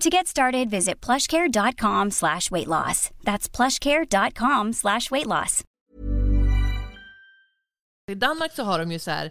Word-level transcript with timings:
To 0.00 0.10
get 0.10 0.26
started, 0.26 0.70
visit 0.70 1.00
plushcare.com 1.00 2.10
slash 2.10 2.50
weight 2.50 2.66
loss. 2.68 3.10
That's 3.24 3.48
plushcare.com 3.48 4.72
slash 4.72 5.10
weight 5.10 5.26
loss. 5.26 5.62
I 8.10 8.14
Danmark 8.14 8.52
så 8.52 8.62
har 8.64 8.78
de 8.78 8.92
ju 8.92 8.98
så 8.98 9.10
här, 9.10 9.24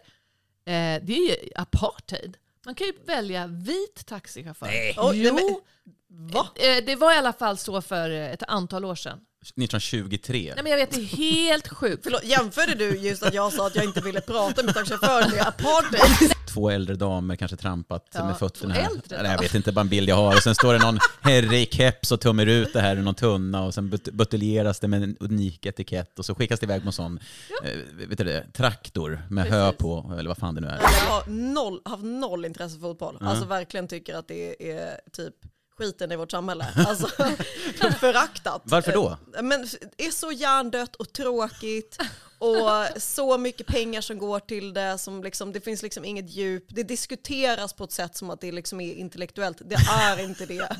eh, 0.65 1.01
det 1.03 1.13
är 1.13 1.29
ju 1.29 1.35
apartheid. 1.55 2.37
Man 2.65 2.75
kan 2.75 2.87
ju 2.87 2.93
välja 3.05 3.47
vit 3.47 4.05
taxichaufför. 4.05 4.65
Nej. 4.65 4.95
Oh, 4.97 5.17
Jo. 5.17 5.37
jo. 5.39 5.61
Va? 6.09 6.47
Eh, 6.55 6.85
det 6.85 6.95
var 6.95 7.13
i 7.13 7.17
alla 7.17 7.33
fall 7.33 7.57
så 7.57 7.81
för 7.81 8.09
eh, 8.09 8.31
ett 8.31 8.43
antal 8.47 8.85
år 8.85 8.95
sedan. 8.95 9.19
1923. 9.41 10.53
Nej 10.55 10.63
men 10.63 10.71
jag 10.71 10.77
vet, 10.79 10.91
det 10.91 11.01
är 11.01 11.05
helt 11.05 11.67
sjukt. 11.67 12.03
Förlåt, 12.03 12.23
jämförde 12.23 12.75
du 12.75 12.97
just 12.97 13.23
att 13.23 13.33
jag 13.33 13.53
sa 13.53 13.67
att 13.67 13.75
jag 13.75 13.85
inte 13.85 14.01
ville 14.01 14.21
prata 14.21 14.63
med 14.63 14.73
taxichauffören 14.73 15.31
med 15.31 15.47
apartheid? 15.47 16.31
Två 16.53 16.69
äldre 16.69 16.95
damer 16.95 17.35
kanske 17.35 17.57
trampat 17.57 18.07
Ja, 18.13 18.25
med 18.25 18.37
fötterna. 18.37 18.73
två 18.73 18.81
här. 18.81 18.89
äldre 18.91 19.17
Eller 19.17 19.31
jag 19.31 19.41
vet 19.41 19.53
inte, 19.55 19.71
bara 19.71 19.81
en 19.81 19.89
bild 19.89 20.09
jag 20.09 20.15
har. 20.15 20.35
Och 20.35 20.43
sen 20.43 20.55
står 20.55 20.73
det 20.73 20.79
någon 20.79 20.99
herre 21.21 21.57
i 21.57 21.65
keps 21.65 22.11
och 22.11 22.21
tummar 22.21 22.45
ut 22.45 22.73
det 22.73 22.81
här 22.81 22.95
ur 22.97 23.01
någon 23.01 23.15
tunna 23.15 23.63
och 23.63 23.73
sen 23.73 23.89
but- 23.93 24.11
buteljeras 24.11 24.79
det 24.79 24.87
med 24.87 25.03
en 25.03 25.17
unik 25.19 25.65
etikett 25.65 26.19
och 26.19 26.25
så 26.25 26.35
skickas 26.35 26.59
det 26.59 26.63
iväg 26.63 26.81
på 26.81 26.87
en 26.87 26.93
sån 26.93 27.19
eh, 27.63 27.71
vet 28.07 28.17
du 28.17 28.23
det, 28.23 28.45
traktor 28.53 29.21
med 29.29 29.45
hö 29.47 29.71
på, 29.71 30.15
eller 30.19 30.27
vad 30.27 30.37
fan 30.37 30.55
det 30.55 30.61
nu 30.61 30.67
är. 30.67 30.79
Jag 30.81 31.11
har 31.11 31.23
noll, 31.27 31.81
haft 31.85 32.03
noll 32.03 32.45
intresse 32.45 32.75
för 32.75 32.81
fotboll. 32.81 33.17
Alltså 33.21 33.45
verkligen 33.45 33.87
tycker 33.87 34.15
att 34.15 34.27
det 34.27 34.71
är 34.71 34.99
typ 35.11 35.33
skiten 35.77 36.11
i 36.11 36.15
vårt 36.15 36.31
samhälle. 36.31 36.67
Alltså 36.87 37.07
föraktat. 37.99 38.61
Varför 38.65 38.91
då? 38.91 39.17
Eh, 39.37 39.43
Men 39.43 39.67
det 39.97 40.05
är 40.05 40.11
så 40.11 40.31
hjärndött 40.31 40.95
och 40.95 41.13
tråkigt 41.13 41.97
och 42.39 43.01
så 43.01 43.37
mycket 43.37 43.67
pengar 43.67 44.01
som 44.01 44.17
går 44.17 44.39
till 44.39 44.73
det. 44.73 44.97
Som 44.97 45.23
liksom, 45.23 45.51
det 45.53 45.61
finns 45.61 45.83
liksom 45.83 46.05
inget 46.05 46.29
djup. 46.29 46.65
Det 46.67 46.83
diskuteras 46.83 47.73
på 47.73 47.83
ett 47.83 47.91
sätt 47.91 48.15
som 48.15 48.29
att 48.29 48.41
det 48.41 48.51
liksom 48.51 48.81
är 48.81 48.93
intellektuellt. 48.93 49.57
Det 49.65 49.75
är 49.91 50.19
inte 50.23 50.45
det. 50.45 50.77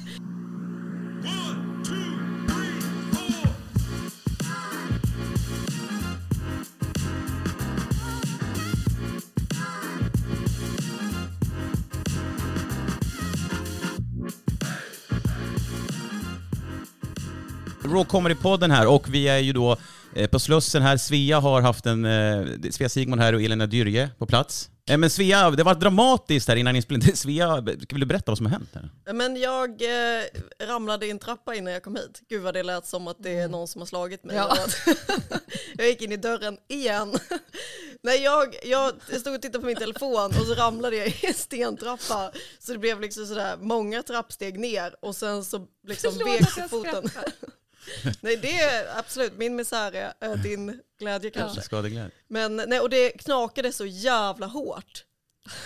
Raw 17.86 18.04
Comedy-podden 18.04 18.72
här 18.72 18.88
och 18.88 19.10
vi 19.14 19.28
är 19.28 19.38
ju 19.40 19.54
då 19.54 19.78
eh, 20.16 20.30
på 20.30 20.40
Slussen 20.40 20.82
här. 20.82 20.98
Svea 20.98 21.40
har 21.40 21.62
haft 21.62 21.86
en, 21.86 22.06
eh, 22.06 22.46
Svea 22.72 22.90
Sigmund 22.90 23.22
här 23.22 23.34
och 23.34 23.42
Elina 23.42 23.66
Dyrje 23.68 24.10
på 24.18 24.26
plats. 24.26 24.70
Eh, 24.90 24.98
Men 24.98 25.10
Svea, 25.10 25.52
det 25.52 25.64
var 25.64 25.76
dramatiskt 25.76 26.48
här 26.48 26.56
innan 26.56 26.76
inspelningen. 26.76 27.16
Svea, 27.16 27.62
vill 27.62 28.00
du 28.00 28.06
berätta 28.06 28.32
vad 28.32 28.38
som 28.38 28.46
har 28.46 28.54
hänt? 28.54 28.70
Här? 28.74 29.14
Men 29.14 29.36
jag 29.36 29.70
eh, 29.70 30.68
ramlade 30.68 31.06
i 31.06 31.12
en 31.12 31.20
trappa 31.20 31.56
innan 31.56 31.74
jag 31.74 31.84
kom 31.84 31.96
hit. 31.96 32.22
Gud 32.30 32.42
vad 32.42 32.54
det 32.54 32.64
lät 32.64 32.86
som 32.88 33.08
att 33.08 33.18
det 33.24 33.40
är 33.40 33.48
någon 33.48 33.68
som 33.68 33.82
har 33.82 33.86
slagit 33.86 34.24
mig. 34.24 34.36
Ja. 34.36 34.58
Jag 35.78 35.88
gick 35.88 36.02
in 36.02 36.12
i 36.12 36.18
dörren 36.18 36.58
igen. 36.70 37.14
Nej, 38.04 38.24
jag, 38.24 38.56
jag 38.64 38.92
stod 39.20 39.36
och 39.36 39.42
tittade 39.42 39.60
på 39.60 39.66
min 39.66 39.76
telefon 39.76 40.26
och 40.26 40.46
så 40.48 40.54
ramlade 40.54 40.96
jag 40.96 41.08
i 41.08 41.16
en 41.24 41.34
stentrappa. 41.34 42.32
Så 42.60 42.72
det 42.72 42.78
blev 42.80 43.02
liksom 43.02 43.26
sådär 43.26 43.58
många 43.62 44.04
trappsteg 44.04 44.60
ner 44.60 44.96
och 45.02 45.16
sen 45.16 45.44
så 45.46 45.68
liksom 45.88 46.18
vek 46.18 46.70
foten. 46.70 47.10
Nej, 48.22 48.38
det 48.38 48.60
är 48.60 49.00
absolut 49.00 49.38
min 49.38 49.56
misär, 49.56 50.14
är 50.20 50.38
din 50.38 50.82
glädje 51.00 51.32
kanske. 51.32 51.62
Skadeglädje. 51.62 52.12
Men 52.28 52.56
nej, 52.68 52.80
och 52.80 52.90
det 52.90 53.12
knakade 53.12 53.72
så 53.72 53.86
jävla 53.86 54.46
hårt. 54.46 55.04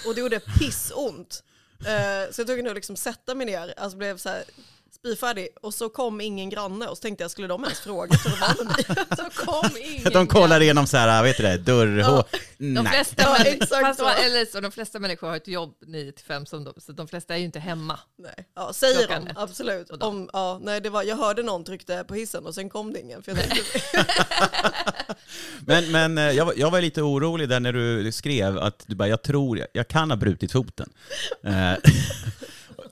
Och 0.06 0.16
det 0.16 0.22
gjorde 0.22 0.40
pissont. 0.40 1.44
Eh, 1.80 2.32
så 2.32 2.42
jag 2.42 2.48
tog 2.48 2.64
nog 2.64 2.76
liksom 2.76 2.96
sätta 2.96 3.36
mig 3.36 3.46
ner, 3.46 3.74
alltså 3.78 3.98
blev 3.98 4.18
så 4.18 4.30
här 4.30 4.44
spyfärdig. 5.06 5.48
Och 5.62 5.74
så 5.74 5.90
kom 5.90 6.22
ingen 6.22 6.50
granne 6.50 6.88
och 6.88 6.98
så 6.98 7.02
tänkte 7.02 7.24
jag, 7.24 7.32
skulle 7.32 7.48
de 7.48 7.64
ens 7.64 7.80
fråga 7.80 8.18
hur 8.24 8.32
det 8.32 8.38
var 8.40 8.66
med 8.66 8.66
mig? 8.66 9.06
Så 9.18 9.46
kom 9.46 9.70
ingen. 9.84 10.14
De 10.14 10.28
kollar 10.28 10.62
igenom 10.62 10.88
så 10.88 10.98
här, 10.98 11.24
vet 11.24 11.38
du 11.38 11.44
det, 11.44 11.58
dörrhål. 11.58 12.24
De 12.58 12.66
Nej. 12.74 12.86
flesta, 12.94 13.16
Ja, 13.24 13.32
människor, 13.32 13.54
exakt 13.64 13.82
fast 13.82 14.00
så. 14.00 14.06
man- 14.06 14.16
eller 14.26 14.46
så, 14.46 14.60
de 14.62 14.72
flesta 14.72 15.00
människor 15.00 15.28
har 15.28 15.36
ett 15.36 15.48
jobb 15.48 15.76
9 15.88 16.12
till 16.12 16.26
5, 16.26 16.46
som 16.46 16.64
de, 16.64 16.74
så 16.78 16.92
de 16.92 17.08
flesta 17.08 17.34
är 17.34 17.38
ju 17.38 17.46
inte 17.46 17.60
hemma. 17.60 18.00
Nej. 18.20 18.34
Ja, 18.56 18.74
säger 18.74 18.98
Klockan 19.08 19.26
de, 19.26 19.32
ett 19.32 19.38
absolut. 19.38 19.90
Om, 19.92 20.30
ja, 20.34 20.60
nej, 20.64 20.82
det 20.82 20.90
var, 20.90 21.04
jag 21.04 21.16
hörde 21.18 21.44
någon 21.44 21.64
tryckte 21.64 22.04
på 22.08 22.14
hissen 22.16 22.46
och 22.46 22.56
sen 22.56 22.70
kom 22.70 22.94
det 22.94 23.00
ingen. 23.00 23.24
För 23.24 23.32
jag 23.32 23.40
tänkte, 23.42 24.06
Men, 25.66 25.92
men 25.92 26.18
eh, 26.18 26.32
jag, 26.32 26.46
var- 26.46 26.54
jag 26.58 26.72
var 26.72 26.82
lite 26.82 27.02
orolig 27.02 27.50
där 27.50 27.60
när 27.60 27.74
du 27.74 28.12
skrev 28.12 28.58
att 28.58 28.84
du 28.88 28.96
bara, 28.96 29.08
jag 29.08 29.22
tror, 29.22 29.58
jag, 29.58 29.68
jag 29.74 29.88
kan 29.88 30.10
ha 30.12 30.18
brutit 30.18 30.52
foten. 30.52 30.90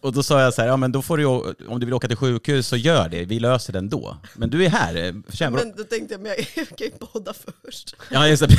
Eh, 0.02 0.08
och 0.08 0.14
då 0.14 0.24
sa 0.24 0.42
jag 0.42 0.54
så 0.54 0.62
här, 0.62 0.68
ja 0.70 0.78
men 0.78 0.92
då 0.92 1.02
får 1.02 1.18
du 1.18 1.26
om 1.68 1.80
du 1.80 1.86
vill 1.86 1.94
åka 1.94 2.08
till 2.08 2.18
sjukhus 2.18 2.68
så 2.68 2.76
gör 2.78 3.10
det, 3.10 3.26
vi 3.26 3.40
löser 3.40 3.74
den 3.74 3.90
då. 3.90 4.18
Men 4.36 4.50
du 4.50 4.66
är 4.66 4.70
här, 4.70 4.96
eh, 4.96 5.14
känner 5.34 5.58
men 5.58 5.76
då 5.78 5.84
tänkte 5.84 6.14
jag, 6.14 6.22
men 6.22 6.32
jag 6.56 6.68
kan 6.68 6.78
ju 6.88 6.92
podda 6.92 7.34
först. 7.64 7.96
Ja, 8.12 8.28
just 8.28 8.42
det. 8.50 8.50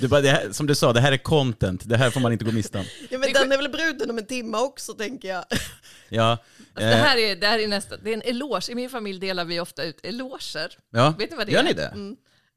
Du 0.00 0.08
bara, 0.08 0.20
det 0.20 0.30
här, 0.30 0.48
som 0.52 0.66
du 0.66 0.74
sa, 0.74 0.92
det 0.92 1.00
här 1.00 1.12
är 1.12 1.16
content, 1.16 1.88
det 1.88 1.96
här 1.96 2.10
får 2.10 2.20
man 2.20 2.32
inte 2.32 2.44
gå 2.44 2.52
miste 2.52 2.78
om. 2.78 2.84
Ja, 3.10 3.18
men 3.18 3.32
den 3.32 3.52
är 3.52 3.56
väl 3.56 3.68
bruten 3.68 4.10
om 4.10 4.18
en 4.18 4.26
timme 4.26 4.58
också 4.58 4.92
tänker 4.94 5.28
jag. 5.28 5.44
Ja, 6.08 6.30
Alltså, 6.30 6.40
det, 6.74 6.92
eh, 6.92 6.96
här 7.04 7.16
är, 7.16 7.36
det 7.36 7.46
här 7.46 7.58
är 7.58 7.68
nästa, 7.68 7.96
det 7.96 8.10
är 8.10 8.14
en 8.14 8.22
eloge. 8.22 8.72
I 8.72 8.74
min 8.74 8.90
familj 8.90 9.20
delar 9.20 9.44
vi 9.44 9.60
ofta 9.60 9.82
ut 9.84 10.00
eloger. 10.02 10.78
ja. 10.90 11.14
Vet 11.18 11.30
ni 11.30 11.36
vad 11.36 11.46
det 11.46 11.52
Gör 11.52 11.60
är? 11.60 11.64
ni 11.64 11.72
det? 11.72 11.94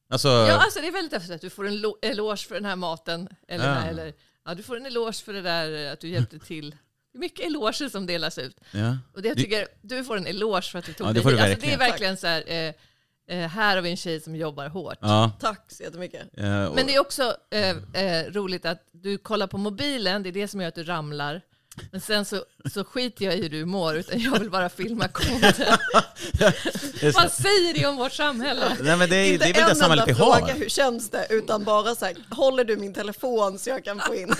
Alltså, 0.10 0.28
Ja, 0.28 0.54
alltså 0.54 0.80
det 0.80 0.88
är 0.88 0.92
väldigt 0.92 1.14
efter 1.14 1.36
att 1.36 1.42
du 1.42 1.50
får 1.50 1.68
en 1.68 1.78
lo- 1.82 1.98
eloge 2.02 2.38
för 2.48 2.56
den 2.56 2.66
här 2.66 2.76
maten. 2.76 3.28
Eller, 3.48 3.76
Ja. 3.76 3.84
eller 3.86 4.14
ja, 4.46 4.54
du 4.54 4.64
får 4.64 4.78
en 4.78 4.86
eloge 4.86 5.14
för 5.26 5.34
det 5.34 5.42
där 5.42 5.94
att 5.94 6.00
du 6.00 6.08
hjälpte 6.10 6.40
till. 6.40 6.76
Mycket 7.14 7.46
eloger 7.46 7.90
som 7.90 8.06
delas 8.06 8.38
ut. 8.38 8.58
ja. 8.72 8.98
Och 9.16 9.22
det 9.22 9.28
jag 9.28 9.38
Du- 9.38 9.44
tycker, 9.44 9.68
du 9.82 10.04
får 10.04 10.18
en 10.18 10.28
eloge 10.28 10.62
för 10.72 10.80
att 10.80 10.86
du 10.86 10.94
tog 10.94 11.08
Ja, 11.08 11.14
det 11.14 11.22
dig 11.24 11.32
hit. 11.34 11.42
Alltså, 11.42 11.68
det 11.68 11.74
är 11.74 11.78
verkligen. 11.78 12.18
så 12.18 12.28
här, 12.28 12.44
eh, 12.48 12.74
eh, 13.38 13.50
här 13.50 13.76
har 13.76 13.82
vi 13.84 13.90
en 13.90 13.98
tjej 13.98 14.22
som 14.22 14.36
jobbar 14.36 14.68
hårt. 14.68 14.98
Ja. 15.02 15.32
Tack 15.40 15.66
så 15.68 15.84
jättemycket. 15.84 16.22
eh, 16.38 16.64
och- 16.66 16.76
Men 16.76 16.86
det 16.88 16.96
är 16.96 17.00
också 17.00 17.36
eh, 17.52 18.04
eh, 18.04 18.26
roligt 18.32 18.66
att 18.66 18.84
du 18.92 19.18
kollar 19.18 19.48
på 19.48 19.58
mobilen, 19.58 20.24
det 20.24 20.30
är 20.30 20.34
det 20.34 20.48
som 20.48 20.62
gör 20.62 20.68
att 20.68 20.76
du 20.76 20.84
ramlar. 20.84 21.42
Men 21.92 22.02
sen 22.02 22.26
så, 22.26 22.44
så 22.74 22.84
skiter 22.84 23.26
jag 23.26 23.38
i 23.38 23.42
hur 23.42 23.50
du 23.50 23.66
mår, 23.66 23.96
utan 23.98 24.20
jag 24.22 24.40
vill 24.40 24.50
bara 24.50 24.70
filma 24.70 25.08
content. 25.08 25.60
Vad 27.16 27.32
säger 27.32 27.74
det 27.74 27.86
om 27.86 27.96
vårt 27.98 28.12
samhälle? 28.14 28.78
Nej 28.82 28.98
men 28.98 29.10
det 29.10 29.16
är, 29.16 29.34
Inte 29.34 29.46
det 29.46 29.50
är 29.50 29.54
väl 29.54 29.64
det 29.64 29.70
en 29.70 29.76
samhället 29.76 30.08
vi 30.08 30.12
enda 30.12 30.24
har. 30.24 30.38
fråga, 30.40 30.54
hur 30.54 30.70
känns 30.70 31.10
det? 31.10 31.28
Utan 31.30 31.64
bara 31.64 31.96
så 31.96 32.06
här, 32.06 32.16
håller 32.30 32.64
du 32.64 32.78
min 32.78 32.94
telefon 32.94 33.60
så 33.60 33.70
jag 33.70 33.84
kan 33.84 34.00
få 34.00 34.16
in? 34.16 34.34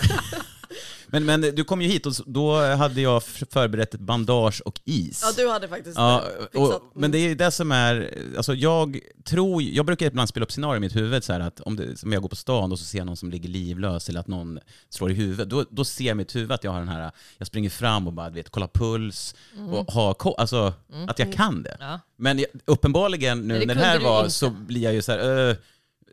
Men, 1.14 1.24
men 1.24 1.40
du 1.54 1.64
kom 1.64 1.82
ju 1.82 1.88
hit 1.88 2.06
och 2.06 2.12
då 2.26 2.60
hade 2.74 3.00
jag 3.00 3.22
förberett 3.22 3.94
ett 3.94 4.00
bandage 4.00 4.62
och 4.64 4.80
is. 4.84 5.22
Ja, 5.26 5.32
du 5.42 5.50
hade 5.50 5.68
faktiskt 5.68 5.98
Ja, 5.98 6.24
fixat. 6.52 6.56
och, 6.82 6.92
men 6.94 7.10
det 7.10 7.18
är 7.18 7.28
ju 7.28 7.34
det 7.34 7.50
som 7.50 7.72
är, 7.72 8.18
alltså 8.36 8.54
jag 8.54 8.98
tror, 9.24 9.62
jag 9.62 9.86
brukar 9.86 10.06
ibland 10.06 10.28
spela 10.28 10.44
upp 10.44 10.52
scenarier 10.52 10.76
i 10.76 10.80
mitt 10.80 10.96
huvud 10.96 11.24
så 11.24 11.32
här 11.32 11.40
att 11.40 11.60
om, 11.60 11.76
det, 11.76 12.02
om 12.02 12.12
jag 12.12 12.22
går 12.22 12.28
på 12.28 12.36
stan 12.36 12.72
och 12.72 12.78
så 12.78 12.84
ser 12.84 12.98
jag 12.98 13.06
någon 13.06 13.16
som 13.16 13.30
ligger 13.30 13.48
livlös 13.48 14.08
eller 14.08 14.20
att 14.20 14.26
någon 14.26 14.58
slår 14.90 15.10
i 15.10 15.14
huvudet, 15.14 15.50
då, 15.50 15.64
då 15.70 15.84
ser 15.84 16.14
mitt 16.14 16.36
huvud 16.36 16.52
att 16.52 16.64
jag 16.64 16.70
har 16.70 16.78
den 16.78 16.88
här, 16.88 17.10
jag 17.38 17.46
springer 17.46 17.70
fram 17.70 18.06
och 18.06 18.12
bara 18.12 18.30
vet, 18.30 18.50
kollar 18.50 18.68
puls 18.74 19.34
och 19.70 19.92
har 19.92 20.34
alltså 20.40 20.72
att 21.08 21.18
jag 21.18 21.32
kan 21.32 21.62
det. 21.62 21.76
Ja. 21.80 22.00
Men 22.16 22.38
jag, 22.38 22.46
uppenbarligen 22.64 23.40
nu 23.48 23.58
det 23.58 23.66
när 23.66 23.74
det 23.74 23.80
här 23.80 24.00
var 24.00 24.18
inte. 24.18 24.30
så 24.30 24.50
blir 24.50 24.82
jag 24.82 24.94
ju 24.94 25.02
så 25.02 25.12
här, 25.12 25.18
"Öh, 25.18 25.56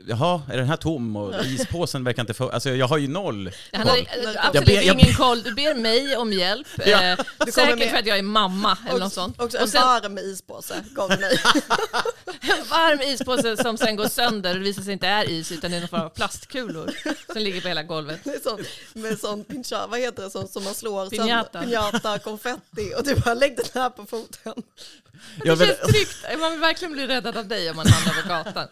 jaha, 0.08 0.42
är 0.52 0.58
den 0.58 0.68
här 0.68 0.78
tom 0.78 1.16
och 1.16 1.46
ispåsen 1.46 2.04
verkar 2.04 2.22
inte 2.22 2.34
få... 2.34 2.50
Alltså 2.50 2.70
jag 2.70 2.88
har 2.88 2.98
ju 2.98 3.08
noll 3.08 3.52
Han 3.74 3.88
har 3.88 3.96
koll. 3.96 4.00
eh, 4.00 4.30
absolut 4.46 4.54
Jag 4.54 4.66
ber- 4.66 4.74
jag- 4.74 5.00
ingen 5.00 5.14
koll. 5.16 5.44
Du 5.44 5.54
ber 5.54 5.76
mig 5.76 6.16
om 6.18 6.34
hjälp. 6.34 6.68
Ja. 6.86 7.04
Eh, 7.04 7.16
kommer 7.38 7.52
säkert 7.52 7.80
med. 7.80 7.90
för 7.90 7.98
att 7.98 8.06
jag 8.06 8.18
är 8.18 8.24
mamma 8.24 8.78
eller 8.90 9.00
något 9.00 9.08
Och, 9.08 9.12
sånt. 9.14 9.42
också 9.42 9.58
Och 9.58 9.64
en 9.64 9.70
sen 9.70 9.82
varm 9.82 10.18
ispåse 10.18 10.84
gav 10.92 11.10
du 11.10 11.18
mig. 11.18 11.40
en 12.42 12.64
varm 12.70 13.02
ispåse 13.02 13.58
som 13.58 13.78
sen 13.78 13.96
går 13.96 14.08
sönder 14.08 14.50
och 14.50 14.56
det 14.60 14.64
visar 14.66 14.82
sig 14.84 14.94
inte 14.94 15.08
är 15.08 15.30
is 15.30 15.52
utan 15.52 15.72
det 15.72 15.78
är 15.78 15.82
någon 15.82 15.90
form 15.90 16.02
av 16.02 16.10
plastkulor 16.10 16.92
som 17.34 17.42
ligger 17.42 17.62
på 17.62 17.68
hela 17.68 17.84
golvet. 17.84 18.20
Det 18.24 18.30
är 18.30 18.40
sån, 18.40 18.60
med 18.94 19.20
sån 19.20 19.44
pincha, 19.44 19.88
vad 19.88 20.00
heter 20.00 20.24
det, 20.24 20.30
sån 20.30 20.48
som 20.48 20.64
man 20.64 20.74
slår 20.76 21.06
Piñata. 21.06 21.52
sönder, 21.52 21.78
piñata, 21.92 22.20
konfetti 22.20 22.94
och 22.98 23.04
du 23.04 23.16
bara 23.16 23.34
lägg 23.34 23.56
den 23.58 23.66
här 23.82 23.90
på 23.90 24.06
foten. 24.06 24.54
Ja, 25.44 25.56
Det 25.56 25.56
men, 25.56 25.68
känns 25.68 25.80
tryggt. 25.94 26.40
Man 26.40 26.52
vill 26.52 26.60
verkligen 26.60 26.92
bli 26.94 27.08
räddad 27.08 27.38
av 27.38 27.48
dig 27.48 27.70
om 27.70 27.76
man 27.76 27.88
hamnar 27.88 28.22
på 28.22 28.28
gatan. 28.30 28.68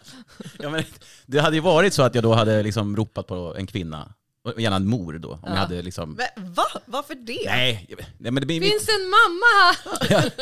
ja, 0.58 0.70
men, 0.70 0.84
det 1.30 1.40
hade 1.40 1.56
ju 1.56 1.62
varit 1.62 1.94
så 1.94 2.02
att 2.02 2.14
jag 2.14 2.24
då 2.24 2.34
hade 2.34 2.62
liksom 2.62 2.96
ropat 2.96 3.26
på 3.26 3.54
en 3.58 3.66
kvinna, 3.66 4.12
och 4.44 4.60
gärna 4.60 4.76
en 4.76 4.86
mor 4.86 5.18
då, 5.18 5.30
om 5.32 5.38
jag 5.44 5.56
hade 5.56 5.82
liksom... 5.82 6.14
Va? 6.14 6.24
Va? 6.36 6.80
Varför 6.86 7.14
det? 7.14 7.42
Nej, 7.44 7.86
nej, 8.18 8.32
men 8.32 8.34
det 8.34 8.46
blir... 8.46 8.60
Finns 8.60 8.88
en 8.88 9.10
mamma 9.10 9.74
här! 10.08 10.32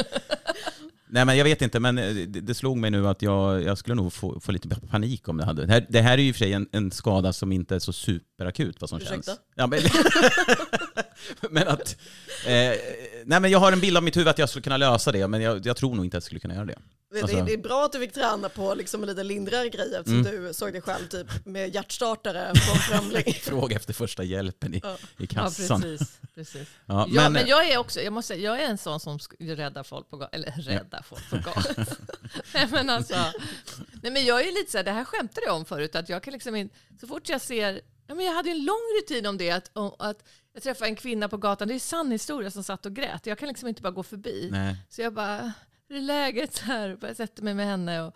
Nej 1.10 1.24
men 1.24 1.36
jag 1.36 1.44
vet 1.44 1.62
inte, 1.62 1.80
men 1.80 1.98
eh, 1.98 2.14
det, 2.14 2.40
det 2.40 2.54
slog 2.54 2.76
mig 2.76 2.90
nu 2.90 3.08
att 3.08 3.22
jag, 3.22 3.62
jag 3.62 3.78
skulle 3.78 3.94
nog 3.94 4.12
få, 4.12 4.40
få 4.40 4.52
lite 4.52 4.68
panik 4.68 5.28
om 5.28 5.36
det 5.36 5.44
hade. 5.44 5.66
Det 5.66 5.72
här, 5.72 5.86
det 5.88 6.00
här 6.00 6.18
är 6.18 6.22
ju 6.22 6.28
i 6.28 6.30
och 6.30 6.34
för 6.34 6.38
sig 6.38 6.52
en, 6.52 6.68
en 6.72 6.90
skada 6.90 7.32
som 7.32 7.52
inte 7.52 7.74
är 7.74 7.78
så 7.78 7.92
superakut 7.92 8.80
vad 8.80 8.90
som 8.90 8.98
Ursäkta? 8.98 9.14
känns. 9.14 9.40
Ja, 9.54 9.66
men, 9.66 9.78
men 11.50 11.68
att... 11.68 11.96
Eh, 12.46 12.52
nej 13.24 13.40
men 13.40 13.50
jag 13.50 13.58
har 13.58 13.72
en 13.72 13.80
bild 13.80 13.96
av 13.96 14.02
mitt 14.02 14.16
huvud 14.16 14.28
att 14.28 14.38
jag 14.38 14.48
skulle 14.48 14.62
kunna 14.62 14.76
lösa 14.76 15.12
det, 15.12 15.28
men 15.28 15.40
jag, 15.40 15.66
jag 15.66 15.76
tror 15.76 15.94
nog 15.94 16.04
inte 16.04 16.16
att 16.16 16.22
jag 16.22 16.26
skulle 16.26 16.40
kunna 16.40 16.54
göra 16.54 16.64
det. 16.64 16.78
Det, 17.12 17.22
Alltså- 17.22 17.42
det 17.44 17.52
är 17.52 17.58
bra 17.58 17.84
att 17.84 17.92
du 17.92 17.98
fick 17.98 18.12
träna 18.12 18.48
på 18.48 18.74
liksom 18.74 19.02
en 19.02 19.08
lite 19.08 19.22
lindrigare 19.22 19.68
grej 19.68 19.94
eftersom 19.94 20.20
Mm. 20.26 20.44
du 20.44 20.52
såg 20.54 20.72
dig 20.72 20.80
själv 20.80 21.08
typ 21.08 21.26
med 21.46 21.74
hjärtstartare 21.74 22.52
på 22.54 22.72
en 22.72 22.78
främling. 22.78 23.34
Fråga 23.42 23.76
efter 23.76 23.92
första 23.92 24.22
hjälpen 24.24 24.74
i, 24.74 24.80
Ja. 24.82 24.94
i 24.94 24.98
Ja, 25.18 25.26
kassan. 25.26 25.82
precis. 25.82 26.18
precis. 26.34 26.68
Ja, 26.86 27.06
Ja, 27.10 27.22
men, 27.22 27.32
men, 27.32 27.46
jag 27.46 27.68
är 27.70 27.78
också, 27.78 28.00
jag 28.00 28.12
måste 28.12 28.34
säga, 28.34 28.44
jag 28.54 28.62
är 28.62 28.70
en 28.70 28.78
sån 28.78 29.00
som 29.00 29.18
räddar 29.38 29.82
folk 29.82 30.10
på 30.10 30.16
gatan, 30.16 30.40
eller 30.40 30.52
räddar 30.62 31.02
folk 31.02 31.30
på 31.30 31.36
gatan. 31.36 31.86
nej 32.54 32.68
men 32.70 32.90
alltså, 32.90 33.14
nej 34.02 34.12
men 34.12 34.24
jag 34.24 34.40
är 34.48 34.52
lite 34.52 34.70
så 34.70 34.76
här, 34.78 34.84
det 34.84 34.90
här 34.92 35.04
skämtade 35.04 35.46
jag 35.46 35.54
om 35.56 35.64
förut, 35.64 35.96
att 35.96 36.08
jag 36.08 36.22
kan 36.22 36.32
liksom 36.32 36.56
inte, 36.56 36.74
så 37.00 37.06
fort 37.06 37.28
jag 37.28 37.40
ser, 37.40 37.80
ja 38.08 38.14
men 38.14 38.24
jag 38.24 38.32
hade 38.34 38.50
en 38.50 38.64
lång 38.64 38.82
rutin 39.00 39.26
om 39.26 39.38
det, 39.38 39.50
att, 39.50 39.70
att 39.98 40.24
jag 40.52 40.62
träffade 40.62 40.90
en 40.90 40.96
kvinna 40.96 41.28
på 41.28 41.36
gatan, 41.36 41.68
det 41.68 41.74
är 41.74 41.78
sann 41.78 42.10
historia 42.10 42.50
som 42.50 42.64
satt 42.64 42.86
och 42.86 42.92
grät, 42.92 43.26
jag 43.26 43.38
kan 43.38 43.48
liksom 43.48 43.68
inte 43.68 43.82
bara 43.82 43.90
gå 43.90 44.02
förbi. 44.02 44.48
nej. 44.52 44.76
Så 44.88 45.02
jag 45.02 45.14
bara, 45.14 45.52
hur 45.88 45.96
är 45.96 46.00
läget? 46.00 46.54
Så 46.54 46.64
här, 46.64 46.96
bara 46.96 47.14
sätter 47.14 47.42
mig 47.42 47.54
med 47.54 47.66
henne 47.66 48.02
och, 48.02 48.14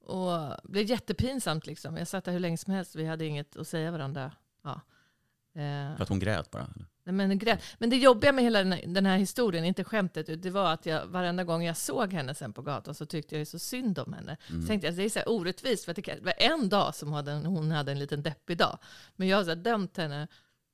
och 0.00 0.30
det 0.62 0.68
blev 0.68 0.84
jättepinsamt 0.84 1.66
liksom. 1.66 1.96
Jag 1.96 2.08
satt 2.08 2.24
där 2.24 2.32
hur 2.32 2.40
länge 2.40 2.58
som 2.58 2.72
helst, 2.72 2.94
vi 2.96 3.06
hade 3.06 3.24
inget 3.26 3.56
att 3.56 3.68
säga 3.68 3.90
varandra. 3.90 4.32
Ja. 4.64 4.80
Eh, 5.54 5.96
För 5.96 6.02
att 6.02 6.08
hon 6.08 6.18
grät 6.18 6.50
bara. 6.50 6.68
Nej, 7.12 7.26
men, 7.28 7.38
grä- 7.40 7.58
men 7.78 7.90
det 7.90 7.96
jobbiga 7.96 8.32
med 8.32 8.44
hela 8.44 8.64
den 8.64 9.06
här, 9.06 9.18
historien, 9.18 9.64
inte 9.64 9.84
skämtet, 9.84 10.42
det 10.42 10.50
var 10.50 10.72
att 10.72 10.86
jag 10.86 11.06
varenda 11.06 11.44
gång 11.44 11.64
jag 11.64 11.76
såg 11.76 12.12
henne 12.12 12.34
sen 12.34 12.52
på 12.52 12.62
gatan 12.62 12.94
så 12.94 13.06
tyckte 13.06 13.38
jag 13.38 13.46
så 13.46 13.58
synd 13.58 13.98
om 13.98 14.12
henne. 14.12 14.36
Så 14.46 14.66
tänkte 14.66 14.86
jag, 14.86 14.96
det 14.96 15.04
är 15.04 15.08
så 15.08 15.18
här 15.18 15.28
orättvist, 15.28 15.84
för 15.84 15.90
att 15.90 15.96
det 15.96 16.14
det 16.14 16.20
var 16.24 16.34
en 16.38 16.68
dag 16.68 16.94
som 16.94 17.12
hade 17.12 17.32
en, 17.32 17.46
hon 17.46 17.70
hade 17.70 17.92
en 17.92 17.98
liten 17.98 18.22
deppig 18.22 18.58
dag. 18.58 18.78
Men 19.16 19.28
jag 19.28 19.36
har 19.36 19.44
så 19.44 19.48
här 19.50 19.56
dömt 19.56 19.96
henne 19.96 20.28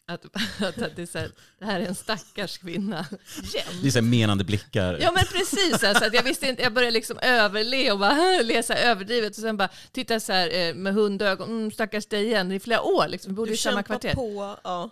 att, 0.07 0.25
att, 0.63 0.83
att 0.83 0.97
det, 0.97 1.03
är 1.03 1.07
så 1.07 1.19
här, 1.19 1.31
det 1.59 1.65
här 1.65 1.81
är 1.81 1.87
en 1.87 1.95
stackars 1.95 2.59
kvinna. 2.59 3.07
Jämt. 3.55 3.83
Det 3.83 3.87
är 3.89 3.91
så 3.91 3.99
här 3.99 4.03
menande 4.07 4.45
blickar. 4.45 4.99
Ja 5.01 5.13
men 5.13 5.25
precis, 5.25 5.81
så 5.81 5.87
att 6.07 6.15
jag 6.15 6.23
visste 6.23 6.49
inte, 6.49 6.63
jag 6.63 6.73
började 6.73 6.91
liksom 6.95 7.19
överle 7.23 7.93
och 7.93 7.99
bara 7.99 8.43
läsa 8.43 8.75
överdrivet 8.75 9.31
och 9.31 9.43
sen 9.43 9.57
bara 9.57 9.69
titta 9.93 10.21
så 10.21 10.33
här 10.33 10.55
eh, 10.69 10.75
med 10.75 10.95
hundögon, 10.95 11.49
mm, 11.51 11.71
stackars 11.71 12.07
dig 12.07 12.25
igen, 12.25 12.53
i 12.53 12.61
flera 12.61 12.83
år 12.83 13.09
liksom, 13.09 13.33
vi 13.33 13.37
bodde 13.37 13.51
Du 13.51 13.55
i 13.55 13.57
samma 13.57 13.83
kvarter. 13.83 14.15
på. 14.15 14.57
Ja. 14.65 14.91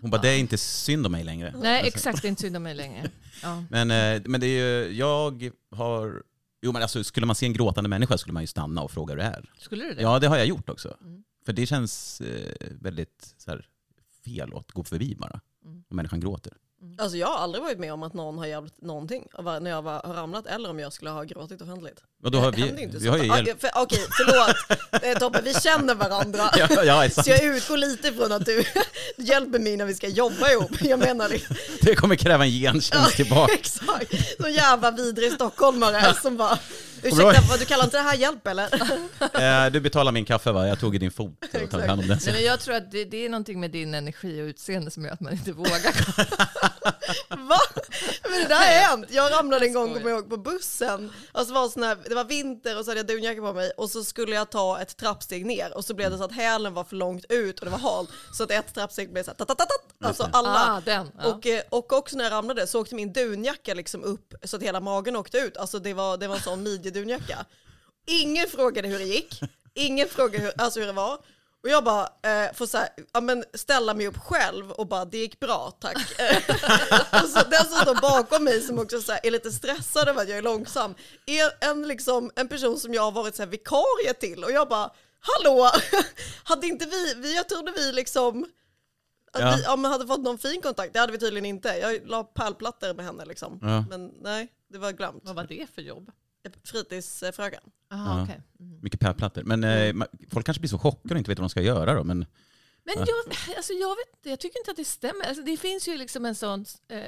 Hon 0.00 0.10
bara, 0.10 0.22
det 0.22 0.28
är 0.28 0.38
inte 0.38 0.58
synd 0.58 1.06
om 1.06 1.12
mig 1.12 1.24
längre. 1.24 1.54
Nej 1.56 1.88
exakt, 1.88 2.22
det 2.22 2.28
är 2.28 2.30
inte 2.30 2.42
synd 2.42 2.56
om 2.56 2.62
mig 2.62 2.74
längre. 2.74 3.10
Ja. 3.42 3.64
Men, 3.70 3.90
eh, 3.90 4.22
men 4.24 4.40
det 4.40 4.46
är 4.46 4.84
ju, 4.84 4.96
jag 4.96 5.54
har... 5.70 6.22
Jo 6.62 6.72
men 6.72 6.82
alltså 6.82 7.04
skulle 7.04 7.26
man 7.26 7.36
se 7.36 7.46
en 7.46 7.52
gråtande 7.52 7.90
människa 7.90 8.18
skulle 8.18 8.32
man 8.32 8.42
ju 8.42 8.46
stanna 8.46 8.82
och 8.82 8.90
fråga 8.90 9.14
hur 9.14 9.18
det 9.18 9.24
är. 9.24 9.50
Skulle 9.58 9.84
du 9.84 9.94
det? 9.94 10.02
Ja 10.02 10.18
det 10.18 10.26
har 10.26 10.36
jag 10.36 10.46
gjort 10.46 10.68
också. 10.68 10.96
Mm. 11.00 11.24
För 11.46 11.52
det 11.52 11.66
känns 11.66 12.20
eh, 12.20 12.56
väldigt 12.80 13.34
så 13.38 13.50
här, 13.50 13.66
fel 14.24 14.52
att 14.54 14.72
gå 14.72 14.84
förbi 14.84 15.14
bara. 15.18 15.40
Mm. 15.64 15.84
Om 15.88 15.96
människan 15.96 16.20
gråter. 16.20 16.52
Alltså 16.98 17.16
jag 17.16 17.26
har 17.26 17.36
aldrig 17.36 17.64
varit 17.64 17.78
med 17.78 17.92
om 17.92 18.02
att 18.02 18.14
någon 18.14 18.38
har 18.38 18.46
hjälpt 18.46 18.82
någonting 18.82 19.26
när 19.60 19.70
jag 19.70 19.82
var, 19.82 20.02
har 20.04 20.14
ramlat 20.14 20.46
eller 20.46 20.70
om 20.70 20.78
jag 20.78 20.92
skulle 20.92 21.10
ha 21.10 21.24
gråtit 21.24 21.62
offentligt. 21.62 22.02
Och 22.26 22.32
då 22.32 22.40
har 22.40 22.52
Det 22.52 22.56
vi, 22.76 22.82
inte 22.82 22.98
vi 22.98 23.08
har 23.08 23.16
ju 23.16 23.30
ofta. 23.30 23.36
hjälpt. 23.42 23.64
Ah, 23.64 23.68
för, 23.68 23.82
Okej, 23.82 23.98
förlåt 24.16 24.56
Eh, 25.02 25.18
Tobbe, 25.18 25.40
vi 25.44 25.54
känner 25.54 25.94
varandra. 25.94 26.50
Ja, 26.56 26.84
ja, 26.84 27.04
är 27.04 27.08
Så 27.08 27.30
jag 27.30 27.42
utgår 27.44 27.76
lite 27.76 28.12
från 28.12 28.32
att 28.32 28.46
du 28.46 28.64
hjälper 29.16 29.58
mig 29.58 29.76
när 29.76 29.84
vi 29.84 29.94
ska 29.94 30.08
jobba 30.08 30.50
ihop. 30.50 30.70
Jag 30.80 30.98
menar 30.98 31.28
det. 31.28 31.40
Det 31.80 31.94
kommer 31.94 32.16
kräva 32.16 32.44
en 32.44 32.50
gentjänst 32.50 33.16
tillbaka. 33.16 33.52
Exakt. 33.54 34.40
Så 34.40 34.48
jävla 34.48 34.90
vidrig 34.90 35.32
stockholmare 35.32 36.14
som 36.22 36.36
bara, 36.36 36.58
ursäkta, 37.02 37.40
vad, 37.50 37.58
du 37.58 37.64
kallar 37.64 37.84
inte 37.84 37.96
det 37.96 38.02
här 38.02 38.16
hjälp 38.16 38.46
eller? 38.46 38.68
Eh, 39.66 39.70
du 39.72 39.80
betalar 39.80 40.12
min 40.12 40.24
kaffe 40.24 40.52
va? 40.52 40.68
Jag 40.68 40.80
tog 40.80 40.94
i 40.94 40.98
din 40.98 41.10
fot 41.10 41.38
och 41.64 41.70
tog 41.70 41.80
hand 41.80 42.00
om 42.00 42.08
den. 42.08 42.18
Nej, 42.24 42.34
men 42.34 42.44
jag 42.44 42.60
tror 42.60 42.74
att 42.74 42.92
det, 42.92 43.04
det 43.04 43.24
är 43.24 43.28
någonting 43.28 43.60
med 43.60 43.70
din 43.70 43.94
energi 43.94 44.42
och 44.42 44.46
utseende 44.46 44.90
som 44.90 45.04
gör 45.04 45.12
att 45.12 45.20
man 45.20 45.32
inte 45.32 45.52
vågar. 45.52 45.92
Va? 47.48 47.58
Men 48.22 48.40
det 48.42 48.48
där 48.48 48.56
har 48.56 48.64
hänt. 48.64 49.06
Jag 49.10 49.32
ramlade 49.32 49.66
en 49.66 49.72
gång 49.72 49.94
kommer 49.94 50.10
jag 50.10 50.18
ihåg, 50.18 50.30
på 50.30 50.36
bussen. 50.36 51.12
Alltså 51.32 51.54
var 51.54 51.68
sån 51.68 51.82
här, 51.82 51.96
det 52.08 52.14
var 52.16 52.24
vinter 52.24 52.78
och 52.78 52.84
så 52.84 52.90
hade 52.90 53.00
jag 53.00 53.06
dunjacka 53.06 53.40
på 53.40 53.52
mig 53.52 53.70
och 53.76 53.90
så 53.90 54.04
skulle 54.04 54.34
jag 54.34 54.50
ta 54.50 54.80
ett 54.80 54.96
trappsteg 54.96 55.46
ner 55.46 55.76
och 55.76 55.84
så 55.84 55.94
blev 55.94 56.10
det 56.10 56.18
så 56.18 56.24
att 56.24 56.32
hälen 56.32 56.74
var 56.74 56.84
för 56.84 56.96
långt 56.96 57.24
ut 57.28 57.58
och 57.58 57.64
det 57.64 57.70
var 57.70 57.78
halt. 57.78 58.10
Så 58.32 58.42
att 58.42 58.50
ett 58.50 58.74
trappsteg 58.74 59.12
blev 59.12 59.22
så 59.22 59.30
här, 59.30 59.36
tatatatat, 59.36 59.84
alltså 60.00 60.28
alla. 60.32 60.76
Ah, 60.76 60.80
den. 60.84 61.10
Ja. 61.18 61.26
Och, 61.26 61.46
eh, 61.46 61.62
och 61.68 61.92
också 61.92 62.16
när 62.16 62.24
jag 62.24 62.32
ramlade 62.32 62.66
så 62.66 62.80
åkte 62.80 62.94
min 62.94 63.12
dunjacka 63.12 63.74
liksom 63.74 64.04
upp 64.04 64.34
så 64.44 64.56
att 64.56 64.62
hela 64.62 64.80
magen 64.80 65.16
åkte 65.16 65.38
ut. 65.38 65.56
Alltså 65.56 65.78
det 65.78 65.94
var, 65.94 66.16
det 66.16 66.28
var 66.28 66.34
en 66.34 66.42
sån 66.42 66.62
midjedunjacka. 66.62 67.44
Ingen 68.06 68.46
frågade 68.46 68.88
hur 68.88 68.98
det 68.98 69.04
gick. 69.04 69.40
Ingen 69.74 70.08
frågade 70.08 70.44
hur, 70.44 70.52
alltså 70.60 70.80
hur 70.80 70.86
det 70.86 70.92
var. 70.92 71.18
Och 71.66 71.72
jag 71.72 71.84
bara 71.84 72.02
eh, 72.22 72.52
får 72.54 72.66
så 72.66 72.78
här, 72.78 72.88
ja, 73.12 73.20
men 73.20 73.44
ställa 73.54 73.94
mig 73.94 74.06
upp 74.06 74.18
själv 74.18 74.70
och 74.70 74.86
bara 74.86 75.04
det 75.04 75.18
gick 75.18 75.40
bra 75.40 75.70
tack. 75.80 75.96
och 77.22 77.28
så 77.28 77.48
den 77.50 77.64
som 77.64 77.78
står 77.82 78.00
bakom 78.00 78.44
mig 78.44 78.60
som 78.60 78.78
också 78.78 79.00
så 79.00 79.12
här, 79.12 79.20
är 79.26 79.30
lite 79.30 79.50
stressad 79.52 80.08
över 80.08 80.22
att 80.22 80.28
jag 80.28 80.38
är 80.38 80.42
långsam 80.42 80.94
är 81.26 81.70
en, 81.70 81.88
liksom, 81.88 82.30
en 82.36 82.48
person 82.48 82.78
som 82.78 82.94
jag 82.94 83.02
har 83.02 83.12
varit 83.12 83.36
så 83.36 83.42
här, 83.42 83.50
vikarie 83.50 84.14
till 84.20 84.44
och 84.44 84.50
jag 84.52 84.68
bara 84.68 84.90
hallå, 85.20 85.70
hade 86.44 86.66
inte 86.66 86.86
vi, 86.86 87.14
vi 87.16 87.36
jag 87.36 87.48
trodde 87.48 87.72
vi 87.76 87.92
liksom 87.92 88.46
att 89.32 89.40
Ja. 89.40 89.54
vi 89.56 89.62
ja, 89.62 89.76
men 89.76 89.90
hade 89.90 90.06
fått 90.06 90.22
någon 90.22 90.38
fin 90.38 90.62
kontakt, 90.62 90.92
det 90.92 90.98
hade 90.98 91.12
vi 91.12 91.18
tydligen 91.18 91.46
inte. 91.46 91.68
Jag 91.68 92.06
la 92.06 92.24
pärlplattor 92.24 92.94
med 92.94 93.04
henne 93.04 93.24
liksom. 93.24 93.58
Ja. 93.62 93.84
Men 93.90 94.06
nej, 94.20 94.48
det 94.68 94.78
var 94.78 94.92
glömt. 94.92 95.22
Vad 95.24 95.36
var 95.36 95.44
det 95.44 95.66
för 95.74 95.82
jobb? 95.82 96.10
Fritidsfröken. 96.64 97.60
Aha, 97.90 98.18
Ja. 98.18 98.22
okej. 98.24 98.42
Mm. 98.60 98.78
Mycket 98.82 99.00
pärlplattor. 99.00 99.42
Men 99.42 99.64
eh, 99.64 99.68
ma- 99.92 100.28
folk 100.30 100.46
kanske 100.46 100.60
blir 100.60 100.68
så 100.70 100.78
chockade 100.78 101.14
och 101.14 101.18
inte 101.18 101.30
vet 101.30 101.38
vad 101.38 101.44
de 101.44 101.50
ska 101.50 101.62
göra 101.62 101.94
då. 101.94 102.04
Men 102.04 102.18
Men 102.84 102.94
jag, 102.96 103.08
alltså 103.56 103.72
jag, 103.72 103.96
vet, 103.96 104.16
inte, 104.16 104.30
jag 104.30 104.40
tycker 104.40 104.58
inte 104.58 104.70
att 104.70 104.76
det 104.76 104.84
stämmer. 104.84 105.24
Alltså 105.28 105.42
det 105.42 105.56
finns 105.56 105.88
ju 105.88 105.96
liksom 105.96 106.24
en 106.24 106.34
sån, 106.34 106.64
eh, 106.88 107.04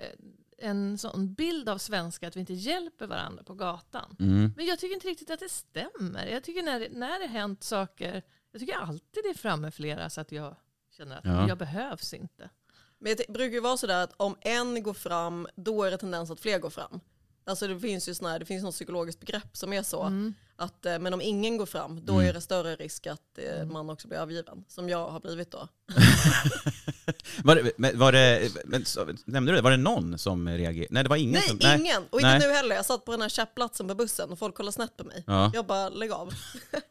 en 0.59 0.99
sån 0.99 1.35
bild 1.35 1.69
av 1.69 1.79
svenskar 1.79 2.29
att 2.29 2.37
vi 2.37 2.41
inte 2.41 2.53
hjälper 2.53 3.07
varandra 3.07 3.43
på 3.43 3.55
gatan. 3.55 4.17
mm. 4.21 4.53
Men 4.57 4.67
jag 4.67 4.79
tycker 4.79 4.95
inte 4.95 5.09
riktigt 5.09 5.31
att 5.31 5.41
det 5.41 5.49
stämmer. 5.49 6.27
Jag 6.27 6.45
tycker 6.45 6.63
när 6.63 6.81
det, 6.81 6.89
när 6.93 7.19
det 7.19 7.27
hänt 7.27 7.63
saker, 7.65 8.23
jag 8.53 8.61
tycker 8.61 8.75
alltid 8.77 9.23
det 9.25 9.29
är 9.31 9.35
framme 9.35 9.71
flera 9.71 10.11
så 10.11 10.21
att 10.21 10.33
jag 10.33 10.57
känner 10.97 11.17
att 11.17 11.25
Ja. 11.25 11.49
jag 11.49 11.59
behövs 11.59 12.15
inte. 12.15 12.51
Men 12.99 13.17
det 13.17 13.33
brukar 13.33 13.55
ju 13.55 13.61
vara 13.61 13.77
sådär 13.77 14.05
att 14.05 14.13
om 14.17 14.37
en 14.41 14.83
går 14.83 14.95
fram, 14.95 15.47
då 15.57 15.83
är 15.85 15.91
det 15.91 15.99
tendens 15.99 16.31
att 16.31 16.41
fler 16.41 16.59
går 16.59 16.71
fram. 16.71 17.01
Alltså 17.49 17.69
det 17.69 17.81
finns 17.81 18.09
ju 18.09 18.15
sån 18.15 18.27
här, 18.27 18.39
det 18.39 18.45
finns 18.45 18.65
något 18.65 18.75
psykologiskt 18.75 19.21
begrepp 19.21 19.57
som 19.57 19.73
är 19.73 19.83
så. 19.83 20.03
Mm. 20.03 20.35
Att, 20.57 20.87
eh, 20.87 20.99
men 20.99 21.15
om 21.15 21.21
ingen 21.21 21.57
går 21.57 21.67
fram, 21.67 22.05
då 22.05 22.21
är 22.21 22.33
det 22.33 22.41
större 22.41 22.77
risk 22.77 23.07
att 23.07 23.39
eh, 23.39 23.67
man 23.67 23.91
också 23.91 24.09
blir 24.09 24.19
övergiven. 24.19 24.65
Som 24.69 24.89
jag 24.89 25.11
har 25.11 25.21
blivit 25.21 25.51
då. 25.51 25.69
Var 27.45 27.55
det, 27.55 27.73
men 27.77 27.99
var 27.99 28.13
det, 28.13 28.51
men, 28.65 28.85
så, 28.85 29.09
nämnde 29.25 29.53
du 29.53 29.57
det? 29.57 29.63
Var 29.63 29.71
det 29.71 29.77
någon 29.77 30.19
som 30.19 30.49
reagerade? 30.49 30.89
Nej, 30.91 31.03
det 31.03 31.09
var 31.09 31.17
ingen 31.17 31.33
Nej, 31.33 31.49
som... 31.49 31.81
ingen! 31.81 32.03
Och 32.11 32.21
inte 32.21 32.39
Nej. 32.39 32.39
nu 32.39 32.55
heller. 32.55 32.77
Jag 32.77 32.87
satt 32.87 33.05
på 33.05 33.13
den 33.13 33.23
här 33.23 33.29
käppplatsen 33.29 33.89
på 33.89 33.95
bussen 33.95 34.31
och 34.31 34.39
folk 34.39 34.55
kollade 34.55 34.73
snett 34.73 34.97
på 34.97 35.05
mig. 35.05 35.25
Ja. 35.27 35.51
Jag 35.55 35.67
bara, 35.67 35.89
lägg 35.89 36.13
av. 36.13 36.35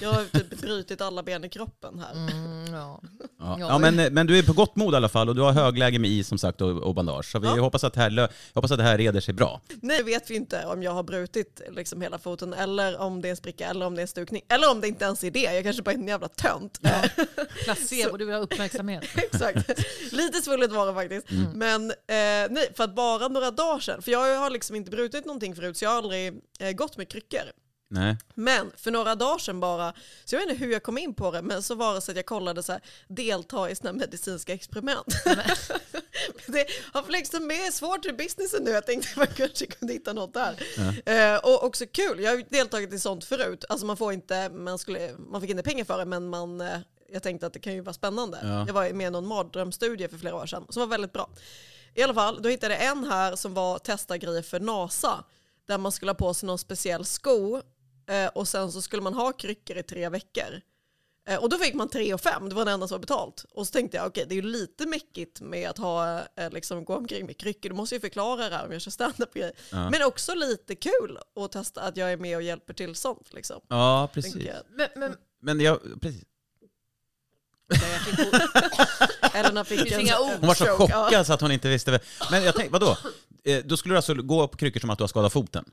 jag 0.00 0.12
har 0.12 0.24
typ 0.24 0.60
brutit 0.60 1.00
alla 1.00 1.22
ben 1.22 1.44
i 1.44 1.48
kroppen 1.48 1.98
här. 1.98 2.12
Mm, 2.12 2.74
ja. 2.74 3.00
Ja. 3.18 3.28
Ja. 3.38 3.56
Ja, 3.58 3.78
men, 3.78 4.14
men 4.14 4.26
du 4.26 4.38
är 4.38 4.42
på 4.42 4.52
gott 4.52 4.76
mod 4.76 4.94
i 4.94 4.96
alla 4.96 5.08
fall 5.08 5.28
och 5.28 5.34
du 5.34 5.40
har 5.42 5.52
högläge 5.52 5.98
med 5.98 6.10
is 6.10 6.28
som 6.28 6.38
sagt 6.38 6.60
och, 6.60 6.70
och 6.70 6.94
bandage. 6.94 7.24
Så 7.32 7.38
vi 7.38 7.46
Ja. 7.46 7.60
hoppas, 7.60 7.84
att 7.84 7.94
det 7.94 8.00
här, 8.00 8.28
hoppas 8.54 8.70
att 8.70 8.78
det 8.78 8.84
här 8.84 8.98
reder 8.98 9.20
sig 9.20 9.34
bra. 9.34 9.60
Nej, 9.82 10.02
vet 10.02 10.30
vi 10.30 10.34
inte 10.34 10.64
om 10.66 10.82
jag 10.82 10.92
har 10.92 11.02
brutit 11.02 11.60
liksom 11.70 12.02
hela 12.02 12.18
foten 12.18 12.52
eller 12.54 12.98
om 13.00 13.22
det 13.22 13.28
är 13.28 13.30
en 13.30 13.36
spricka 13.36 13.66
eller 13.68 13.86
om 13.86 13.94
det 13.94 14.00
är 14.00 14.02
en 14.02 14.08
stukning. 14.08 14.42
Eller 14.48 14.70
om 14.70 14.80
det 14.80 14.88
inte 14.88 15.04
ens 15.04 15.24
är 15.24 15.30
det, 15.30 15.40
jag 15.54 15.64
kanske 15.64 15.82
bara 15.82 15.90
är 15.90 15.94
en 15.98 16.08
jävla 16.08 16.28
tönt. 16.28 16.80
Placebo, 17.64 18.16
du 18.16 18.24
vill 18.24 18.34
ha 18.34 18.40
uppmärksamhet. 18.42 19.04
Exakt. 19.16 19.68
Lite 20.12 20.42
svullet 20.42 20.72
var 20.72 20.86
det 20.86 20.94
faktiskt. 20.94 21.26
Men 21.54 21.90
eh, 21.90 21.94
nej, 22.50 22.72
för 22.76 22.84
att 22.84 22.94
bara 22.94 23.28
några 23.28 23.50
dagar 23.50 23.80
sedan, 23.80 24.02
för 24.02 24.12
jag 24.12 24.38
har 24.40 24.50
liksom 24.50 24.76
inte 24.76 24.90
brutit 24.90 25.24
någonting 25.24 25.54
förut 25.56 25.76
så 25.76 25.84
jag 25.84 25.90
har 25.90 25.96
aldrig 25.98 26.32
eh, 26.60 26.72
gått 26.72 26.96
med 26.96 27.08
kryckor. 27.08 27.40
Nej. 27.92 28.16
Men 28.34 28.72
för 28.76 28.90
några 28.90 29.14
dagar 29.14 29.38
sedan 29.38 29.60
bara, 29.60 29.92
så 30.24 30.34
jag 30.34 30.40
vet 30.40 30.50
inte 30.50 30.64
hur 30.64 30.72
jag 30.72 30.82
kom 30.82 30.98
in 30.98 31.14
på 31.14 31.30
det, 31.30 31.42
men 31.42 31.62
så 31.62 31.74
var 31.74 31.94
det 31.94 32.00
så 32.00 32.10
att 32.10 32.16
jag 32.16 32.26
kollade 32.26 32.62
så 32.62 32.72
här, 32.72 32.80
delta 33.08 33.70
i 33.70 33.74
här 33.82 33.92
medicinska 33.92 34.54
experiment. 34.54 35.06
det 36.46 36.66
har 36.92 37.12
liksom 37.12 37.46
med 37.46 37.74
svårt 37.74 38.06
i 38.06 38.12
businessen 38.12 38.64
nu, 38.64 38.70
jag 38.70 38.86
tänkte 38.86 39.10
att 39.10 39.16
man 39.16 39.26
kanske 39.36 39.66
kunde 39.66 39.92
hitta 39.92 40.12
något 40.12 40.34
där. 40.34 40.62
Eh, 41.06 41.36
och 41.36 41.64
också 41.64 41.84
kul, 41.92 42.20
jag 42.20 42.30
har 42.30 42.44
deltagit 42.48 42.92
i 42.92 42.98
sånt 42.98 43.24
förut, 43.24 43.64
alltså 43.68 43.86
man 43.86 43.96
får 43.96 44.12
inte, 44.12 44.48
man, 44.48 44.78
skulle, 44.78 45.10
man 45.18 45.40
fick 45.40 45.50
inte 45.50 45.62
pengar 45.62 45.84
för 45.84 45.98
det, 45.98 46.04
men 46.04 46.28
man, 46.28 46.60
eh, 46.60 46.78
jag 47.12 47.22
tänkte 47.22 47.46
att 47.46 47.52
det 47.52 47.60
kan 47.60 47.72
ju 47.72 47.80
vara 47.80 47.94
spännande. 47.94 48.38
Ja. 48.42 48.66
Jag 48.66 48.74
var 48.74 48.92
med 48.92 49.06
i 49.06 49.10
någon 49.10 49.26
mardrömsstudie 49.26 50.08
för 50.08 50.18
flera 50.18 50.34
år 50.34 50.46
sedan, 50.46 50.66
som 50.68 50.80
var 50.80 50.86
väldigt 50.86 51.12
bra. 51.12 51.30
I 51.94 52.02
alla 52.02 52.14
fall, 52.14 52.42
då 52.42 52.48
hittade 52.48 52.74
jag 52.74 52.84
en 52.84 53.04
här 53.04 53.36
som 53.36 53.54
var 53.54 53.78
testa 53.78 54.18
grejer 54.18 54.42
för 54.42 54.60
NASA, 54.60 55.24
där 55.66 55.78
man 55.78 55.92
skulle 55.92 56.10
ha 56.10 56.14
på 56.14 56.34
sig 56.34 56.46
någon 56.46 56.58
speciell 56.58 57.04
sko 57.04 57.62
och 58.34 58.48
sen 58.48 58.72
så 58.72 58.82
skulle 58.82 59.02
man 59.02 59.14
ha 59.14 59.32
kryckor 59.32 59.76
i 59.76 59.82
tre 59.82 60.08
veckor. 60.08 60.60
Eh, 61.28 61.36
och 61.36 61.48
då 61.48 61.58
fick 61.58 61.74
man 61.74 61.88
tre 61.88 62.14
och 62.14 62.20
fem, 62.20 62.48
det 62.48 62.54
var 62.54 62.64
det 62.64 62.70
enda 62.70 62.88
som 62.88 62.94
var 62.94 63.00
betalt. 63.00 63.44
Och 63.54 63.66
så 63.66 63.72
tänkte 63.72 63.96
jag, 63.96 64.06
okej 64.06 64.26
det 64.28 64.34
är 64.34 64.36
ju 64.36 64.42
lite 64.42 64.86
mäckigt 64.86 65.40
med 65.40 65.70
att 65.70 65.78
ha, 65.78 66.18
eh, 66.36 66.50
liksom, 66.50 66.84
gå 66.84 66.96
omkring 66.96 67.26
med 67.26 67.36
kryckor, 67.38 67.68
du 67.68 67.74
måste 67.74 67.94
ju 67.94 68.00
förklara 68.00 68.48
det 68.48 68.56
här 68.56 68.66
om 68.66 68.72
jag 68.72 68.82
kör 68.82 68.90
standup 68.90 69.34
grej. 69.34 69.52
Ja. 69.70 69.90
Men 69.90 70.02
också 70.02 70.34
lite 70.34 70.74
kul 70.74 71.18
att 71.40 71.52
testa 71.52 71.80
att 71.80 71.96
jag 71.96 72.12
är 72.12 72.16
med 72.16 72.36
och 72.36 72.42
hjälper 72.42 72.74
till 72.74 72.94
sånt. 72.94 73.32
Liksom. 73.32 73.60
Ja, 73.68 74.08
precis. 74.12 74.48
Men, 74.76 74.88
men 74.96 75.16
Men 75.40 75.60
jag, 75.60 75.80
precis. 76.00 76.22
Elena 79.34 79.64
fick 79.64 79.80
finns 79.80 79.92
en 79.92 80.00
inga 80.00 80.18
ord. 80.20 80.30
Hon 80.40 80.46
var 80.46 80.54
så 80.54 80.64
stroke, 80.64 80.92
ja. 80.92 81.04
chockad 81.04 81.26
så 81.26 81.32
att 81.32 81.40
hon 81.40 81.52
inte 81.52 81.68
visste. 81.68 82.00
Men 82.30 82.44
jag 82.44 82.54
tänkte, 82.54 82.72
vadå? 82.72 82.96
Eh, 83.44 83.64
Då 83.64 83.76
skulle 83.76 83.92
du 83.92 83.96
alltså 83.96 84.14
gå 84.14 84.48
på 84.48 84.56
kryckor 84.56 84.80
som 84.80 84.90
att 84.90 84.98
du 84.98 85.02
har 85.02 85.08
skadat 85.08 85.32
foten? 85.32 85.64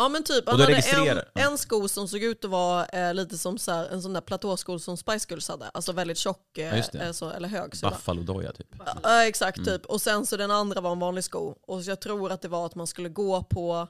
Ja 0.00 0.08
men 0.08 0.24
typ, 0.24 0.48
han 0.48 0.58
då 0.58 0.64
hade 0.64 1.10
en, 1.10 1.20
en 1.34 1.58
sko 1.58 1.88
som 1.88 2.08
såg 2.08 2.22
ut 2.22 2.44
att 2.44 2.50
vara 2.50 2.86
eh, 2.86 3.14
lite 3.14 3.38
som 3.38 3.58
så 3.58 3.72
här, 3.72 3.88
en 3.88 4.02
sån 4.02 4.12
där 4.12 4.20
platåsko 4.20 4.78
som 4.78 4.96
Spice 4.96 5.26
Girls 5.28 5.48
hade. 5.48 5.68
Alltså 5.68 5.92
väldigt 5.92 6.18
tjock, 6.18 6.58
eh, 6.58 6.78
eh, 6.94 7.12
så, 7.12 7.30
eller 7.30 7.48
hög. 7.48 7.76
sula. 7.76 7.90
Buffalo-doja 7.90 8.52
typ. 8.52 8.74
Ja 9.02 9.24
exakt 9.24 9.64
typ. 9.64 9.86
Och 9.86 10.00
sen 10.00 10.26
så 10.26 10.36
den 10.36 10.50
andra 10.50 10.80
var 10.80 10.92
en 10.92 10.98
vanlig 10.98 11.24
sko. 11.24 11.54
Och 11.62 11.84
så 11.84 11.90
jag 11.90 12.00
tror 12.00 12.32
att 12.32 12.42
det 12.42 12.48
var 12.48 12.66
att 12.66 12.74
man 12.74 12.86
skulle 12.86 13.08
gå 13.08 13.42
på 13.42 13.88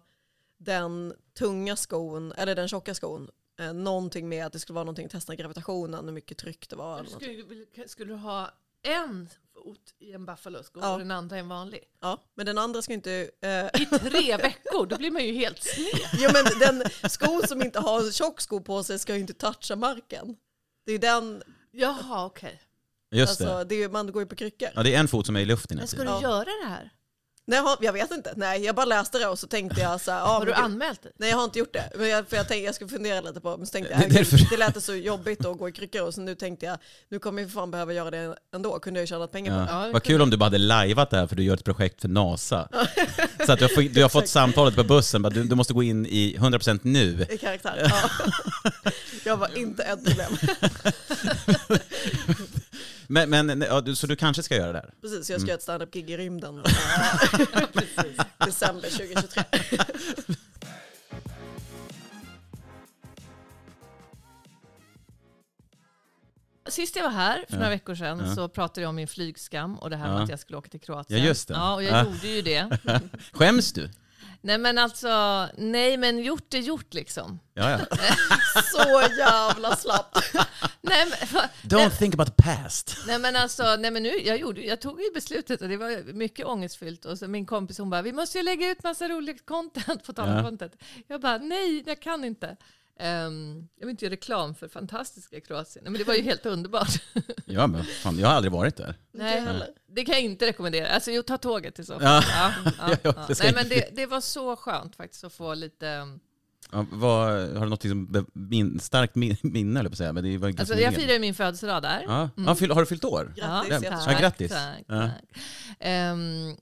den 0.59 1.15
tunga 1.39 1.77
skon, 1.77 2.33
eller 2.33 2.55
den 2.55 2.69
tjocka 2.69 2.95
skon. 2.95 3.31
Eh, 3.61 3.73
någonting 3.73 4.29
med 4.29 4.47
att 4.47 4.53
det 4.53 4.59
skulle 4.59 4.75
vara 4.75 4.85
någonting, 4.85 5.09
testa 5.09 5.35
gravitationen, 5.35 6.05
hur 6.05 6.13
mycket 6.13 6.39
tryck 6.39 6.69
det 6.69 6.77
var. 6.77 6.99
Eller 6.99 7.11
skulle, 7.11 7.89
skulle 7.89 8.13
du 8.13 8.19
ha 8.19 8.51
en 8.83 9.29
fot 9.65 9.95
i 9.99 10.13
en 10.13 10.27
buffalosko 10.27 10.81
Ja. 10.83 10.93
och 10.93 10.99
den 10.99 11.11
andra 11.11 11.37
i 11.37 11.41
en 11.41 11.49
vanlig? 11.49 11.81
Ja, 12.01 12.23
men 12.37 12.47
den 12.47 12.59
andra 12.59 12.83
ska 12.83 12.93
inte... 12.93 13.31
Eh, 13.43 13.83
I 13.83 13.87
tre 13.87 14.37
veckor, 14.43 14.87
då 14.87 14.97
blir 14.97 15.11
man 15.11 15.25
ju 15.25 15.33
helt 15.33 15.63
sned. 15.63 16.09
jo 16.19 16.31
men 16.33 16.45
den 16.59 16.91
skon 17.11 17.43
som 17.49 17.63
inte 17.63 17.81
har 17.81 18.01
en 18.01 18.13
tjock 18.13 18.41
sko 18.41 18.61
på 18.61 18.83
sig 18.83 18.99
ska 18.99 19.15
ju 19.15 19.21
inte 19.21 19.35
toucha 19.35 19.77
marken. 19.77 20.37
Det 20.87 20.93
är 20.93 20.99
den, 20.99 21.43
Jaha, 21.71 22.25
okej. 22.27 22.63
Just 23.13 23.31
alltså, 23.41 23.59
det. 23.59 23.65
det 23.65 23.83
är, 23.83 23.89
man 23.89 24.13
går 24.13 24.23
ju 24.23 24.27
på 24.27 24.37
kryckor. 24.37 24.69
Ja, 24.75 24.83
det 24.83 24.95
är 24.95 25.01
en 25.01 25.09
fot 25.09 25.27
som 25.27 25.37
är 25.37 25.41
i 25.41 25.45
luften. 25.45 25.77
Men 25.79 25.89
ska 25.89 25.99
du 25.99 26.05
Ja. 26.05 26.23
göra 26.23 26.45
det 26.45 26.69
här? 26.69 26.91
Nej, 27.51 27.63
jag, 27.81 27.93
vet 27.93 28.11
inte, 28.11 28.33
nej 28.37 28.65
jag 28.65 28.75
bara 28.75 28.87
läste 28.87 29.19
det 29.19 29.27
och 29.27 29.39
så 29.39 29.47
tänkte 29.47 29.81
jag 29.81 30.01
så 30.01 30.11
här, 30.11 30.19
ja, 30.19 30.25
Har 30.27 30.47
du 30.47 30.53
anmält 30.53 31.03
dig? 31.03 31.13
Nej 31.17 31.31
jag 31.31 31.37
har 31.37 31.45
inte 31.45 31.59
gjort 31.59 31.73
det, 31.73 31.91
men 31.97 32.09
jag, 32.09 32.29
för 32.29 32.37
jag 32.37 32.49
tänkte 32.49 32.65
jag 32.65 32.75
skulle 32.75 32.91
fundera 32.91 33.21
lite 33.21 33.41
på 33.41 33.57
men 33.57 33.67
så 33.67 33.73
tänkte 33.73 33.95
Det- 33.95 34.17
jag, 34.17 34.27
det 34.27 34.51
det 34.51 34.57
lät 34.57 34.83
så 34.83 34.95
jobbigt 34.95 35.45
att 35.47 35.59
gå 35.59 35.69
i 35.69 35.73
kryckor 35.73 36.03
och 36.03 36.15
så 36.15 36.21
nu 36.21 36.35
tänkte 36.35 36.67
jag, 36.67 36.79
nu 37.09 37.19
kommer 37.19 37.43
jag 37.43 37.51
för 37.51 37.61
fan 37.61 37.71
behöva 37.71 37.93
göra 37.93 38.11
det 38.11 38.35
ändå, 38.55 38.79
kunde 38.79 39.01
jag 39.01 39.03
ju 39.03 39.07
tjänat 39.07 39.33
pengar 39.33 39.53
på 39.53 39.59
det. 39.73 39.79
Ja. 39.79 39.87
Ja, 39.87 39.93
Vad 39.93 40.03
kul 40.03 40.23
om 40.23 40.31
du 40.31 40.37
bara 40.37 40.45
hade 40.45 40.59
lajvat 40.59 41.11
det 41.11 41.17
här 41.17 41.27
för 41.27 41.37
du 41.37 41.43
gör 41.43 41.55
ett 41.55 41.65
projekt 41.65 42.01
för 42.01 42.09
NASA. 42.09 42.69
Så 43.47 43.53
att 43.53 43.59
du 43.59 43.65
har, 43.65 43.75
fått- 43.75 43.95
du 43.95 44.03
har 44.03 44.09
fått 44.09 44.29
samtalet 44.29 44.77
på 44.77 44.85
bussen, 44.85 45.23
bara, 45.23 45.31
du, 45.31 45.45
du 45.45 45.55
måste 45.55 45.73
gå 45.75 45.83
in 45.83 46.07
i 46.07 46.37
100% 46.39 46.81
nu. 46.83 47.27
I 47.31 47.39
karaktär. 47.39 47.91
Ja. 47.91 48.11
jag 49.25 49.37
var 49.37 49.59
inte 49.59 49.83
ett 49.83 50.05
problem. 50.05 50.33
Men, 53.13 53.31
men 53.31 53.61
ja, 53.61 53.81
du, 53.81 53.97
så 53.97 54.07
du 54.07 54.17
kanske 54.17 54.43
ska 54.43 54.57
göra 54.57 54.73
det 54.73 54.79
här? 54.79 54.95
Precis, 55.01 55.31
Mm. 55.31 55.35
jag 55.35 55.41
ska 55.41 55.49
göra 55.49 55.57
ett 55.57 55.63
standup-gig 55.63 56.11
i 56.11 56.17
rymden. 56.17 56.63
December 58.39 58.91
2023. 58.91 59.45
Sist 66.69 66.97
jag 66.97 67.03
var 67.05 67.11
här 67.11 67.37
för 67.49 67.55
Ja. 67.55 67.59
några 67.59 67.71
veckor 67.71 67.95
sedan 67.95 68.23
Ja. 68.27 68.35
så 68.35 68.49
pratade 68.49 68.81
jag 68.81 68.89
om 68.89 68.97
min 68.97 69.09
flygskam 69.09 69.79
och 69.79 69.91
det 69.91 69.97
här 69.97 70.07
Ja. 70.09 70.13
med 70.15 70.23
att 70.23 70.31
jag 70.31 70.39
skulle 70.41 70.59
åka 70.59 70.69
till 70.69 70.81
Kroatien. 70.81 71.21
Ja, 71.21 71.27
just 71.27 71.49
det. 71.49 71.55
Ja, 71.55 71.75
och 71.75 71.83
jag 71.83 71.93
Ja. 71.93 72.05
gjorde 72.05 72.29
ju 72.29 72.43
det. 72.43 72.79
Skäms 73.33 73.73
du? 73.73 73.91
Nej 74.41 74.59
men 74.59 74.79
alltså, 74.79 75.49
nej 75.57 75.97
men 75.97 76.19
gjort 76.19 76.55
är 76.55 76.59
gjort 76.59 76.95
liksom. 76.95 77.41
Ja, 77.55 77.71
ja. 77.71 77.79
Så 78.73 79.03
jävla 79.19 79.77
slappt. 79.77 80.19
Nej 80.83 81.07
men, 81.33 81.43
Don't 81.63 81.91
think 81.99 82.15
about 82.15 82.37
the 82.37 82.43
past. 82.43 82.97
nej 83.07 83.19
men 83.19 83.37
alltså, 83.37 83.77
nej 83.79 83.91
men 83.91 84.03
nu, 84.03 84.09
jag, 84.25 84.39
gjorde, 84.41 84.61
jag 84.61 84.81
tog 84.81 85.01
ju 85.01 85.11
beslutet 85.15 85.63
och 85.63 85.69
det 85.69 85.77
var 85.77 86.13
mycket 86.13 86.47
ångestfyllt. 86.47 87.05
Och 87.05 87.19
så 87.19 87.29
min 87.29 87.47
kompis 87.47 87.79
hon 87.79 87.91
bara, 87.91 88.03
vi 88.03 88.13
måste 88.13 88.39
ju 88.39 88.45
lägga 88.45 88.71
ut 88.71 88.83
massa 88.83 89.09
roligt 89.09 89.47
content 89.47 90.05
på 90.05 90.13
tal 90.13 90.29
om 90.29 90.35
Ja. 90.37 90.43
content. 90.43 90.73
Jag 91.07 91.21
bara, 91.21 91.39
nej 91.39 91.83
jag 91.87 92.01
kan 92.03 92.25
inte. 92.25 92.57
Ehm, 93.03 93.69
jag 93.77 93.87
vill 93.87 93.91
inte 93.91 94.05
göra 94.05 94.13
reklam 94.13 94.55
för 94.55 94.69
fantastiska 94.69 95.41
Kroatien. 95.41 95.85
Men 95.85 95.93
det 95.93 96.05
var 96.05 96.15
ju 96.15 96.23
helt 96.23 96.47
underbart. 96.47 97.03
Ja, 97.45 97.67
men 97.67 97.85
fan, 97.85 98.19
jag 98.19 98.29
har 98.29 98.35
aldrig 98.35 98.53
varit 98.53 98.77
där. 98.77 98.95
Nej, 99.13 99.47
det 99.89 100.05
kan 100.05 100.15
jag 100.15 100.23
inte 100.25 100.47
rekommendera. 100.47 100.89
Alltså, 100.89 101.11
jo, 101.11 101.23
ta 101.23 101.39
tåget 101.39 101.79
i 101.79 101.85
så 101.85 102.01
fall. 102.01 102.03
Ja. 102.03 102.53
Ja, 102.79 102.97
ja, 103.03 103.27
Nej, 103.43 103.53
men 103.55 103.69
det, 103.69 103.89
det 103.97 104.07
var 104.07 104.21
så 104.21 104.57
skönt 104.57 104.97
faktiskt 104.97 105.25
att 105.25 105.33
få 105.33 105.55
lite... 105.55 105.87
Ja, 106.73 106.87
vad, 106.93 107.31
har 107.33 107.61
du 107.65 107.71
något 107.71 107.85
liksom, 107.85 108.07
be- 108.13 108.25
min, 108.33 108.81
starkt 108.81 109.15
min, 109.15 109.37
minne, 109.43 109.81
eller 109.81 109.91
på 109.91 109.97
säga? 109.97 110.13
Men 110.13 110.25
det 110.25 110.39
var 110.39 110.49
ganska 110.49 110.63
Alltså, 110.63 110.85
jag 110.85 110.95
firade 110.95 111.19
min 111.19 111.35
födelsedag 111.35 111.83
där. 111.83 112.55
Fyll, 112.55 112.71
har 112.71 112.81
du 112.81 112.87
fyllt 112.87 113.05
år? 113.05 113.33
Grattis, 113.37 113.71
Ja, 113.83 114.03
ja, 114.13 114.19
grattis. 114.19 114.51
Tack, 114.53 114.85
Ja. 114.87 115.01
tack. 115.01 115.41
Ehm, 115.81 116.57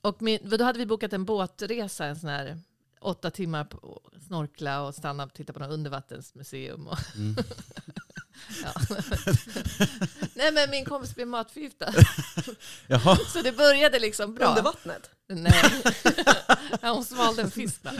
och 0.00 0.22
min, 0.22 0.38
då 0.42 0.64
hade 0.64 0.78
vi 0.78 0.86
bokat 0.86 1.12
en 1.12 1.24
båtresa, 1.24 2.04
en 2.06 2.16
sån 2.16 2.30
här 2.30 2.58
åtta 3.02 3.30
timmar 3.30 3.64
på 3.64 4.00
snorkla 4.26 4.82
och 4.82 4.94
stanna 4.94 5.24
och 5.24 5.34
titta 5.34 5.52
på 5.52 5.58
något 5.58 5.70
undervattensmuseum. 5.70 6.86
Och 6.86 6.98
Mm. 7.16 7.36
Nej 10.34 10.52
men 10.52 10.70
min 10.70 10.84
kompis 10.84 11.14
blev 11.14 11.28
matförgiftad. 11.28 11.92
Jaha. 12.86 13.16
Så 13.16 13.42
det 13.42 13.52
började 13.52 13.98
liksom 13.98 14.34
bra. 14.34 14.48
Under 14.48 14.62
vattnet. 14.62 15.10
Nej. 15.34 15.82
hon 16.82 17.04
svalde 17.04 17.42
en 17.42 17.50
fisk 17.50 17.82
där. 17.82 17.92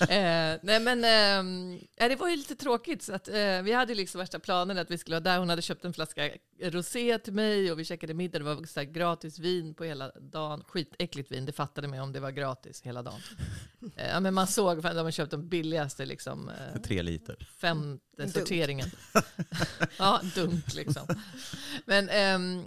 eh, 0.00 0.58
nej 0.62 0.80
men 0.80 1.04
eh, 1.04 1.80
ja, 1.96 2.08
det 2.08 2.16
var 2.16 2.28
ju 2.28 2.36
lite 2.36 2.54
tråkigt. 2.54 3.02
Så 3.02 3.14
att, 3.14 3.28
eh, 3.28 3.62
vi 3.62 3.72
hade 3.72 3.94
liksom 3.94 4.18
värsta 4.18 4.38
planen 4.38 4.78
att 4.78 4.90
vi 4.90 4.98
skulle 4.98 5.14
vara 5.14 5.20
där. 5.24 5.38
Hon 5.38 5.48
hade 5.48 5.62
köpt 5.62 5.84
en 5.84 5.92
flaska 5.92 6.30
rosé 6.62 7.18
till 7.18 7.32
mig 7.32 7.72
och 7.72 7.78
vi 7.78 7.84
käkade 7.84 8.14
middag. 8.14 8.38
Det 8.38 8.44
var 8.44 8.66
så 8.66 8.80
här, 8.80 8.86
gratis 8.86 9.38
vin 9.38 9.74
på 9.74 9.84
hela 9.84 10.08
dagen. 10.08 10.64
Skitäckligt 10.68 11.32
vin, 11.32 11.46
det 11.46 11.52
fattade 11.52 11.88
mig 11.88 12.00
om 12.00 12.12
det 12.12 12.20
var 12.20 12.30
gratis 12.30 12.82
hela 12.82 13.02
dagen. 13.02 13.20
Eh, 13.96 14.08
ja, 14.08 14.20
men 14.20 14.34
man 14.34 14.46
såg, 14.46 14.82
för 14.82 14.94
de 14.94 15.04
har 15.04 15.10
köpt 15.10 15.30
de 15.30 15.48
billigaste 15.48 16.06
liksom, 16.06 16.48
eh, 16.48 16.80
Tre 16.80 17.02
liter. 17.02 17.48
femte 17.60 18.00
Dunk. 18.16 18.32
sorteringen. 18.32 18.90
ja, 19.98 20.20
dunk 20.34 20.74
liksom. 20.74 21.06
Men, 21.84 22.08
ehm, 22.08 22.64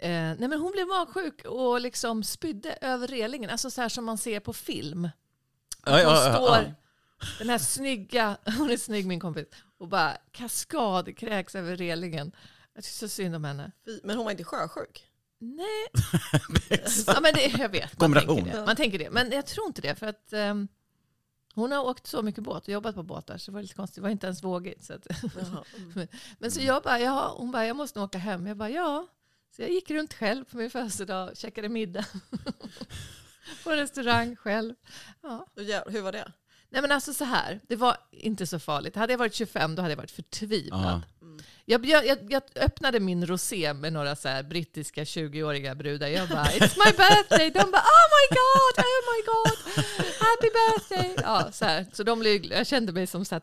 eh, 0.00 0.10
nej, 0.10 0.48
men 0.48 0.60
hon 0.60 0.72
blev 0.72 0.86
magsjuk 0.86 1.44
och 1.44 1.80
liksom 1.80 2.24
spydde 2.24 2.78
över 2.80 3.06
relingen. 3.06 3.50
Alltså 3.50 3.70
så 3.70 3.80
här 3.80 3.88
som 3.88 4.04
man 4.04 4.18
ser 4.18 4.40
på 4.40 4.52
film. 4.52 5.08
Ja, 5.86 5.92
Hon 5.92 6.00
ja, 6.00 6.26
ja, 6.26 6.34
står, 6.34 6.56
ja. 6.56 6.74
den 7.38 7.48
här 7.48 7.58
snygga, 7.58 8.36
hon 8.58 8.70
är 8.70 8.76
snygg 8.76 9.06
min 9.06 9.20
kompis, 9.20 9.46
och 9.78 9.88
bara 9.88 10.16
kaskadkräks 10.32 11.54
över 11.54 11.76
relingen. 11.76 12.32
Jag 12.74 12.84
tycker 12.84 12.96
så 12.96 13.08
synd 13.08 13.36
om 13.36 13.44
henne. 13.44 13.72
Men 14.02 14.16
hon 14.16 14.24
var 14.24 14.30
inte 14.30 14.44
sjösjuk. 14.44 15.06
Nej. 15.38 15.86
ja, 17.06 17.18
men 17.20 17.34
det, 17.34 17.46
jag 17.58 17.68
vet, 17.68 18.00
man 18.00 18.12
tänker, 18.12 18.44
det. 18.44 18.66
man 18.66 18.76
tänker 18.76 18.98
det. 18.98 19.10
Men 19.10 19.32
jag 19.32 19.46
tror 19.46 19.66
inte 19.66 19.82
det. 19.82 19.94
För 19.94 20.06
att 20.06 20.32
ehm, 20.32 20.68
hon 21.54 21.72
har 21.72 21.84
åkt 21.84 22.06
så 22.06 22.22
mycket 22.22 22.44
båt 22.44 22.62
och 22.62 22.68
jobbat 22.68 22.94
på 22.94 23.02
båtar 23.02 23.38
så 23.38 23.50
det 23.50 23.54
var 23.54 23.62
lite 23.62 23.74
konstigt. 23.74 23.94
Det 23.94 24.02
var 24.02 24.08
inte 24.08 24.26
ens 24.26 24.44
vågigt. 24.44 24.84
Så 24.84 24.94
att, 24.94 25.06
men, 25.94 26.08
men 26.38 26.50
så 26.50 26.60
jag 26.60 26.82
bara, 26.82 27.00
ja, 27.00 27.34
hon 27.38 27.50
bara, 27.50 27.66
jag 27.66 27.76
måste 27.76 27.98
nog 27.98 28.06
åka 28.06 28.18
hem. 28.18 28.46
Jag 28.46 28.56
bara, 28.56 28.70
ja. 28.70 29.06
Så 29.50 29.62
jag 29.62 29.70
gick 29.70 29.90
runt 29.90 30.14
själv 30.14 30.44
på 30.44 30.56
min 30.56 30.70
födelsedag, 30.70 31.36
käkade 31.36 31.68
middag. 31.68 32.06
på 33.64 33.70
restaurang 33.70 34.36
själv. 34.36 34.74
Ja. 35.22 35.46
Hur 35.86 36.00
var 36.00 36.12
det? 36.12 36.32
Nej 36.70 36.82
men 36.82 36.92
alltså 36.92 37.12
så 37.14 37.24
här, 37.24 37.60
det 37.68 37.76
var 37.76 37.96
inte 38.12 38.46
så 38.46 38.58
farligt. 38.58 38.96
Hade 38.96 39.12
jag 39.12 39.18
varit 39.18 39.34
25 39.34 39.74
då 39.74 39.82
hade 39.82 39.92
jag 39.92 39.96
varit 39.96 40.10
förtvivlad. 40.10 40.80
Ja. 40.84 41.00
Jag, 41.64 41.86
jag, 41.86 42.18
jag 42.32 42.42
öppnade 42.56 43.00
min 43.00 43.26
rosé 43.26 43.74
med 43.74 43.92
några 43.92 44.16
så 44.16 44.28
här 44.28 44.42
brittiska 44.42 45.04
20-åriga 45.04 45.74
brudar. 45.74 46.06
Jag 46.08 46.28
bara 46.28 46.44
“It's 46.44 46.76
my 46.84 46.90
birthday”. 46.96 47.50
De 47.50 47.70
bara 47.70 47.82
“Oh 47.82 48.06
my 48.16 48.36
god, 48.36 48.84
oh 48.84 49.02
my 49.12 49.22
god, 49.26 49.84
happy 50.20 50.50
birthday”. 50.50 51.24
Ja, 51.24 51.52
så, 51.52 51.64
här. 51.64 51.86
så 51.92 52.02
de 52.02 52.20
blev, 52.20 52.44
jag 52.44 52.66
kände 52.66 52.92
mig 52.92 53.06
som 53.06 53.24
så 53.24 53.34
här. 53.34 53.42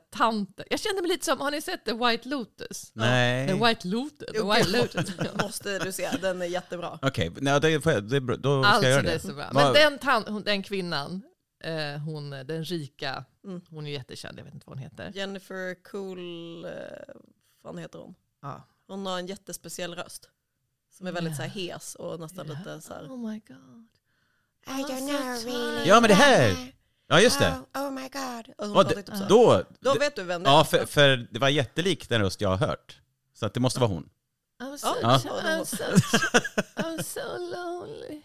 Jag 0.70 0.80
kände 0.80 1.02
mig 1.02 1.12
lite 1.12 1.26
som, 1.26 1.40
har 1.40 1.52
ni 1.52 1.62
sett 1.62 1.86
The 1.86 1.94
White 1.94 2.30
Lotus? 2.30 2.92
Nej. 2.94 3.48
The 3.48 3.54
White 3.66 3.88
Lotus. 3.88 4.32
The 4.32 4.42
White 4.44 4.70
Lotus. 4.70 5.12
måste 5.42 5.80
du 5.80 5.92
se, 5.92 6.10
den 6.22 6.42
är 6.42 6.46
jättebra. 6.46 7.00
Okej, 7.02 7.32
nej, 7.40 7.62
det, 7.62 8.00
det, 8.02 8.16
är 8.16 8.20
bra. 8.20 8.36
då 8.36 8.64
ska 8.64 8.70
Alltså 8.70 8.84
jag 8.84 8.92
göra 8.92 9.02
det 9.02 9.08
det. 9.10 9.16
är 9.16 9.20
så 9.20 9.34
bra. 9.34 9.50
Men 9.54 9.74
den, 9.74 10.00
tan- 10.00 10.44
den 10.44 10.64
kvinnan, 10.64 11.22
eh, 11.60 11.98
hon 12.02 12.30
den 12.30 12.64
rika, 12.64 13.26
Mm. 13.44 13.62
hon 13.70 13.88
är 13.88 13.92
jättekänd, 13.92 14.40
jag 14.40 14.44
vet 14.46 14.54
inte 14.54 14.64
vad 14.70 14.78
hon 14.78 14.84
heter. 14.84 15.12
Jennifer 15.16 15.84
Cool, 15.84 16.66
eh, 16.66 16.72
vad 17.62 17.74
fan 17.74 17.78
heter 17.78 18.00
hon? 18.00 18.16
Ja. 18.42 18.64
Hon 18.88 19.06
har 19.06 19.20
en 19.20 19.28
jättespeciell 19.28 19.96
röst. 19.96 20.30
Som 20.98 21.08
är 21.08 21.12
väldigt 21.12 21.36
så 21.36 21.42
här 21.42 21.50
hes 21.50 21.96
och 21.96 22.20
nästan 22.20 22.48
lite 22.48 22.82
så 22.82 22.94
här. 22.94 23.04
Oh 23.04 23.18
my 23.32 23.42
god. 23.48 23.88
I 24.68 24.70
don't 24.84 25.08
know 25.08 25.54
really. 25.54 25.88
Ja 25.88 26.02
men 26.02 26.08
det 26.10 26.14
här! 26.16 26.74
Ja 27.08 27.22
just 27.22 27.40
det. 27.40 27.60
Oh, 27.74 27.82
oh 27.88 27.92
my 27.92 28.10
god. 28.10 28.54
Och 28.58 28.68
hon 28.68 28.84
det 28.86 28.94
typ 28.96 29.08
så 29.08 29.14
här. 29.14 29.30
då, 29.30 29.64
Då 29.80 29.94
vet 29.94 30.16
du 30.16 30.24
vem 30.24 30.44
det 30.44 30.50
är. 30.50 30.54
ja 30.54 30.64
för, 30.64 30.86
för 30.86 31.28
det 31.32 31.40
var 31.40 31.50
jättelikt 31.50 32.10
den 32.10 32.22
röst 32.22 32.42
jag 32.42 32.50
har 32.50 32.68
hört. 32.68 33.02
Så 33.34 33.46
att 33.46 33.54
det 33.54 33.60
måste 33.60 33.80
vara 33.80 33.90
hon. 33.90 34.10
I'm 34.60 34.78
so, 34.78 34.88
Ja. 35.02 35.18
I'm 35.18 35.64
so, 35.66 35.84
I'm 36.76 37.04
so 37.04 37.38
lonely. 37.38 38.17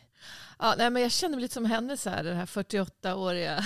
Ja, 0.62 0.74
nej, 0.78 0.90
men 0.90 1.02
jag 1.02 1.12
känner 1.12 1.36
mig 1.36 1.42
lite 1.42 1.54
som 1.54 1.64
henne, 1.64 1.96
så 1.96 2.10
här, 2.10 2.24
den 2.24 2.36
här 2.36 2.46
48-åriga 2.46 3.64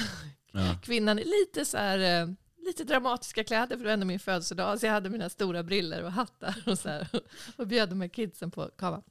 Ja. 0.52 0.78
kvinnan. 0.82 1.18
i 1.18 1.24
Lite, 1.24 1.64
så 1.64 1.76
här, 1.76 1.98
eh, 2.22 2.28
lite 2.66 2.84
dramatiska 2.84 3.44
kläder, 3.44 3.66
för 3.76 3.76
det 3.76 3.84
var 3.84 3.92
ändå 3.92 4.06
min 4.06 4.20
födelsedag. 4.20 4.80
Så 4.80 4.86
jag 4.86 4.92
hade 4.92 5.10
mina 5.10 5.28
stora 5.30 5.62
briller 5.62 6.02
och 6.02 6.12
hattar 6.12 6.62
och, 6.66 6.78
så 6.78 6.88
här, 6.88 7.08
och 7.56 7.66
bjöd 7.66 7.88
de 7.88 8.00
här 8.00 8.08
kidsen 8.08 8.50
på 8.50 8.70
kava. 8.78 9.02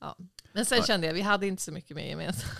Ja. 0.00 0.16
Men 0.52 0.64
sen 0.64 0.82
kände 0.82 1.06
jag, 1.06 1.14
vi 1.14 1.20
hade 1.20 1.46
inte 1.46 1.62
så 1.62 1.72
mycket 1.72 1.96
mer 1.96 2.06
gemensamt. 2.08 2.52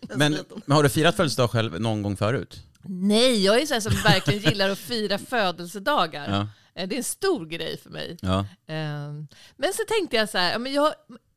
Men, 0.16 0.38
men 0.66 0.76
har 0.76 0.82
du 0.82 0.88
firat 0.88 1.16
födelsedag 1.16 1.50
själv 1.50 1.80
någon 1.80 2.02
gång 2.02 2.16
förut? 2.16 2.62
Nej, 2.82 3.44
jag 3.44 3.62
är 3.62 3.66
så 3.66 3.74
här 3.74 3.80
som 3.80 3.92
verkligen 3.92 4.40
gillar 4.42 4.68
att 4.68 4.78
fira 4.78 5.18
födelsedagar. 5.18 6.30
Ja. 6.30 6.48
Eh, 6.82 6.88
Det 6.88 6.94
är 6.94 6.98
en 6.98 7.04
stor 7.04 7.46
grej 7.46 7.78
för 7.82 7.90
mig. 7.90 8.16
Ja. 8.22 8.46
Ehm, 8.66 9.28
Men 9.56 9.72
så 9.72 9.82
tänkte 9.88 10.16
jag 10.16 10.28
så 10.28 10.38
här, 10.38 10.52
ja, 10.52 10.58
men 10.58 10.72
jag, 10.72 10.94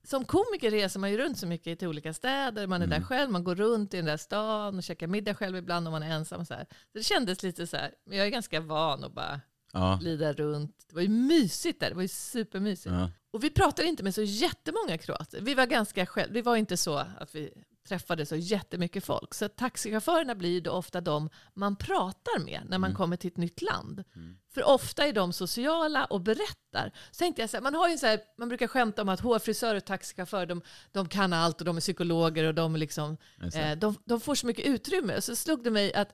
som 0.08 0.26
komiker 0.26 0.72
reser 0.72 1.00
man 1.00 1.12
ju 1.12 1.18
runt 1.18 1.38
så 1.38 1.48
mycket 1.48 1.80
till 1.80 1.88
olika 1.88 2.14
städer, 2.14 2.68
man 2.68 2.82
är 2.82 2.86
Mm. 2.86 3.00
där 3.00 3.08
själv, 3.08 3.32
man 3.32 3.44
går 3.44 3.56
runt 3.56 3.94
i 3.94 3.98
den 3.98 4.06
där 4.06 4.18
stan 4.18 4.78
och 4.78 4.84
käkar 4.84 5.08
middag 5.08 5.36
själv 5.36 5.58
ibland 5.58 5.88
om 5.88 5.92
man 5.92 6.04
är 6.04 6.12
ensam. 6.16 6.46
Så, 6.46 6.54
här. 6.54 6.66
så 6.70 6.98
det 6.98 7.04
kändes 7.04 7.44
lite 7.44 7.68
så 7.68 7.78
här, 7.78 7.92
men 8.06 8.18
jag 8.18 8.28
är 8.28 8.32
ganska 8.32 8.60
van 8.62 9.04
att 9.04 9.14
bara 9.14 9.42
Ja. 9.74 9.98
glida 10.02 10.34
runt. 10.34 10.86
Det 10.90 10.96
var 10.96 11.02
ju 11.02 11.10
mysigt 11.10 11.80
där, 11.80 11.90
det 11.90 11.96
var 11.96 12.02
ju 12.02 12.08
supermysigt. 12.08 12.96
Ja. 12.96 13.10
Och 13.32 13.44
vi 13.44 13.50
pratade 13.50 13.88
inte 13.88 14.04
med 14.04 14.16
så 14.16 14.22
jättemånga 14.22 14.98
kroater. 14.98 15.42
Vi 15.42 15.54
var 15.54 15.66
ganska 15.66 16.06
själv, 16.06 16.34
det 16.34 16.42
var 16.42 16.56
inte 16.56 16.78
så 16.78 16.98
att 16.98 17.36
vi 17.36 17.54
träffade 17.88 18.26
så 18.26 18.36
jättemycket 18.36 19.06
folk. 19.06 19.34
Så 19.34 19.48
taxichaufförerna 19.48 20.36
blir 20.36 20.62
då 20.62 20.72
ofta 20.72 21.02
de 21.02 21.30
man 21.54 21.76
pratar 21.76 22.40
med 22.40 22.62
när 22.70 22.78
man 22.78 22.96
kommer 22.96 23.18
till 23.18 23.28
ett 23.28 23.38
nytt 23.38 23.62
land. 23.62 24.04
För 24.54 24.64
ofta 24.64 25.08
är 25.08 25.14
de 25.14 25.34
sociala 25.34 26.06
och 26.06 26.22
berättar. 26.22 26.92
Så 27.12 27.18
tänkte 27.18 27.42
jag 27.42 27.50
så 27.50 27.58
här, 27.58 27.62
man, 27.62 27.74
har 27.74 27.90
ju 27.90 27.98
så 27.98 28.06
här, 28.06 28.20
man 28.38 28.48
brukar 28.48 28.68
skämta 28.68 29.02
om 29.02 29.10
att 29.10 29.20
hårfrisörer 29.20 29.76
och 29.76 29.86
taxichaufförer, 29.86 30.46
de, 30.46 30.62
de 30.92 31.08
kan 31.08 31.34
allt 31.34 31.62
och 31.62 31.66
de 31.66 31.78
är 31.78 31.82
psykologer 31.82 32.44
och 32.44 32.56
de, 32.56 32.76
liksom, 32.76 33.18
eh, 33.54 33.78
de, 33.78 33.96
de 34.06 34.22
får 34.22 34.36
så 34.36 34.48
mycket 34.48 34.66
utrymme. 34.66 35.22
Så 35.22 35.36
slog 35.36 35.64
det 35.64 35.72
mig 35.72 35.94
att 35.94 36.14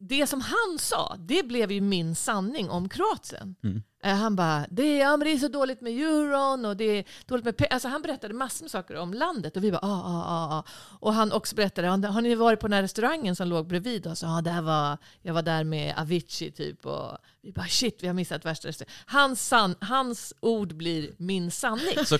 det 0.00 0.26
som 0.26 0.40
han 0.40 0.78
sa, 0.78 1.16
det 1.18 1.42
blev 1.42 1.72
ju 1.72 1.80
min 1.80 2.14
sanning 2.14 2.70
om 2.70 2.88
Kroatien. 2.88 3.54
Eh, 3.64 3.97
Han 4.02 4.36
bara, 4.36 4.66
det 4.70 4.82
är, 4.82 5.00
ja, 5.00 5.16
det 5.16 5.32
är 5.32 5.38
så 5.38 5.48
dåligt 5.48 5.80
med 5.80 5.92
euron 5.92 6.64
och 6.64 6.76
det 6.76 6.84
är 6.84 7.04
dåligt 7.26 7.44
med 7.44 7.56
pe-" 7.56 7.66
Alltså 7.70 7.88
han 7.88 8.02
berättade 8.02 8.34
massor 8.34 8.64
med 8.64 8.70
saker 8.70 8.96
om 8.96 9.14
landet 9.14 9.56
och 9.56 9.64
vi 9.64 9.72
bara, 9.72 9.80
ah, 9.82 10.02
ah, 10.04 10.24
ah, 10.26 10.58
ah. 10.58 10.64
Och 11.00 11.14
han 11.14 11.32
också 11.32 11.56
berättade, 11.56 11.88
har 11.88 12.08
har 12.08 12.20
ni 12.20 12.34
varit 12.34 12.60
på 12.60 12.66
den 12.66 12.72
här 12.72 12.82
restaurangen 12.82 13.36
som 13.36 13.48
låg 13.48 13.66
bredvid 13.66 14.06
oss? 14.06 14.22
Ja, 14.22 14.40
där 14.44 14.62
var, 14.62 14.98
jag 15.22 15.34
var 15.34 15.42
där 15.42 15.64
med 15.64 15.94
Avicii 15.98 16.50
typ 16.50 16.86
och 16.86 17.18
vi 17.42 17.52
bara, 17.52 17.66
shit, 17.66 17.98
vi 18.00 18.06
har 18.06 18.14
missat 18.14 18.44
värsta 18.44 18.68
restaurangen. 18.68 18.96
Hans, 19.06 19.48
san, 19.48 19.74
hans 19.80 20.34
ord 20.40 20.74
blir 20.74 21.10
min 21.16 21.50
sanning. 21.50 22.04
Så, 22.04 22.18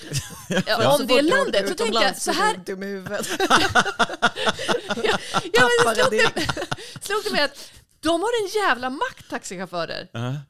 Ja, 0.66 0.96
om 0.96 1.06
det 1.06 1.18
är 1.18 1.22
landet 1.22 1.68
så 1.68 1.74
tänkte 1.74 2.02
jag, 2.02 2.16
så 2.16 2.32
här, 2.32 2.56
du 2.56 2.74
dum 2.74 2.82
i 2.82 2.86
huvudet. 2.86 3.28
ja, 4.96 5.18
ja, 5.52 5.68
men 5.84 5.94
det 5.94 6.02
slog, 6.02 6.10
det, 6.10 7.04
slog 7.04 7.24
det 7.24 7.32
mig 7.32 7.42
att 7.42 7.70
de 8.00 8.08
har 8.20 8.42
en 8.44 8.48
jävla 8.62 8.90
makt, 8.90 9.30
taxichaufförer. 9.30 10.08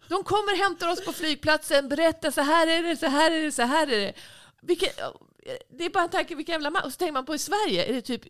De 0.09 0.25
kommer, 0.25 0.63
hämtar 0.63 0.89
oss 0.93 1.05
på 1.05 1.13
flygplatsen, 1.13 1.89
berättar 1.89 2.31
så 2.31 2.41
här 2.41 2.67
är 2.67 2.83
det, 2.83 2.97
så 2.97 3.07
här 3.07 3.31
är 3.31 3.43
det, 3.43 3.53
så 3.53 3.63
här 3.63 3.87
är 3.87 4.01
det. 4.01 4.13
Vilken, 4.63 4.89
det 5.79 5.85
är 5.85 5.91
bara 5.91 6.05
en 6.05 6.11
tanke, 6.11 6.35
vilken 6.35 6.53
jävla 6.53 6.71
makt. 6.71 6.87
Och 6.87 6.93
så 6.93 6.97
tänker 6.99 7.13
man 7.13 7.27
på 7.27 7.35
i 7.35 7.39
Sverige, 7.39 7.85
är 7.85 7.93
det 7.93 8.03
typ 8.03 8.23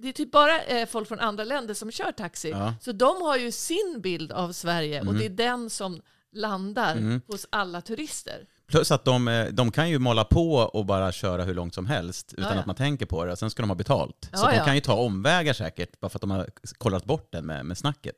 det 0.00 0.08
är 0.08 0.12
typ 0.12 0.32
bara 0.32 0.62
eh, 0.62 0.86
folk 0.88 1.08
från 1.08 1.20
andra 1.20 1.44
länder 1.44 1.74
som 1.74 1.90
kör 1.90 2.12
taxi. 2.12 2.50
Ja. 2.50 2.74
Så 2.80 2.92
de 2.92 3.22
har 3.22 3.36
ju 3.36 3.52
sin 3.52 4.00
bild 4.02 4.32
av 4.32 4.52
Sverige 4.52 5.00
och 5.00 5.14
det 5.14 5.24
är 5.24 5.30
den 5.30 5.70
som 5.70 6.00
landar 6.32 7.20
hos 7.32 7.46
alla 7.50 7.80
turister. 7.80 8.46
plus 8.66 8.90
att 8.90 9.04
de, 9.04 9.28
eh, 9.28 9.46
de 9.46 9.70
kan 9.72 9.90
ju 9.90 9.98
måla 9.98 10.24
på 10.24 10.52
och 10.54 10.86
bara 10.86 11.12
köra 11.12 11.44
hur 11.44 11.54
långt 11.54 11.74
som 11.74 11.86
helst 11.86 12.32
utan 12.32 12.44
Ja, 12.44 12.54
ja. 12.54 12.60
att 12.60 12.66
man 12.66 12.76
tänker 12.76 13.06
på 13.06 13.24
det. 13.24 13.36
Sen 13.36 13.50
ska 13.50 13.62
de 13.62 13.70
ha 13.70 13.74
betalt. 13.74 14.30
så 14.32 14.46
de 14.46 14.56
kan 14.58 14.74
ju 14.74 14.80
ta 14.80 14.94
omvägar 14.94 15.52
säkert 15.52 16.00
bara 16.00 16.08
för 16.08 16.16
att 16.16 16.20
de 16.20 16.30
har 16.30 16.48
kollat 16.78 17.04
bort 17.04 17.32
den 17.32 17.46
med, 17.46 17.66
med 17.66 17.78
snacket. 17.78 18.16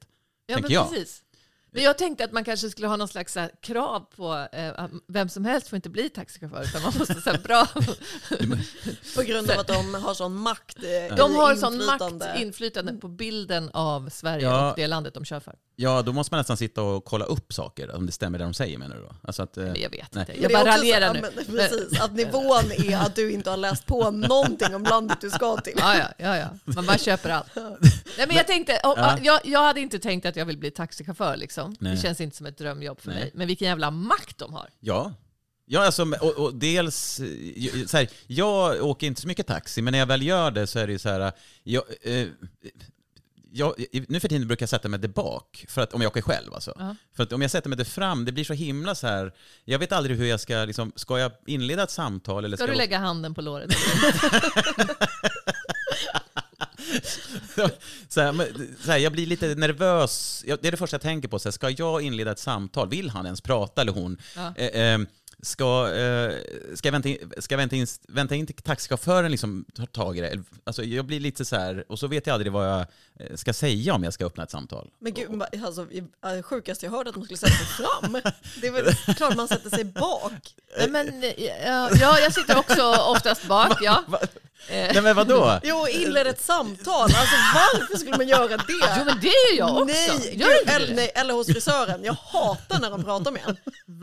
Ja, 0.51 0.57
tänker 0.57 0.69
men 0.69 0.75
jag. 0.75 0.91
precis. 0.91 1.23
Men 1.73 1.83
jag 1.83 1.99
tänkte 1.99 2.25
att 2.25 2.33
man 2.33 2.45
kanske 2.45 2.71
skulle 2.71 2.87
ha 2.89 2.97
någon 2.97 3.09
slags 3.09 3.35
här, 3.35 3.51
krav 3.63 4.01
på 4.17 4.47
eh, 4.53 4.69
att 4.77 4.91
vem 5.09 5.29
som 5.29 5.45
helst 5.45 5.69
får 5.69 5.77
inte 5.77 5.89
bli 5.91 6.09
taxichaufför, 6.11 6.63
utan 6.63 6.83
man 6.83 6.93
måste 6.99 7.31
här, 7.31 7.39
bra... 7.39 7.67
På 9.17 9.23
grund 9.23 9.51
av 9.51 9.59
att 9.61 9.67
de 9.67 9.95
har 9.95 10.15
sån 10.15 10.35
makt. 10.37 10.77
eh, 11.11 11.17
De 11.17 11.35
har 11.35 11.55
sån 11.57 11.87
makt, 11.87 12.39
inflytande 12.41 12.93
på 12.93 13.09
bilden 13.09 13.71
av 13.73 14.09
Sverige 14.09 14.45
Ja. 14.45 14.71
och 14.71 14.77
det 14.77 14.87
landet 14.87 15.15
de 15.15 15.25
kör 15.25 15.41
för. 15.41 15.55
Ja, 15.77 16.03
då 16.03 16.13
måste 16.13 16.35
man 16.35 16.39
nästan 16.39 16.57
sitta 16.57 16.83
och 16.83 17.05
kolla 17.05 17.25
upp 17.25 17.53
saker, 17.53 17.95
om 17.97 18.07
det 18.07 18.13
stämmer 18.13 18.39
det 18.39 18.45
de 18.45 18.55
säger 18.55 18.79
menar 18.79 18.97
du 18.97 19.03
då? 19.03 19.15
Alltså 19.23 19.43
att, 19.43 19.57
eh, 19.57 19.65
jag 19.75 19.91
vet 19.91 20.15
nej. 20.15 20.27
inte, 20.29 20.43
jag 20.43 20.53
bara 20.53 20.77
raljerar 20.77 21.15
nu. 21.15 21.21
men 21.21 21.45
Precis, 21.57 22.01
att 22.01 22.13
nivån 22.13 22.73
är 22.79 22.97
att 22.97 23.15
du 23.17 23.33
inte 23.33 23.51
har 23.51 23.57
läst 23.57 23.87
på 23.87 24.11
någonting 24.11 24.75
om 24.75 24.85
landet 24.85 25.19
du 25.21 25.31
ska 25.31 25.57
till. 25.57 25.75
Ja, 25.79 25.97
ja, 25.99 26.07
ja, 26.19 26.37
ja. 26.37 26.47
Man 26.65 26.87
bara 26.87 26.99
köper 26.99 27.31
allt. 27.31 27.47
Nej, 28.19 28.27
men 28.27 28.37
jag, 28.37 28.47
tänkte, 28.47 28.81
Ja. 28.83 29.19
jag, 29.23 29.41
jag 29.45 29.61
hade 29.63 29.81
inte 29.81 29.99
tänkt 29.99 30.27
att 30.27 30.37
jag 30.37 30.45
vill 30.47 30.59
bli 30.59 30.71
taxichaufför. 30.71 31.37
Liksom. 31.37 31.60
Nej. 31.81 31.95
Det 31.95 32.03
känns 32.03 32.21
inte 32.21 32.37
som 32.37 32.47
ett 32.47 32.59
drömjobb 32.59 33.01
för 33.01 33.09
Nej. 33.11 33.19
mig. 33.21 33.31
Men 33.35 33.47
vilken 33.47 33.69
jävla 33.69 33.91
makt 33.91 34.39
de 34.39 34.53
har. 34.53 34.69
Ja. 34.81 35.13
Ja, 35.73 35.87
alltså, 35.87 36.03
och, 36.21 36.39
och 36.39 36.55
dels, 36.55 37.21
eh, 37.21 37.87
så 37.87 37.97
här, 37.97 38.09
jag 38.27 38.85
åker 38.85 39.07
inte 39.07 39.21
så 39.21 39.29
mycket 39.29 39.47
taxi, 39.47 39.83
men 39.83 39.93
när 39.93 39.99
jag 39.99 40.07
väl 40.07 40.23
gör 40.23 40.51
det 40.51 40.67
så 40.67 40.79
är 40.79 40.87
det 40.87 40.93
ju 40.93 40.99
så 40.99 41.09
här, 41.09 41.33
jag, 41.63 41.83
eh, 42.03 42.27
jag, 43.53 43.75
nu 44.09 44.21
för 44.21 44.29
tiden 44.29 44.49
brukar 44.49 44.63
jag 44.63 44.71
sätta 44.71 44.89
mig 44.89 45.01
där 45.01 45.09
bak, 45.09 45.65
för 45.69 45.83
att, 45.83 45.93
om 45.95 46.01
jag 46.03 46.09
åker 46.11 46.23
själv 46.23 46.55
alltså. 46.55 46.75
Ja. 46.79 46.97
För 47.17 47.23
att 47.23 47.33
om 47.33 47.43
jag 47.43 47.51
sätter 47.51 47.69
mig 47.69 47.77
där 47.79 47.85
fram, 47.85 48.25
det 48.25 48.33
blir 48.33 48.45
så 48.45 48.53
himla 48.53 48.95
så 48.95 49.07
här, 49.07 49.33
jag 49.65 49.79
vet 49.79 49.93
aldrig 49.93 50.17
hur 50.19 50.27
jag 50.27 50.41
ska, 50.41 50.65
liksom, 50.65 50.93
ska 50.97 51.19
jag 51.19 51.33
inleda 51.47 51.83
ett 51.83 51.91
samtal 51.91 52.45
eller 52.45 52.57
Ska 52.57 52.65
ska 52.65 52.73
du 52.73 52.79
jag- 52.79 52.79
lägga 52.79 52.99
handen 52.99 53.35
på 53.35 53.41
låret? 53.43 53.71
så 58.09 58.21
här, 58.21 58.33
men, 58.33 58.47
så 58.85 58.91
här, 58.91 58.99
jag 58.99 59.13
blir 59.13 59.27
lite 59.27 59.55
nervös. 59.55 60.45
Det 60.47 60.67
är 60.67 60.71
det 60.71 60.77
första 60.77 60.95
jag 60.95 61.03
tänker 61.03 61.29
på. 61.29 61.39
Så 61.39 61.49
här, 61.49 61.53
ska 61.53 61.71
jag 61.71 62.03
inleda 62.03 62.33
ett 62.33 62.39
samtal? 62.39 62.89
Vill 62.89 63.11
han 63.11 63.25
ens 63.27 63.41
prata 63.41 63.81
eller 63.81 63.93
hon? 63.93 64.19
Ja. 64.37 64.55
Eh, 64.57 64.95
eh, 64.95 64.99
ska, 65.43 65.95
eh, 65.95 66.35
ska 66.75 66.89
jag 66.89 66.93
vänta 66.93 67.09
in, 67.09 67.33
ska 67.39 67.57
vänta 67.57 67.77
in, 67.77 67.87
vänta 68.09 68.35
in 68.35 68.47
till 68.47 68.55
taxichauffören 68.57 69.31
liksom 69.31 69.65
tar 69.75 69.87
tag 69.87 70.19
i 70.19 70.21
det? 70.21 70.43
Alltså, 70.65 70.85
jag 70.85 71.05
blir 71.07 71.21
lite 71.21 71.45
så 71.45 71.57
här, 71.57 71.85
och 71.89 71.99
så 71.99 72.07
vet 72.07 72.27
jag 72.27 72.35
aldrig 72.35 72.53
vad 72.53 72.69
jag 72.69 72.87
ska 73.35 73.53
säga 73.53 73.95
om 73.95 74.05
jag 74.05 74.13
ska 74.13 74.27
öppna 74.27 74.43
ett 74.43 74.51
samtal. 74.51 74.91
Men 75.01 75.15
gud, 75.15 75.43
alltså, 75.65 75.87
äh, 76.37 76.43
sjukast 76.43 76.83
jag 76.83 76.91
hörde 76.91 77.11
att 77.11 77.17
man 77.17 77.25
skulle 77.25 77.39
sätta 77.39 77.53
sig 77.53 77.67
fram. 77.67 78.13
Det 78.61 78.67
är 78.67 78.71
väl 78.73 78.95
klart 79.17 79.37
man 79.37 79.49
sätter 79.49 79.71
sig 79.71 79.85
bak. 79.85 80.55
Nej, 80.79 80.89
men, 80.89 81.23
eh, 81.23 81.45
ja, 81.67 81.91
ja, 82.01 82.19
jag 82.19 82.35
sitter 82.35 82.59
också 82.59 82.95
oftast 82.95 83.47
bak. 83.49 83.79
Ja. 83.81 84.05
Eh, 84.69 84.91
Nej 84.95 85.03
men 85.03 85.17
vadå? 85.17 85.61
Jo, 85.63 85.87
inleda 85.89 86.31
ett 86.31 86.41
samtal. 86.41 87.03
Alltså 87.03 87.37
varför 87.55 87.97
skulle 87.97 88.17
man 88.17 88.29
göra 88.29 88.49
det? 88.49 88.65
Jo, 88.69 89.05
men 89.05 89.21
det 89.21 89.29
är 89.29 89.53
ju 89.53 89.59
jag 89.59 89.71
också. 89.71 89.85
Nej, 89.85 90.39
Gör 90.39 90.49
gud, 90.49 90.69
eller, 90.75 90.95
nej, 90.95 91.13
eller 91.15 91.35
hos 91.35 91.47
frisören. 91.47 92.05
Jag 92.05 92.13
hatar 92.13 92.81
när 92.81 92.91
de 92.91 93.05
pratar 93.05 93.31
med 93.31 93.43
en. 93.47 93.57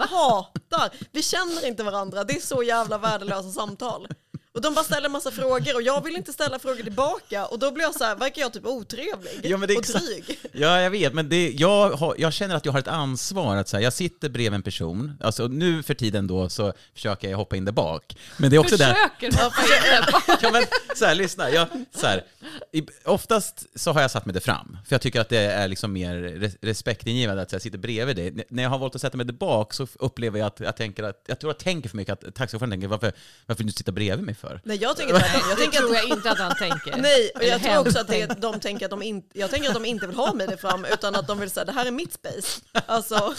Hatar. 0.09 0.89
Vi 1.11 1.23
känner 1.23 1.67
inte 1.67 1.83
varandra. 1.83 2.23
Det 2.23 2.33
är 2.33 2.39
så 2.41 2.63
jävla 2.63 2.97
värdelösa 2.97 3.51
samtal. 3.51 4.07
Och 4.57 4.63
de 4.63 4.73
bara 4.73 4.85
ställer 4.85 5.09
massa 5.09 5.31
frågor 5.31 5.75
och 5.75 5.81
jag 5.81 6.03
vill 6.03 6.15
inte 6.15 6.33
ställa 6.33 6.59
frågor 6.59 6.83
tillbaka 6.83 7.45
och 7.45 7.59
då 7.59 7.71
blir 7.71 7.83
jag 7.83 7.95
så 7.95 8.03
här, 8.03 8.15
verkar 8.15 8.41
jag 8.41 8.53
typ 8.53 8.65
otrevlig 8.65 9.39
Ja, 9.43 9.57
men 9.57 9.67
det 9.67 9.73
är 9.73 9.77
och 9.77 9.83
dryg. 9.83 10.39
Ja, 10.51 10.81
jag 10.81 10.89
vet, 10.89 11.13
men 11.13 11.29
det, 11.29 11.49
jag, 11.51 11.91
har, 11.91 12.15
jag 12.17 12.33
känner 12.33 12.55
att 12.55 12.65
jag 12.65 12.71
har 12.71 12.79
ett 12.79 12.87
ansvar. 12.87 13.55
att 13.55 13.69
så 13.69 13.77
här, 13.77 13.83
Jag 13.83 13.93
sitter 13.93 14.29
bredvid 14.29 14.53
en 14.53 14.61
person, 14.63 15.13
alltså 15.21 15.47
nu 15.47 15.83
för 15.83 15.93
tiden 15.93 16.27
då 16.27 16.49
så 16.49 16.73
försöker 16.93 17.29
jag 17.29 17.37
hoppa 17.37 17.55
in 17.55 17.65
där 17.65 17.71
bak. 17.71 18.17
Men 18.37 18.49
det 18.49 18.55
är 18.55 18.59
också 18.59 18.77
där... 18.77 18.93
Försöker 18.93 19.43
hoppa 19.43 19.61
in 19.61 19.81
där 19.91 20.11
bak. 20.11 20.23
Ja, 20.41 20.51
men, 20.51 20.63
så 20.95 21.05
här, 21.05 21.15
lyssna. 21.15 21.49
Jag, 21.49 21.67
så 21.95 22.07
här, 22.07 22.23
i, 22.71 22.83
oftast 23.05 23.79
så 23.79 23.91
har 23.91 24.01
jag 24.01 24.11
satt 24.11 24.25
mig 24.25 24.33
där 24.33 24.39
fram, 24.41 24.77
för 24.87 24.93
jag 24.93 25.01
tycker 25.01 25.21
att 25.21 25.29
det 25.29 25.37
är 25.39 25.67
liksom 25.67 25.93
mer 25.93 26.15
res- 26.15 26.57
respektingivande 26.61 27.41
att 27.41 27.49
så 27.49 27.53
här, 27.53 27.57
jag 27.57 27.61
sitter 27.63 27.77
bredvid 27.77 28.15
dig. 28.15 28.45
När 28.49 28.63
jag 28.63 28.69
har 28.69 28.77
valt 28.77 28.95
att 28.95 29.01
sätta 29.01 29.17
mig 29.17 29.25
där 29.25 29.33
bak 29.33 29.73
så 29.73 29.87
upplever 29.99 30.39
jag 30.39 30.47
att 30.47 30.59
jag 30.59 30.77
tänker 30.77 31.03
att, 31.03 31.23
jag 31.27 31.39
tror 31.39 31.49
jag 31.53 31.59
tänker 31.59 31.89
för 31.89 31.97
mycket 31.97 32.13
att 32.13 32.35
taxichauffören 32.35 32.71
tänker 32.71 32.87
varför, 32.87 33.11
varför 33.45 33.63
du 33.63 33.71
sitta 33.71 33.91
bredvid 33.91 34.25
mig 34.25 34.35
för? 34.35 34.46
Nej, 34.63 34.77
jag 34.81 34.97
tänker 34.97 35.19
tvärtom. 35.19 35.41
Jag 35.49 35.57
Det 35.57 35.61
tänker 35.61 35.77
tror 35.79 35.89
att 35.95 36.03
jag 36.03 36.17
inte 36.17 36.31
att 36.31 36.37
han 36.39 36.55
tänker. 36.55 36.97
Nej, 37.01 37.31
och 37.35 37.43
jag 37.43 37.63
tror 37.63 37.77
också 37.77 37.99
att 37.99 38.07
det, 38.07 38.27
tänker. 38.27 38.41
de 38.41 38.59
tänker 38.59 38.85
att 38.85 38.91
de 38.91 39.01
inte, 39.03 39.39
jag 39.39 39.49
tänker 39.51 39.67
att 39.67 39.73
de 39.73 39.85
inte 39.85 40.07
vill 40.07 40.15
ha 40.15 40.33
mig 40.33 40.47
där 40.47 40.57
fram 40.57 40.85
utan 40.85 41.15
att 41.15 41.27
de 41.27 41.39
vill 41.39 41.49
säga 41.49 41.65
det 41.65 41.71
här 41.71 41.85
är 41.85 41.91
mitt 41.91 42.13
space. 42.13 42.61
Alltså, 42.85 43.33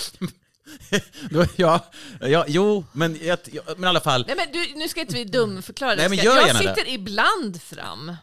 ja, 1.56 1.80
ja, 2.20 2.44
jo, 2.48 2.84
men, 2.92 3.18
jag, 3.22 3.38
jag, 3.44 3.64
men 3.76 3.84
i 3.84 3.86
alla 3.86 4.00
fall. 4.00 4.24
Nej, 4.26 4.36
men 4.36 4.46
du, 4.52 4.74
nu 4.74 4.88
ska 4.88 5.00
inte 5.00 5.14
vi 5.14 5.24
dumförklara 5.24 5.90
det. 5.96 5.96
Nej, 5.96 6.08
men 6.08 6.18
gör 6.18 6.36
jag 6.36 6.46
gärna 6.46 6.58
sitter 6.58 6.88
ibland 6.88 7.62
fram. 7.62 8.16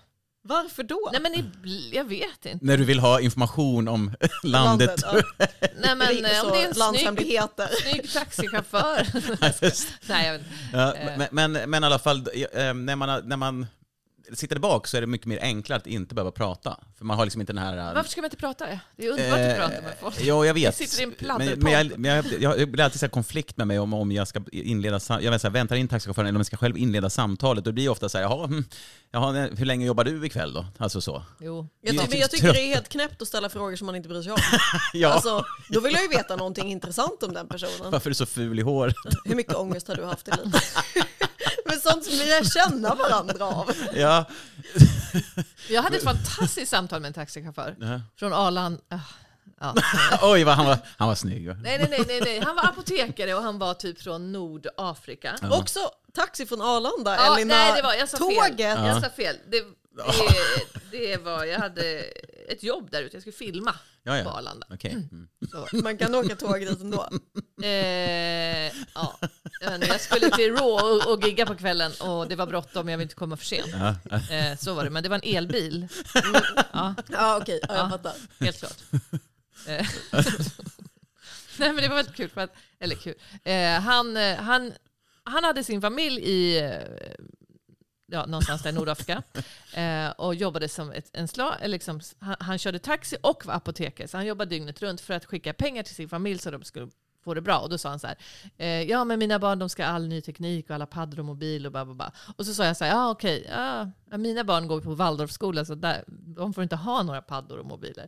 Varför 0.47 0.84
då? 0.84 1.10
Nej 1.12 1.21
men 1.21 1.51
jag 1.93 2.03
vet 2.03 2.45
inte. 2.45 2.65
När 2.65 2.77
du 2.77 2.84
vill 2.84 2.99
ha 2.99 3.19
information 3.21 3.88
om 3.88 4.12
landet. 4.43 4.99
ja. 5.03 5.13
Nej 5.79 5.95
men 5.95 5.99
Det 5.99 6.29
är 6.29 6.45
om 6.45 6.51
det 6.51 6.62
är 6.62 6.67
en 6.67 6.73
snygg, 6.75 7.29
snygg 7.81 8.13
taxichaufför. 8.13 9.08
Nej, 10.08 10.25
jag 10.25 10.34
vet. 10.34 10.41
Ja, 10.73 10.93
Eh. 10.95 11.17
men, 11.17 11.51
men, 11.51 11.69
men 11.69 11.84
i 11.84 11.86
alla 11.86 11.99
fall, 11.99 12.17
eh, 12.53 12.73
när 12.73 12.95
man, 12.95 13.27
när 13.27 13.38
man 13.38 13.65
sitter 14.33 14.59
bak 14.59 14.88
så 14.88 14.97
är 14.97 15.01
det 15.01 15.07
mycket 15.07 15.27
mer 15.27 15.39
enklare 15.41 15.77
att 15.77 15.88
inte 15.88 16.15
behöva 16.15 16.31
prata. 16.31 16.79
För 16.97 17.05
man 17.05 17.17
har 17.17 17.25
liksom 17.25 17.41
inte 17.41 17.53
den 17.53 17.63
här... 17.63 17.93
Varför 17.93 18.09
ska 18.09 18.21
man 18.21 18.25
inte 18.25 18.38
prata? 18.38 18.65
Det 18.95 19.05
är 19.05 19.09
underbart 19.11 19.39
att 19.39 19.57
prata 19.57 19.81
med 19.81 19.93
folk. 20.01 20.21
Eh, 20.21 20.27
Ja, 20.27 20.45
jag 20.45 20.53
vet. 20.53 20.63
Jag 20.63 20.73
sitter 20.89 21.01
i 21.01 21.03
en 21.03 21.13
men, 21.19 21.38
men, 21.38 21.47
jag, 21.47 21.59
pladderpodd. 21.59 21.99
men 21.99 22.15
jag, 22.15 22.25
jag, 22.41 22.59
jag 22.59 22.71
blir 22.71 22.83
alltid 22.83 22.99
så 22.99 23.05
här 23.05 23.11
konflikt 23.11 23.57
med 23.57 23.67
mig 23.67 23.79
om, 23.79 23.93
om 23.93 24.11
jag 24.11 24.27
ska 24.27 24.41
inleda, 24.51 24.99
jag 25.21 25.31
vet, 25.31 25.41
så 25.41 25.47
här, 25.47 25.53
väntar 25.53 25.75
in 25.75 25.88
taxichauffören 25.88 26.27
eller 26.27 26.35
om 26.38 26.39
jag 26.39 26.45
ska 26.45 26.57
själv 26.57 26.77
inleda 26.77 27.09
samtalet. 27.09 27.63
Då 27.65 27.71
blir 27.71 27.83
det 27.83 27.89
ofta 27.89 28.09
så 28.09 28.17
här, 28.17 28.25
jaha, 28.25 28.47
hm, 28.47 28.65
jaha, 29.11 29.31
hur 29.57 29.65
länge 29.65 29.85
jobbar 29.85 30.03
du 30.03 30.25
ikväll 30.25 30.53
då? 30.53 30.65
Alltså 30.77 31.01
så. 31.01 31.23
Jo. 31.39 31.67
Jag, 31.81 31.95
men 32.09 32.19
jag 32.19 32.31
tycker 32.31 32.53
det 32.53 32.61
är 32.61 32.67
helt 32.67 32.89
knäppt 32.89 33.21
att 33.21 33.27
ställa 33.27 33.49
frågor 33.49 33.75
som 33.75 33.85
man 33.85 33.95
inte 33.95 34.09
bryr 34.09 34.21
sig 34.21 34.31
om. 34.31 34.38
Ja, 34.93 35.09
Alltså, 35.09 35.45
då 35.69 35.79
vill 35.79 35.93
jag 35.93 36.01
ju 36.01 36.07
veta 36.09 36.35
någonting 36.35 36.71
intressant 36.71 37.23
om 37.23 37.33
den 37.33 37.47
personen. 37.47 37.91
varför 37.91 38.07
är 38.07 38.11
du 38.11 38.15
så 38.15 38.25
ful 38.25 38.59
i 38.59 38.61
hår? 38.61 38.93
Hur 39.25 39.35
mycket 39.35 39.55
ångest 39.55 39.88
har 39.88 39.95
du 39.95 40.05
haft 40.05 40.27
i 40.27 40.31
livet? 40.31 40.63
Men 41.65 41.80
sånt 41.80 42.04
som 42.04 42.13
vi 42.13 42.25
lär 42.25 42.43
känna 42.43 42.95
varandra 42.95 43.45
av. 43.45 43.71
ja. 43.93 44.25
Jag 45.69 45.82
hade 45.84 45.97
ett 45.97 46.04
fantastiskt 46.04 46.71
samtal 46.71 47.01
med 47.01 47.08
en 47.08 47.13
taxichaufför 47.13 47.75
Ja. 47.80 48.01
från 48.19 48.34
Arlanda. 48.34 48.80
Ah, 48.89 48.99
Ja. 49.62 49.73
Oj, 50.21 50.43
vad 50.43 50.56
han 50.56 50.65
var, 50.65 50.78
han 50.97 51.08
var 51.08 51.15
snygg. 51.15 51.47
va? 51.47 51.54
Nej, 51.63 51.88
nej, 51.89 52.04
nej, 52.08 52.21
nej, 52.23 52.39
han 52.39 52.56
var 52.56 52.63
apotekare 52.65 53.34
och 53.34 53.43
han 53.43 53.60
var 53.60 53.73
typ 53.73 54.01
från 54.01 54.32
Nordafrika. 54.32 55.36
Också 55.51 55.80
taxi 56.13 56.45
från 56.45 56.62
Arlanda, 56.62 57.15
Ja, 57.15 57.36
Elina. 57.36 57.56
nej, 57.56 57.73
det 57.75 57.82
var, 57.82 57.93
jag 57.93 58.10
sa 58.10 58.17
Tåget. 58.17 58.58
fel. 58.58 58.86
Jag 58.86 59.04
sa 59.04 59.10
fel. 59.10 59.36
Det, 59.51 59.63
det, 59.95 60.97
det 60.97 61.17
var, 61.17 61.45
jag 61.45 61.60
hade 61.60 61.84
ett 62.49 62.63
jobb 62.63 62.91
där 62.91 63.01
ute, 63.03 63.15
jag 63.15 63.21
skulle 63.23 63.34
filma 63.36 63.75
Ja, 64.03 64.17
ja. 64.17 64.23
på 64.23 64.29
Arlanda. 64.29 64.67
Okej. 64.69 64.91
Mm. 64.91 65.27
Så. 65.51 65.67
Man 65.77 65.97
kan 65.97 66.15
åka 66.15 66.36
tåg 66.36 66.60
dit 66.60 66.81
ändå. 66.81 67.10
Eh, 67.63 67.69
ja. 68.95 69.19
Jag 69.62 69.71
vet 69.71 69.73
inte, 69.75 69.88
Jag 69.88 70.01
skulle 70.01 70.29
till 70.31 70.51
Raw 70.55 70.63
och, 70.71 71.13
och 71.13 71.23
gigga 71.23 71.45
på 71.45 71.55
kvällen 71.55 71.91
och 72.01 72.27
det 72.27 72.36
var 72.36 72.47
bråttom, 72.47 72.89
jag 72.89 72.97
vill 72.97 73.05
inte 73.05 73.15
komma 73.15 73.38
för 73.38 73.45
sent. 73.45 73.67
Ja, 73.73 73.95
Eh, 74.36 74.58
så 74.58 74.73
var 74.73 74.84
det, 74.84 74.89
men 74.89 75.03
det 75.03 75.10
var 75.10 75.19
en 75.23 75.36
elbil. 75.38 75.88
Ja, 76.73 76.95
Ja 77.12 77.38
okej, 77.41 77.60
ja, 77.62 77.75
jag 77.75 77.86
Ja. 77.86 77.89
fattar. 77.89 78.13
helt 78.39 78.60
klart. 78.60 78.77
Eh, 79.67 79.88
Nej 81.58 81.73
men 81.73 81.75
det 81.75 81.88
var 81.88 81.95
väldigt 81.95 82.15
kul, 82.15 82.29
för 82.29 82.41
att, 82.41 82.53
eller 82.79 82.95
kul. 82.95 83.15
Eh, 83.43 83.79
han, 83.81 84.17
eh, 84.17 84.36
han, 84.38 84.73
han 85.23 85.43
hade 85.43 85.63
sin 85.63 85.81
familj 85.81 86.21
i 86.31 86.60
ja, 88.15 88.25
någonstans 88.25 88.63
där 88.63 88.69
i 88.69 88.73
Nordafrika 88.73 89.23
eh, 89.73 90.10
och 90.10 90.36
jobbade 90.36 90.69
som 90.69 90.91
ett, 90.91 91.10
en 91.13 91.28
sla, 91.28 91.56
eller 91.56 91.71
liksom, 91.71 91.99
han, 92.19 92.36
han 92.39 92.58
körde 92.58 92.80
taxi 92.80 93.17
och 93.23 93.45
var 93.45 93.54
apotekare, 93.54 94.08
så 94.08 94.17
han 94.17 94.25
jobbade 94.25 94.49
dygnet 94.49 94.82
runt 94.82 95.01
för 95.01 95.13
att 95.13 95.25
skicka 95.25 95.54
pengar 95.54 95.84
till 95.84 95.95
sin 95.95 96.10
familj 96.10 96.39
så 96.39 96.51
de 96.51 96.63
skulle 96.63 96.89
få 97.23 97.34
det 97.34 97.41
bra. 97.41 97.58
Och 97.58 97.69
då 97.69 97.78
sa 97.78 97.89
han 97.89 97.99
så 97.99 98.08
här, 98.08 98.17
eh, 98.58 98.82
ja 98.82 99.04
men 99.04 99.19
mina 99.19 99.39
barn 99.39 99.60
de 99.60 99.69
ska 99.69 99.86
all 99.86 100.08
ny 100.08 100.21
teknik 100.21 100.69
och 100.69 100.75
alla 100.75 100.86
paddor 100.86 101.19
och 101.19 101.25
mobil 101.25 101.65
och 101.65 101.71
bla 101.71 101.86
bla 101.86 101.93
bla. 101.93 102.12
Och 102.38 102.45
så 102.45 102.54
sa 102.54 102.65
jag 102.65 102.78
så 102.78 102.84
här, 102.84 102.91
ja 102.91 103.10
okej, 103.10 103.47
ja, 103.49 103.91
ja, 104.12 104.17
mina 104.17 104.43
barn 104.43 104.67
går 104.67 104.82
på 104.82 104.95
Waldorfskola 104.95 105.65
så 105.65 105.75
där, 105.75 106.04
de 106.08 106.54
får 106.54 106.63
inte 106.63 106.75
ha 106.75 107.04
några 107.04 107.21
paddor 107.21 107.58
och 107.58 107.65
mobiler. 107.65 108.08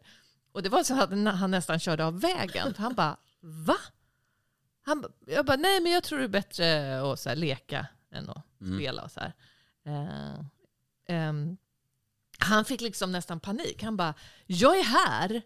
Och 0.52 0.64
det 0.64 0.70
var 0.70 0.84
så 0.84 1.02
att 1.02 1.38
han 1.40 1.52
nästan 1.52 1.80
körde 1.80 2.06
av 2.06 2.22
vägen. 2.22 2.74
Han 2.78 2.96
bara, 2.96 3.18
va? 3.42 3.78
Han, 4.86 5.04
jag 5.26 5.46
bara, 5.46 5.58
nej 5.58 5.82
men 5.82 5.92
jag 5.92 6.04
tror 6.04 6.20
det 6.20 6.26
är 6.26 6.28
bättre 6.28 7.02
att 7.12 7.20
så 7.20 7.30
här, 7.30 7.36
leka 7.36 7.88
än 8.12 8.30
att 8.30 8.44
spela 8.76 9.04
och 9.04 9.12
så 9.12 9.20
här. 9.20 9.34
Eh, 9.88 10.40
ehm, 11.08 11.58
han 12.40 12.66
fick 12.66 12.82
liksom 12.82 13.12
nästan 13.12 13.40
panik. 13.40 13.84
Han 13.84 13.98
bara, 13.98 14.14
jag 14.46 14.80
är 14.80 14.84
här 14.84 15.42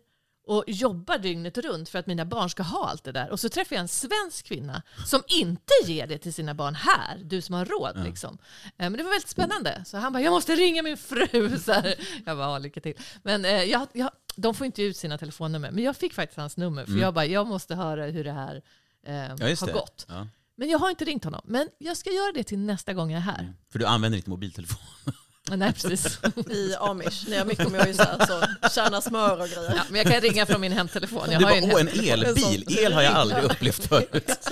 och 0.47 0.63
jobbar 0.67 1.17
dygnet 1.17 1.58
runt 1.58 1.89
för 1.89 1.99
att 1.99 2.08
mina 2.08 2.25
barn 2.25 2.49
ska 2.49 2.63
ha 2.63 2.89
allt 2.89 3.04
det 3.04 3.12
där. 3.12 3.30
Och 3.30 3.39
så 3.39 3.49
träffar 3.49 3.75
jag 3.75 3.82
en 3.82 3.88
svensk 3.88 4.45
kvinna 4.45 4.82
som 5.06 5.21
inte 5.27 5.73
ger 5.86 6.08
det 6.08 6.17
till 6.17 6.34
sina 6.34 6.54
barn 6.54 6.75
här, 6.75 7.17
du 7.23 7.41
som 7.41 7.56
har 7.56 7.65
råd. 7.65 8.04
Liksom. 8.04 8.38
Eh, 8.65 8.71
Men 8.77 8.93
det 8.93 9.04
var 9.04 9.12
väldigt 9.12 9.30
spännande. 9.30 9.84
Så 9.86 9.97
han 9.97 10.13
bara, 10.13 10.23
jag 10.23 10.32
måste 10.32 10.56
ringa 10.56 10.82
min 10.84 10.97
fru. 10.97 11.60
Så 11.65 11.71
här. 11.73 11.95
Jag 12.25 12.38
bara, 12.38 12.47
ja, 12.51 12.58
lycka 12.58 12.82
till. 12.82 12.93
Men 13.23 13.45
eh, 13.45 13.63
jag, 13.63 13.88
jag, 13.93 14.12
de 14.36 14.56
får 14.56 14.65
inte 14.65 14.84
ut 14.84 14.97
sina 14.97 15.17
telefonnummer. 15.17 15.71
Men 15.71 15.84
jag 15.84 15.95
fick 15.95 16.13
faktiskt 16.13 16.38
hans 16.38 16.58
nummer, 16.58 16.86
för 16.86 16.93
jag 16.97 17.13
bara, 17.13 17.25
jag 17.25 17.47
måste 17.47 17.75
höra 17.75 18.06
hur 18.06 18.23
det 18.23 18.32
här 18.32 18.62
eh, 19.06 19.15
Ja, 19.15 19.27
har 19.30 19.67
det. 19.67 19.73
gått. 19.73 20.06
Ja. 20.10 20.27
Men 20.62 20.69
jag 20.69 20.80
har 20.80 20.89
inte 20.89 21.06
ringt 21.06 21.24
honom. 21.24 21.41
Men 21.45 21.67
jag 21.78 21.97
ska 21.97 22.10
göra 22.10 22.32
det 22.34 22.43
till 22.43 22.60
nästa 22.60 22.93
gång 22.93 23.12
jag 23.12 23.17
är 23.17 23.21
här. 23.21 23.54
För 23.71 23.80
du 23.80 23.86
använder 23.86 24.17
inte 24.17 24.30
mobiltelefon. 24.30 24.78
Nej, 25.52 25.74
precis. 25.74 26.19
I 26.50 26.76
Amish. 26.76 27.28
Ni 27.28 27.38
har 27.38 27.45
mycket 27.45 27.65
om 27.65 27.74
jag 27.74 27.88
ju 27.88 27.93
så 27.93 28.04
här, 28.04 28.26
så 28.26 28.69
tjäna 28.69 29.02
smör 29.02 29.41
och 29.41 29.47
grejer. 29.47 29.74
Ja, 29.76 29.84
men 29.89 29.97
jag 29.97 30.08
kan 30.12 30.21
ringa 30.21 30.45
från 30.45 30.62
min 30.62 30.71
hemtelefon. 30.71 31.32
Jag 31.32 31.41
Du 31.41 31.45
har 31.45 31.56
ju 31.56 31.62
bara, 31.62 31.74
åh 31.74 31.82
en 31.82 31.88
elbil, 31.88 32.78
el 32.80 32.93
har 32.93 33.02
jag 33.02 33.13
aldrig 33.13 33.43
upplevt 33.43 33.88
förut. 33.88 34.50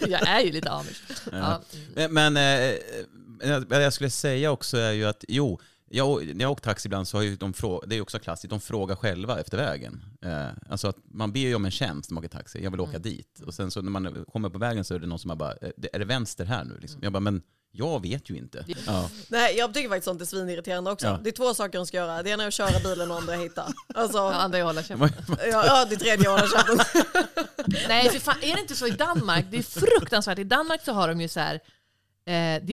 Jag 0.08 0.28
är 0.28 0.40
ju 0.40 0.52
lite 0.52 0.70
amish. 0.70 1.02
Ja. 1.32 1.62
Men, 1.94 2.12
men 2.12 2.36
eh, 2.36 3.58
vad 3.68 3.84
jag 3.84 3.92
skulle 3.92 4.10
säga 4.10 4.50
också 4.50 4.76
är 4.76 4.92
ju 4.92 5.04
att, 5.04 5.24
jo, 5.28 5.60
jag, 5.92 6.26
när 6.36 6.44
jag 6.44 6.50
åker 6.52 6.62
taxi 6.62 6.86
ibland 6.88 7.08
så 7.08 7.16
har 7.16 7.22
ju 7.22 7.36
de 7.36 7.52
frågat, 7.52 7.90
det 7.90 7.96
är 7.96 8.00
också 8.00 8.18
klassiskt, 8.18 8.50
de 8.50 8.60
frågar 8.60 8.96
själva 8.96 9.40
efter 9.40 9.56
vägen. 9.56 10.04
Eh, 10.22 10.48
alltså 10.70 10.88
att 10.88 10.96
man 11.10 11.32
ber 11.32 11.40
ju 11.40 11.54
om 11.54 11.64
en 11.64 11.70
tjänst 11.70 12.10
när 12.10 12.14
man 12.14 12.24
åker 12.24 12.36
taxi, 12.38 12.62
jag 12.64 12.70
vill 12.70 12.80
åka 12.80 12.98
dit. 12.98 13.40
Och 13.46 13.54
sen 13.54 13.70
så 13.70 13.82
när 13.82 13.90
man 13.90 14.24
kommer 14.32 14.48
på 14.50 14.58
vägen 14.58 14.84
så 14.84 14.94
är 14.94 14.98
det 14.98 15.06
någon 15.06 15.18
som 15.18 15.38
bara, 15.38 15.52
eh, 15.52 15.70
är 15.92 15.98
det 15.98 16.04
vänster 16.04 16.44
här 16.44 16.64
nu? 16.64 16.78
Liksom. 16.80 17.00
Jag 17.02 17.12
bara, 17.12 17.20
men 17.20 17.42
jag 17.72 18.02
vet 18.02 18.30
ju 18.30 18.36
inte. 18.36 18.64
Ja. 18.86 19.10
Nej, 19.28 19.56
jag 19.58 19.74
tycker 19.74 19.88
faktiskt 19.88 20.04
sånt 20.04 20.20
är 20.20 20.24
svinirriterande 20.24 20.90
också. 20.90 21.06
Ja. 21.06 21.18
Det 21.24 21.30
är 21.30 21.32
två 21.32 21.54
saker 21.54 21.78
hon 21.78 21.86
ska 21.86 21.96
göra. 21.96 22.22
Det 22.22 22.30
ena 22.30 22.42
är 22.42 22.48
att 22.48 22.54
köra 22.54 22.80
bilen 22.84 23.10
och 23.10 23.16
andra 23.16 23.34
är 23.34 23.38
att 23.38 23.44
hitta. 23.44 23.72
Alltså, 23.94 24.18
Ja, 24.18 24.32
andra 24.34 24.58
är 24.58 24.62
hålla 24.62 24.82
käften. 24.82 25.08
ja, 25.28 25.36
ja, 25.66 25.86
det 25.90 25.96
tredje 25.96 26.30
är 26.30 26.34
att 26.34 26.40
hålla 26.40 26.62
käften. 26.64 27.04
Nej, 27.88 28.08
för 28.10 28.18
fan, 28.18 28.36
är 28.42 28.54
det 28.54 28.60
inte 28.60 28.74
så 28.76 28.86
i 28.86 28.90
Danmark? 28.90 29.46
Det 29.50 29.56
är 29.58 29.62
fruktansvärt. 29.62 30.38
I 30.38 30.44
Danmark 30.44 30.80
så 30.84 30.92
har 30.92 31.08
de 31.08 31.20
ju 31.20 31.28
så 31.28 31.40
här... 31.40 31.54
Eh, 31.54 32.62
det- 32.64 32.72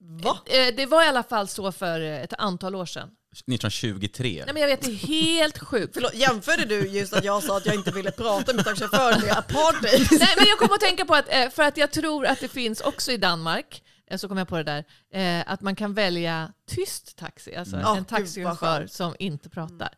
Va? 0.00 0.38
eh, 0.46 0.74
det 0.76 0.86
var 0.86 1.04
i 1.04 1.06
alla 1.06 1.22
fall 1.22 1.48
så 1.48 1.72
för 1.72 2.00
eh, 2.00 2.22
ett 2.22 2.32
antal 2.38 2.74
år 2.74 2.86
sedan. 2.86 3.10
1923. 3.32 4.42
Nej, 4.44 4.54
men 4.54 4.62
jag 4.62 4.68
vet, 4.68 4.80
det 4.80 4.90
är 4.90 4.94
helt 4.94 5.58
sjukt. 5.58 5.94
Förlåt, 5.94 6.14
jämförde 6.14 6.64
du 6.64 6.88
just 6.88 7.12
att 7.12 7.24
jag 7.24 7.42
sa 7.42 7.56
att 7.56 7.66
jag 7.66 7.74
inte 7.74 7.90
ville 7.90 8.10
prata 8.10 8.52
med 8.54 8.64
taxichaufför 8.64 9.20
med 9.26 9.38
apartheid? 9.38 10.06
Nej, 10.10 10.34
men 10.36 10.46
jag 10.46 10.58
kommer 10.58 10.74
att 10.74 10.80
tänka 10.80 11.04
på 11.04 11.14
att, 11.14 11.28
eh, 11.28 11.50
för 11.50 11.62
att 11.62 11.76
jag 11.76 11.90
tror 11.90 12.26
att 12.26 12.40
det 12.40 12.48
finns 12.48 12.80
också 12.80 13.12
i 13.12 13.16
Danmark, 13.16 13.82
eh, 14.10 14.16
så 14.16 14.28
kom 14.28 14.38
jag 14.38 14.48
på 14.48 14.56
det 14.56 14.62
där, 14.62 14.84
eh, 15.14 15.52
att 15.52 15.60
man 15.60 15.76
kan 15.76 15.94
välja 15.94 16.52
tyst 16.70 17.16
taxi, 17.16 17.56
alltså 17.56 17.76
Ja, 17.76 17.96
en 17.96 18.04
taxichaufför 18.04 18.86
som 18.86 19.14
inte 19.18 19.48
pratar. 19.50 19.90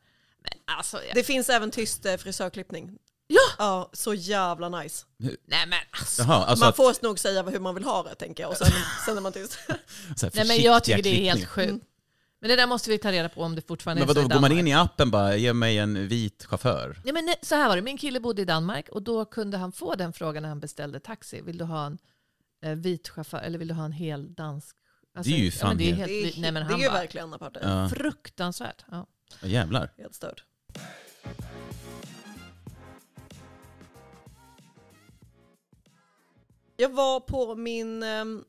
Men 0.42 0.76
alltså, 0.76 0.96
jag, 1.06 1.14
Det 1.14 1.22
finns 1.24 1.48
även 1.48 1.70
tyst 1.70 2.06
eh, 2.06 2.16
frisörklippning. 2.16 2.90
Ja! 3.35 3.40
Ja, 3.59 3.90
så 3.93 4.14
jävla 4.14 4.69
nice. 4.69 5.07
Nej 5.19 5.66
men 5.66 5.79
alltså. 5.90 6.23
Jaha, 6.23 6.45
alltså 6.45 6.64
man 6.64 6.69
att, 6.69 6.77
får 6.77 7.05
nog 7.07 7.19
säga 7.19 7.43
hur 7.43 7.61
man 7.61 7.75
vill 7.75 7.85
ha 7.85 8.03
det 8.03 8.14
tänker 8.14 8.43
jag 8.43 8.51
och 8.51 8.57
sen, 8.57 8.66
sen 9.07 9.16
är 9.16 9.21
man 9.21 9.33
tyst. 9.33 9.59
Nej 10.35 10.47
men 10.49 10.61
jag 10.62 10.85
tycker 10.85 11.03
det 11.03 11.09
är 11.29 11.35
helt 11.35 11.49
sjukt. 11.49 11.85
Men 12.40 12.51
det 12.51 12.57
där 12.57 12.66
måste 12.66 12.90
vi 12.90 12.99
ta 12.99 13.12
reda 13.12 13.29
på 13.29 13.43
om 13.43 13.55
det 13.55 13.62
fortfarande 13.69 14.01
Men 14.01 14.11
är 14.11 14.14
så 14.14 14.21
vadå, 14.21 14.27
i 14.27 14.29
går 14.35 14.40
man 14.40 14.51
Danmark. 14.51 14.61
in 14.61 14.69
i 14.69 14.75
appen 14.75 15.11
bara, 15.11 15.37
ge 15.37 15.53
mig 15.53 15.79
en 15.79 16.09
vit 16.09 16.45
chaufför? 16.45 17.01
Nej, 17.05 17.12
men 17.12 17.25
nej, 17.27 17.35
så 17.43 17.55
här 17.55 17.69
var 17.69 17.77
det, 17.77 17.83
min 17.83 17.99
kille 17.99 18.21
bodde 18.21 18.43
i 18.43 18.45
Danmark 18.45 18.88
och 18.88 19.03
då 19.03 19.25
kunde 19.25 19.57
han 19.57 19.73
få 19.73 19.95
den 19.95 20.12
frågan 20.12 20.43
när 20.43 20.49
han 20.49 20.61
beställde 20.61 21.01
taxi. 21.01 21.40
Vill 21.40 21.59
du 21.59 21.64
ha 21.64 21.87
en 21.87 21.99
eh, 22.64 22.71
vit 22.73 23.09
chaufför 23.09 23.38
eller 23.38 23.59
vill 23.59 23.69
du 23.69 23.75
ha 23.75 23.85
en 23.85 23.93
hel 23.93 24.35
dansk? 24.35 24.77
Alltså, 25.16 25.31
Det 25.31 25.37
är 25.37 25.38
ju 25.38 25.45
ja, 25.45 25.51
men 25.53 25.59
fan 25.61 25.77
det 25.77 25.85
är 25.90 25.95
helt- 25.95 25.99
helt, 25.99 26.09
Det 26.09 26.21
är, 26.21 26.25
li- 26.35 26.40
nej, 26.40 26.53
men 26.53 26.62
det 26.62 26.69
är 26.69 26.71
han 26.73 26.81
ju 26.81 26.87
bara, 26.88 26.99
verkligen 26.99 27.35
apartheid. 27.35 27.64
Ja, 27.69 27.88
fruktansvärt. 27.88 28.85
Ja. 28.90 29.07
Ja, 29.43 29.49
jävlar. 29.49 29.93
Helt 29.99 30.14
störd. 30.14 30.43
Jag 36.81 36.88
var 36.88 37.21
på 37.21 37.55
min 37.55 38.03
ehm, 38.03 38.45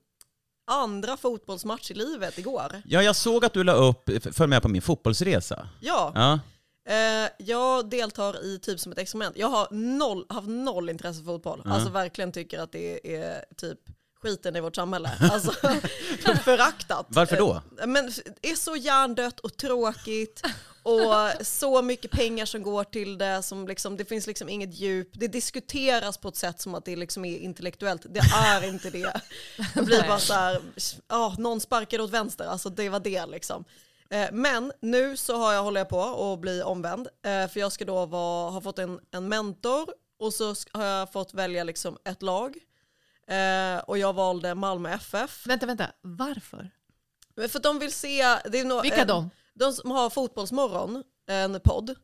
andra 0.72 1.17
fotbollsmatch 1.17 1.91
i 1.91 1.94
livet 1.94 2.38
igår. 2.38 2.82
Ja, 2.86 3.04
jag 3.04 3.15
såg 3.15 3.46
att 3.46 3.54
du 3.54 3.63
la 3.63 3.74
upp, 3.74 4.10
följ 4.34 4.50
med 4.50 4.62
på 4.62 4.67
min 4.67 4.82
fotbollsresa. 4.82 5.67
Ja, 5.80 6.12
Ja. 6.15 6.39
eh, 6.94 7.30
jag 7.38 7.89
deltar 7.89 8.46
i 8.46 8.60
typ 8.60 8.80
som 8.80 8.91
ett 8.91 8.98
experiment. 8.98 9.38
Jag 9.38 9.48
har 9.48 9.67
noll, 9.72 10.26
haft 10.30 10.48
noll 10.48 10.89
intresse 10.89 11.20
för 11.20 11.26
fotboll. 11.26 11.62
Ja. 11.65 11.72
Alltså 11.74 11.89
verkligen 11.89 12.32
tycker 12.32 12.60
att 12.60 12.72
det 12.72 13.15
är 13.17 13.46
typ 13.58 13.80
skiten 14.22 14.56
i 14.56 14.60
vårt 14.62 14.76
samhälle. 14.76 15.12
Alltså 15.32 15.52
föraktat. 16.44 17.06
Varför 17.10 17.38
då? 17.38 17.62
Eh, 17.82 17.88
Men 17.88 18.12
det 18.41 18.50
är 18.52 18.56
så 18.56 18.76
hjärndött 18.76 19.39
och 19.39 19.58
tråkigt 19.58 20.41
och 20.84 21.46
så 21.48 21.82
mycket 21.82 22.12
pengar 22.12 22.46
som 22.46 22.63
går 22.63 22.84
till 22.84 23.17
det. 23.17 23.44
Som 23.44 23.67
liksom, 23.67 23.98
det 23.98 24.06
finns 24.06 24.28
liksom 24.28 24.50
inget 24.50 24.74
djup. 24.74 25.10
Det 25.13 25.28
diskuteras 25.28 26.17
på 26.17 26.28
ett 26.28 26.36
sätt 26.36 26.62
som 26.62 26.76
att 26.76 26.86
det 26.86 26.96
liksom 26.96 27.26
är 27.26 27.38
intellektuellt. 27.38 28.06
Det 28.10 28.20
är 28.36 28.67
inte 28.70 28.89
det. 28.89 29.22
Det 29.74 29.82
blir 29.82 30.08
bara 30.08 30.20
så 30.20 30.34
här, 30.34 30.62
ja, 31.08 31.36
någon 31.39 31.60
sparkar 31.62 32.02
åt 32.02 32.10
vänster. 32.12 32.46
Alltså 32.46 32.70
det 32.70 32.89
var 32.89 33.00
det 33.00 33.26
liksom. 33.26 33.63
Eh, 34.10 34.28
Men 34.32 34.72
nu 34.82 35.17
så 35.17 35.36
har 35.38 35.54
jag, 35.54 35.63
håller 35.63 35.80
jag 35.82 35.89
på 35.89 36.34
att 36.34 36.39
bli 36.39 36.62
omvänd. 36.63 37.08
eh, 37.08 37.48
För 37.48 37.60
jag 37.60 37.72
ska 37.72 37.86
då 37.86 38.06
vara, 38.06 38.50
ha 38.52 38.62
fått 38.62 38.80
en, 38.80 39.00
en 39.12 39.28
mentor 39.30 39.89
och 40.20 40.34
så 40.34 40.56
har 40.72 40.86
jag 40.86 41.12
fått 41.12 41.34
välja 41.34 41.63
liksom 41.63 41.98
ett 42.06 42.22
lag. 42.22 42.58
Eh, 43.28 43.78
Och 43.88 43.98
jag 43.98 44.13
valde 44.13 44.56
Malmö 44.56 44.89
FF. 44.94 45.48
Vänta, 45.48 45.65
vänta. 45.65 45.88
Varför? 46.02 46.70
För 47.36 47.44
att 47.58 47.63
de 47.63 47.80
vill 47.80 47.91
se... 47.91 48.24
Det 48.46 48.60
är 48.60 48.65
nog, 48.65 48.82
Vilka 48.82 49.06
de? 49.06 49.30
De 49.53 49.73
som 49.73 49.91
har 49.91 50.09
Fotbollsmorgon, 50.09 51.03
en 51.27 51.59
podd. 51.59 51.95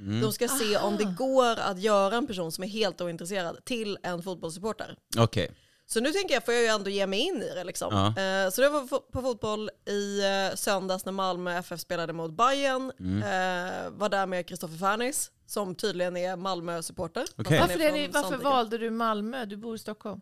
Mm. 0.00 0.20
De 0.20 0.32
ska 0.32 0.48
se 0.48 0.76
om 0.76 0.96
det 0.96 1.04
går 1.04 1.58
att 1.58 1.78
göra 1.78 2.16
en 2.16 2.26
person 2.26 2.52
som 2.52 2.64
är 2.64 2.68
helt 2.68 3.00
ointresserad 3.00 3.64
till 3.64 3.98
en 4.02 4.22
fotbollssupporter. 4.22 4.96
Okej. 5.18 5.50
Så 5.86 6.00
nu 6.00 6.12
tänker 6.12 6.34
jag, 6.34 6.44
får 6.44 6.54
jag 6.54 6.62
ju 6.62 6.68
ändå 6.68 6.90
ge 6.90 7.06
mig 7.06 7.18
in 7.18 7.42
i 7.42 7.54
det 7.54 7.64
liksom. 7.64 7.88
Ja. 7.92 8.22
Eh, 8.22 8.50
så 8.50 8.60
det 8.60 8.68
var 8.68 9.12
på 9.12 9.22
fotboll 9.22 9.70
i 9.86 10.20
eh, 10.24 10.54
söndags 10.54 11.04
när 11.04 11.12
Malmö 11.12 11.58
FF 11.58 11.80
spelade 11.80 12.12
mot 12.12 12.32
Bayern. 12.32 12.92
Mm. 13.00 13.22
Eh, 13.22 13.90
var 13.90 14.08
där 14.08 14.26
med 14.26 14.48
Kristoffer 14.48 14.76
Fernis, 14.76 15.30
som 15.46 15.74
tydligen 15.74 16.16
är 16.16 16.36
Malmö-supporter. 16.36 17.24
Okej. 17.36 17.58
Han 17.58 17.68
Varför, 17.68 17.84
är 17.84 17.88
från 17.88 17.98
ni, 17.98 18.08
varför 18.08 18.36
valde 18.36 18.78
du 18.78 18.90
Malmö? 18.90 19.44
Du 19.44 19.56
bor 19.56 19.74
i 19.74 19.78
Stockholm. 19.78 20.20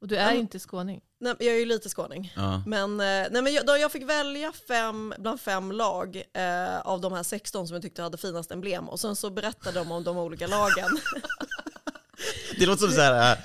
Och 0.00 0.08
du 0.08 0.16
är 0.16 0.28
Mm. 0.28 0.40
inte 0.40 0.58
skåning. 0.58 1.00
Nej, 1.20 1.34
jag 1.38 1.54
är 1.54 1.58
ju 1.58 1.64
lite 1.66 1.88
skåning. 1.88 2.32
Ja. 2.36 2.62
Men, 2.66 3.00
eh, 3.00 3.06
nej, 3.30 3.42
men 3.42 3.52
jag, 3.52 3.66
då 3.66 3.76
jag 3.76 3.92
fick 3.92 4.02
välja 4.08 4.52
fem, 4.68 5.14
bland 5.18 5.40
fem 5.40 5.72
lag 5.72 6.22
eh, 6.34 6.80
av 6.80 7.00
de 7.00 7.12
här 7.12 7.22
16 7.22 7.66
som 7.68 7.74
jag 7.74 7.82
tyckte 7.82 8.02
hade 8.02 8.18
finast 8.18 8.50
emblem 8.50 8.88
och 8.88 9.00
sen 9.00 9.16
så 9.16 9.30
berättade 9.30 9.78
de 9.78 9.92
om 9.92 10.04
de 10.04 10.16
olika 10.18 10.46
lagen. 10.46 10.88
Det 12.58 12.66
låter 12.66 12.80
som 12.86 12.92
så 12.92 13.00
här, 13.00 13.32
äh, 13.32 13.38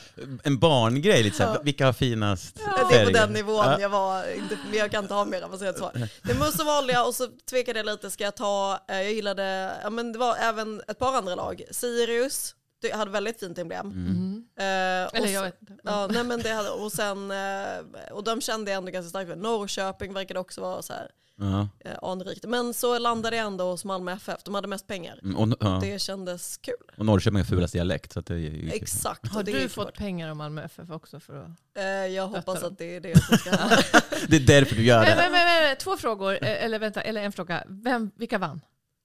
en 0.43 0.59
barngrej, 0.59 1.23
lite 1.23 1.37
så 1.37 1.43
här, 1.43 1.53
Ja. 1.55 1.61
vilka 1.63 1.85
har 1.85 1.93
finast 1.93 2.55
Det 2.55 2.95
är 2.95 3.05
på 3.05 3.11
den 3.11 3.33
nivån 3.33 3.55
Ja. 3.65 3.79
jag 3.81 3.89
var, 3.89 4.33
inte, 4.33 4.57
jag 4.73 4.91
kan 4.91 5.03
inte 5.03 5.13
ha 5.13 5.25
mer 5.25 5.41
avancerat 5.41 5.77
svar. 5.77 6.09
Det 6.23 6.51
så 6.57 6.63
valde 6.63 6.93
jag 6.93 7.07
och 7.07 7.15
så 7.15 7.27
tvekade 7.49 7.79
jag 7.79 7.85
lite, 7.85 8.11
ska 8.11 8.23
jag 8.23 8.35
ta, 8.35 8.79
eh, 8.89 8.95
jag 9.01 9.13
gillade, 9.13 9.73
ja 9.83 9.89
men 9.89 10.11
det 10.13 10.19
var 10.19 10.35
även 10.35 10.81
ett 10.87 10.99
par 10.99 11.13
andra 11.13 11.35
lag. 11.35 11.61
Sirius, 11.71 12.55
det 12.89 12.95
hade 12.95 13.11
väldigt 13.11 13.39
fint 13.39 13.57
emblem. 13.57 13.85
Mm. 13.91 14.45
Eh, 14.57 15.07
och 15.07 15.15
Eller 15.15 15.33
jag 15.33 15.41
vet 15.43 15.61
inte. 15.61 15.73
Ja, 15.83 16.07
nej 16.11 16.23
men 16.23 16.39
det 16.41 16.53
hade, 16.53 16.69
och 16.69 16.91
sen, 16.91 17.31
eh, 17.31 18.11
och 18.11 18.23
de 18.23 18.41
kände 18.41 18.71
jag 18.71 18.77
ändå 18.77 18.91
ganska 18.91 19.09
starkt 19.09 19.29
för. 19.29 19.35
Norrköping 19.35 20.13
verkade 20.13 20.39
också 20.39 20.61
vara 20.61 20.81
så 20.81 20.93
här 20.93 21.11
Ja. 21.37 21.67
eh, 21.79 21.97
anrikt. 22.01 22.45
Men 22.45 22.73
så 22.73 22.99
landade 22.99 23.35
jag 23.37 23.45
ändå 23.45 23.71
hos 23.71 23.85
Malmö 23.85 24.11
FF, 24.11 24.43
de 24.43 24.55
hade 24.55 24.67
mest 24.67 24.87
pengar. 24.87 25.19
Mm, 25.23 25.35
Och, 25.37 25.57
ja. 25.59 25.79
Det 25.81 25.99
kändes 25.99 26.57
kul. 26.57 26.73
och 26.97 27.05
Norrköping 27.05 27.37
har 27.37 27.45
fulast 27.45 27.73
dialekt. 27.73 28.13
Så 28.13 28.19
att 28.19 28.25
det 28.25 28.35
är. 28.35 28.73
Exakt. 28.73 29.27
Har 29.31 29.43
du 29.43 29.69
fått 29.69 29.85
bort. 29.87 29.97
pengar 29.97 30.29
av 30.29 30.35
Malmö 30.35 30.63
FF 30.63 30.89
också? 30.89 31.19
För 31.19 31.43
att... 31.43 31.49
Eh, 31.77 31.83
jag 31.85 32.27
hoppas 32.27 32.61
dem? 32.61 32.71
att 32.71 32.77
det 32.77 32.95
är 32.95 32.99
det 32.99 33.23
som 33.23 33.37
ska 33.37 33.49
hända. 33.51 33.77
Det 34.27 34.35
är 34.35 34.39
därför 34.47 34.75
du 34.75 34.83
gör 34.83 35.05
det. 35.05 35.15
men, 35.15 35.31
men, 35.31 35.63
men, 35.63 35.77
två 35.77 35.97
frågor, 35.97 36.33
eh, 36.33 36.63
eller 36.65 36.79
vänta, 36.79 37.01
eller 37.01 37.21
en 37.21 37.31
fråga. 37.31 37.63
Vem, 37.67 38.11
vilka 38.15 38.37
vann? 38.37 38.61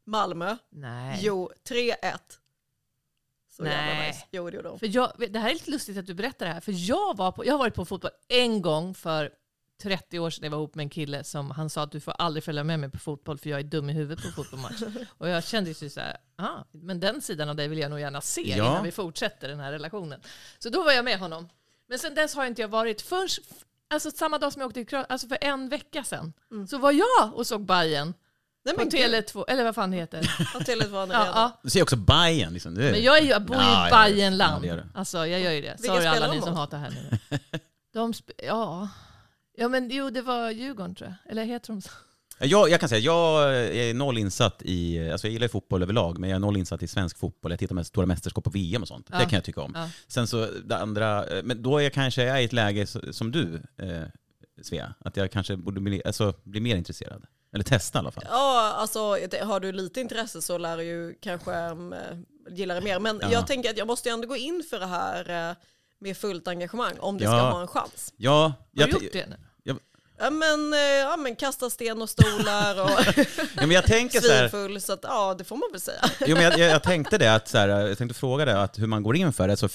Malmö, 0.06 0.56
Nej. 0.72 1.18
jo 1.22 1.50
3-1. 1.68 1.94
Så 3.64 3.66
jävla 3.66 3.94
Nej. 3.94 4.06
nice. 4.08 4.24
Jo 4.30 4.50
det 4.50 4.56
gjorde 4.56 4.68
de. 4.68 4.78
För 4.78 4.96
jag, 4.96 5.12
det 5.30 5.38
här 5.38 5.50
är 5.50 5.54
lite 5.54 5.70
lustigt 5.70 5.98
att 5.98 6.06
du 6.06 6.14
berättar 6.14 6.46
det 6.46 6.52
här, 6.52 6.60
för 6.60 6.72
jag, 6.76 7.16
var 7.16 7.32
på, 7.32 7.46
jag 7.46 7.54
har 7.54 7.58
varit 7.58 7.74
på 7.74 7.84
fotboll 7.84 8.10
en 8.28 8.62
gång 8.62 8.94
för 8.94 9.30
30 9.82 10.18
år 10.18 10.30
sedan 10.30 10.44
jag 10.44 10.50
var 10.50 10.58
ihop 10.58 10.74
med 10.74 10.82
en 10.84 10.90
kille 10.90 11.24
som 11.24 11.50
han 11.50 11.70
sa 11.70 11.82
att 11.82 11.92
du 11.92 12.00
får 12.00 12.12
aldrig 12.12 12.44
följa 12.44 12.64
med 12.64 12.80
mig 12.80 12.90
på 12.90 12.98
fotboll 12.98 13.38
för 13.38 13.50
jag 13.50 13.58
är 13.60 13.64
dum 13.64 13.90
i 13.90 13.92
huvudet 13.92 14.24
på 14.24 14.30
fotbollsmatch. 14.30 14.82
Och 15.18 15.28
jag 15.28 15.44
kände 15.44 15.70
ju 15.70 15.90
så 15.90 16.00
här, 16.00 16.16
ah, 16.36 16.64
men 16.70 17.00
den 17.00 17.20
sidan 17.20 17.48
av 17.48 17.56
dig 17.56 17.68
vill 17.68 17.78
jag 17.78 17.90
nog 17.90 18.00
gärna 18.00 18.20
se 18.20 18.42
Ja. 18.56 18.56
innan 18.56 18.84
vi 18.84 18.90
fortsätter 18.92 19.48
den 19.48 19.60
här 19.60 19.72
relationen. 19.72 20.20
Så 20.58 20.68
då 20.68 20.82
var 20.82 20.92
jag 20.92 21.04
med 21.04 21.18
honom. 21.18 21.48
Men 21.88 21.98
sen 21.98 22.14
dess 22.14 22.34
har 22.34 22.46
inte 22.46 22.62
jag 22.62 22.68
varit 22.68 23.02
förrän, 23.02 23.28
alltså 23.90 24.10
samma 24.10 24.38
dag 24.38 24.52
som 24.52 24.60
jag 24.60 24.66
åkte 24.68 24.80
till 24.80 24.86
Kroatien, 24.86 25.06
alltså 25.12 25.28
för 25.28 25.38
en 25.40 25.68
vecka 25.68 26.04
sedan, 26.04 26.32
så 26.68 26.78
var 26.78 26.92
jag 26.92 27.34
och 27.34 27.46
såg 27.46 27.64
Bayern 27.64 28.14
Nej 28.76 28.86
på 28.86 28.96
men 28.98 29.12
gud, 29.12 29.24
Tele2, 29.24 29.44
eller 29.48 29.64
vad 29.64 29.74
fan 29.74 29.90
det 29.90 29.96
heter. 29.96 30.18
att 30.54 30.68
Tele2 30.68 30.88
var 30.88 31.06
ja, 31.06 31.26
ja. 31.34 31.60
Du 31.62 31.70
ser 31.70 31.82
också 31.82 31.96
Bajen 31.96 32.52
liksom. 32.52 32.74
Det 32.74 32.88
är... 32.88 32.92
Men 32.92 33.02
jag, 33.02 33.18
är, 33.18 33.22
ju- 33.22 33.28
jag 33.28 33.42
bor 33.42 33.56
ju 33.56 33.62
i 33.62 33.64
ja, 33.66 33.88
Bajenland. 33.90 34.64
ja, 34.64 34.76
alltså 34.94 35.26
jag 35.26 35.40
gör 35.40 35.50
ju 35.52 35.60
det. 35.60 35.76
Vilka 35.80 35.94
Sorry 35.94 36.06
alla 36.06 36.26
ni 36.26 36.36
de 36.36 36.40
som 36.42 36.50
mot? 36.50 36.58
hatar 36.58 36.78
här 36.78 36.90
nu. 36.90 37.38
De 37.94 38.12
ja. 38.46 38.88
ja, 39.56 39.68
men 39.68 39.90
jo 39.90 40.10
det 40.10 40.22
var 40.22 40.50
Djurgården 40.50 40.94
tror 40.94 41.08
jag. 41.24 41.30
Eller 41.32 41.44
heter 41.44 41.66
de 41.72 41.82
så? 41.82 41.90
Jag, 42.42 42.70
jag 42.70 42.80
kan 42.80 42.88
säga, 42.88 43.00
jag 43.00 43.54
är 43.76 43.94
noll 43.94 44.18
insatt 44.18 44.62
i, 44.62 45.10
alltså 45.10 45.26
jag 45.26 45.32
gillar 45.32 45.44
ju 45.44 45.48
fotboll 45.48 45.82
överlag, 45.82 46.18
men 46.18 46.30
jag 46.30 46.36
är 46.36 46.40
noll 46.40 46.56
insatt 46.56 46.82
i 46.82 46.86
svensk 46.86 47.18
fotboll. 47.18 47.52
Jag 47.52 47.58
tittar 47.58 47.74
mest 47.74 47.88
stora 47.88 48.06
mästerskap 48.06 48.44
på 48.44 48.50
VM 48.50 48.82
och 48.82 48.88
sånt. 48.88 49.06
Ja. 49.10 49.18
Det 49.18 49.24
kan 49.24 49.32
jag 49.32 49.44
tycka 49.44 49.60
om. 49.60 49.72
Ja. 49.74 49.88
Sen 50.08 50.26
så 50.26 50.46
det 50.64 50.76
andra, 50.76 51.26
eh, 51.26 51.42
men 51.42 51.62
då 51.62 51.78
är 51.78 51.82
jag 51.82 51.92
kanske 51.92 52.22
jag 52.24 52.36
är 52.36 52.40
i 52.40 52.44
ett 52.44 52.52
läge 52.52 52.86
som 53.12 53.30
du, 53.32 53.62
eh, 53.78 54.02
Svea, 54.62 54.94
att 55.04 55.16
jag 55.16 55.30
kanske 55.32 55.56
borde 55.56 55.80
bli, 55.80 56.02
alltså, 56.04 56.34
bli 56.44 56.60
mer 56.60 56.76
intresserad. 56.76 57.24
Eller 57.52 57.64
testa 57.64 57.98
i 57.98 58.00
alla 58.00 58.10
fall. 58.10 58.24
Ja, 58.28 58.72
alltså 58.76 59.00
har 59.42 59.60
du 59.60 59.72
lite 59.72 60.00
intresse 60.00 60.42
så 60.42 60.58
lär 60.58 60.76
du 60.76 60.82
ju 60.84 61.14
kanske 61.20 61.50
um, 61.68 61.94
gilla 62.50 62.74
det 62.74 62.80
mer. 62.80 62.98
Men 62.98 63.18
Ja. 63.22 63.32
jag 63.32 63.46
tänker 63.46 63.70
att 63.70 63.76
jag 63.76 63.86
måste 63.86 64.08
ju 64.08 64.12
ändå 64.12 64.28
gå 64.28 64.36
in 64.36 64.64
för 64.70 64.80
det 64.80 64.86
här 64.86 65.50
eh, 65.50 65.56
med 66.00 66.16
fullt 66.16 66.48
engagemang 66.48 66.94
om 66.98 67.18
det 67.18 67.24
Ja. 67.24 67.30
ska 67.30 67.40
ha 67.50 67.60
en 67.60 67.66
chans. 67.68 68.12
Ja, 68.16 68.42
Har 68.42 68.52
jag, 68.72 68.88
du 68.90 68.92
gjort 69.04 69.12
det 69.12 69.26
nu? 69.26 69.36
Ja 70.20 70.30
men, 70.30 70.72
eh, 70.72 70.78
ja, 70.80 71.16
men 71.16 71.36
kasta 71.36 71.70
sten 71.70 72.02
och 72.02 72.10
stolar 72.10 72.82
och 72.82 72.90
Ja, 73.16 73.44
men 73.56 73.70
jag 73.70 73.84
tänker 73.84 74.20
så 74.20 74.32
här, 74.32 74.38
svinfull. 74.48 74.80
Så 74.80 74.92
att, 74.92 75.00
ja, 75.02 75.34
det 75.38 75.44
får 75.44 75.56
man 75.56 75.68
väl 75.72 75.80
säga. 75.80 76.00
jo, 76.20 76.34
men 76.36 76.44
jag, 76.44 76.58
jag, 76.58 76.70
jag 76.70 76.82
tänkte 76.82 77.18
det, 77.18 77.34
att 77.34 77.48
så 77.48 77.58
här, 77.58 77.68
jag 77.68 77.98
tänkte 77.98 78.18
fråga 78.18 78.44
det, 78.44 78.62
att 78.62 78.78
hur 78.78 78.86
man 78.86 79.02
går 79.02 79.16
in 79.16 79.32
för 79.32 79.48
det. 79.48 79.56
Så, 79.56 79.68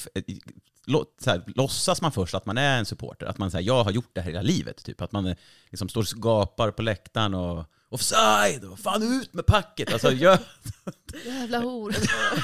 lå- 0.87 1.05
så 1.23 1.29
här, 1.29 1.43
låtsas 1.55 2.01
man 2.01 2.11
först 2.11 2.33
att 2.35 2.45
man 2.45 2.57
är 2.57 2.77
en 2.79 2.85
supporter? 2.85 3.25
Att 3.25 3.37
man 3.37 3.51
säger 3.51 3.67
jag 3.67 3.83
har 3.83 3.91
gjort 3.91 4.09
det 4.13 4.21
här 4.21 4.27
hela 4.31 4.41
livet? 4.41 4.83
Typ 4.85 5.01
att 5.01 5.11
man 5.11 5.25
eh, 5.25 5.35
liksom 5.69 5.89
står 5.89 6.01
och 6.01 6.21
gapar 6.21 6.71
på 6.71 6.81
läktaren 6.81 7.33
och 7.33 7.65
offside, 7.89 8.63
och 8.63 8.79
fan 8.79 9.21
ut 9.21 9.33
med 9.33 9.45
packet! 9.45 9.93
Alltså, 9.93 10.11
gör, 10.11 10.37
Jävla 11.25 11.59
hor. 11.59 11.95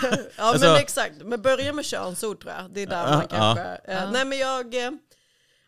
Ja 0.01 0.17
Alltså- 0.43 0.67
men 0.67 0.75
exakt, 0.75 1.13
men 1.23 1.41
börja 1.41 1.73
med 1.73 1.85
könsord 1.85 2.41
tror 2.41 2.53
jag. 2.53 2.71
Det 2.73 2.81
är 2.81 2.87
där 2.87 3.07
Ja, 3.07 3.11
man 3.17 3.27
kanske... 3.27 3.79
ja. 3.87 3.93
Eh, 3.93 4.11
nej 4.11 4.25
men 4.25 4.37
jag... 4.37 4.75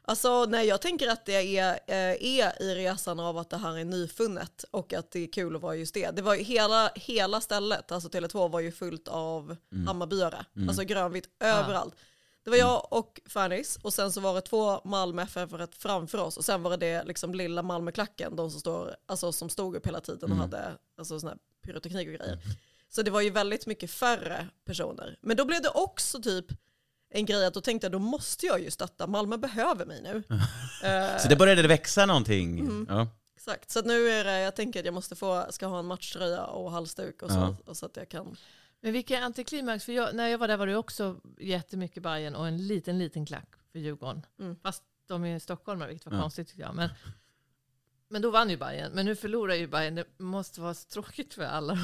Alltså 0.05 0.45
nej 0.45 0.67
jag 0.67 0.81
tänker 0.81 1.07
att 1.07 1.25
det 1.25 1.57
är, 1.57 1.79
eh, 1.87 2.39
är 2.39 2.61
i 2.61 2.75
resan 2.75 3.19
av 3.19 3.37
att 3.37 3.49
det 3.49 3.57
här 3.57 3.77
är 3.77 3.85
nyfunnet 3.85 4.65
och 4.71 4.93
att 4.93 5.11
det 5.11 5.19
är 5.19 5.31
kul 5.31 5.55
att 5.55 5.61
vara 5.61 5.75
just 5.75 5.93
det. 5.93 6.15
Det 6.15 6.21
var 6.21 6.35
ju 6.35 6.43
hela, 6.43 6.91
hela 6.95 7.41
stället, 7.41 7.91
alltså 7.91 8.09
Tele2 8.09 8.49
var 8.49 8.59
ju 8.59 8.71
fullt 8.71 9.07
av 9.07 9.55
Hammarbyare. 9.87 10.45
Alltså 10.67 10.83
grönvitt 10.83 11.29
överallt. 11.39 11.95
Det 12.43 12.49
var 12.49 12.57
jag 12.57 12.93
och 12.93 13.21
Fernis 13.25 13.79
och 13.81 13.93
sen 13.93 14.11
så 14.11 14.21
var 14.21 14.35
det 14.35 14.41
två 14.41 14.81
Malmö 14.83 15.21
FF 15.21 15.49
framför 15.77 16.17
oss 16.17 16.37
och 16.37 16.45
sen 16.45 16.63
var 16.63 16.77
det 16.77 17.03
liksom 17.03 17.35
lilla 17.35 17.61
Malmöklacken, 17.61 18.35
de 18.35 18.51
som, 18.51 18.59
står, 18.59 18.95
alltså, 19.05 19.31
som 19.31 19.49
stod 19.49 19.75
upp 19.75 19.87
hela 19.87 19.99
tiden 19.99 20.31
och 20.31 20.37
hade 20.37 20.77
alltså, 20.97 21.19
sån 21.19 21.29
här 21.29 21.37
pyroteknik 21.65 22.07
och 22.07 22.13
grejer. 22.13 22.39
Så 22.89 23.01
det 23.01 23.11
var 23.11 23.21
ju 23.21 23.29
väldigt 23.29 23.65
mycket 23.65 23.91
färre 23.91 24.47
personer. 24.65 25.17
Men 25.21 25.37
då 25.37 25.45
blev 25.45 25.61
det 25.61 25.69
också 25.69 26.21
typ 26.21 26.45
en 27.13 27.25
grej 27.25 27.45
att 27.45 27.53
då 27.53 27.61
tänkte 27.61 27.85
jag 27.85 27.91
då 27.91 27.99
måste 27.99 28.45
jag 28.45 28.59
ju 28.61 28.71
stötta, 28.71 29.07
Malmö 29.07 29.37
behöver 29.37 29.85
mig 29.85 30.01
nu. 30.01 30.23
Eh, 30.83 31.17
så 31.17 31.27
det 31.27 31.35
började 31.35 31.67
växa 31.67 32.05
någonting. 32.05 32.85
Ja. 32.89 33.07
Exakt, 33.35 33.71
så 33.71 33.79
att 33.79 33.85
nu 33.85 34.09
är 34.09 34.23
det, 34.23 34.39
jag 34.39 34.55
tänker 34.55 34.79
att 34.79 34.85
jag 34.85 34.93
måste 34.93 35.15
få, 35.15 35.45
ska 35.49 35.65
ha 35.67 35.79
en 35.79 35.85
matchtröja 35.85 36.43
och 36.45 36.71
halsduk 36.71 37.21
och 37.21 37.29
så, 37.31 37.35
Ja. 37.37 37.55
och 37.65 37.77
så 37.77 37.85
att 37.85 37.95
jag 37.97 38.09
kan. 38.09 38.37
Men 38.81 38.93
vilken 38.93 39.23
antiklimax, 39.23 39.85
för 39.85 39.91
jag, 39.93 40.15
när 40.15 40.27
jag 40.27 40.37
var 40.37 40.47
där 40.47 40.57
var 40.57 40.67
det 40.67 40.75
också 40.75 41.15
jättemycket 41.39 42.03
Bayern 42.03 42.35
och 42.35 42.47
en 42.47 42.67
liten, 42.67 42.97
liten 42.99 43.25
klack 43.25 43.49
för 43.71 43.79
Djurgården. 43.79 44.25
Mm. 44.39 44.55
Fast 44.63 44.83
de 45.07 45.25
är 45.25 45.39
stockholmare, 45.39 45.89
vilket 45.89 46.05
var 46.05 46.13
Ja. 46.17 46.21
konstigt 46.21 46.47
tyckte 46.47 46.61
jag. 46.61 46.75
Men, 46.75 46.89
men 48.09 48.21
då 48.21 48.31
vann 48.31 48.49
ju 48.49 48.57
Bayern. 48.57 48.91
men 48.91 49.05
nu 49.05 49.15
förlorar 49.15 49.53
ju 49.55 49.67
Bayern. 49.67 49.95
Det 49.95 50.05
måste 50.19 50.61
vara 50.61 50.73
så 50.73 50.87
tråkigt 50.89 51.33
för 51.33 51.43
alla. 51.43 51.79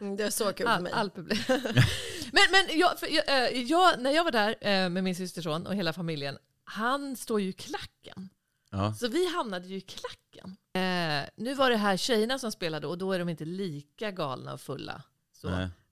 Mm, 0.00 0.16
Det 0.16 0.24
är 0.24 0.30
så 0.30 0.52
kul 0.52 0.66
för 0.66 0.72
All, 0.72 0.82
mig. 0.82 0.92
all 0.92 1.10
publik. 1.10 1.40
men 2.32 2.42
men 2.50 2.78
jag, 2.78 2.98
för, 3.00 3.06
jag, 3.06 3.28
eh, 3.28 3.62
jag, 3.62 4.00
när 4.00 4.10
jag 4.10 4.24
var 4.24 4.30
där 4.30 4.56
eh, 4.60 4.88
med 4.88 5.04
min 5.04 5.14
systerson 5.16 5.66
och 5.66 5.74
hela 5.74 5.92
familjen, 5.92 6.38
han 6.64 7.16
står 7.16 7.40
ju 7.40 7.48
i 7.48 7.52
klacken. 7.52 8.28
Ja. 8.70 8.94
Så 8.94 9.08
vi 9.08 9.34
hamnade 9.34 9.68
ju 9.68 9.76
i 9.76 9.80
klacken. 9.80 10.56
Eh, 10.72 11.28
nu 11.36 11.54
var 11.54 11.70
det 11.70 11.76
här 11.76 11.96
tjejerna 11.96 12.38
som 12.38 12.52
spelade 12.52 12.86
och 12.86 12.98
då 12.98 13.12
är 13.12 13.18
de 13.18 13.28
inte 13.28 13.44
lika 13.44 14.10
galna 14.10 14.52
och 14.52 14.60
fulla. 14.60 15.02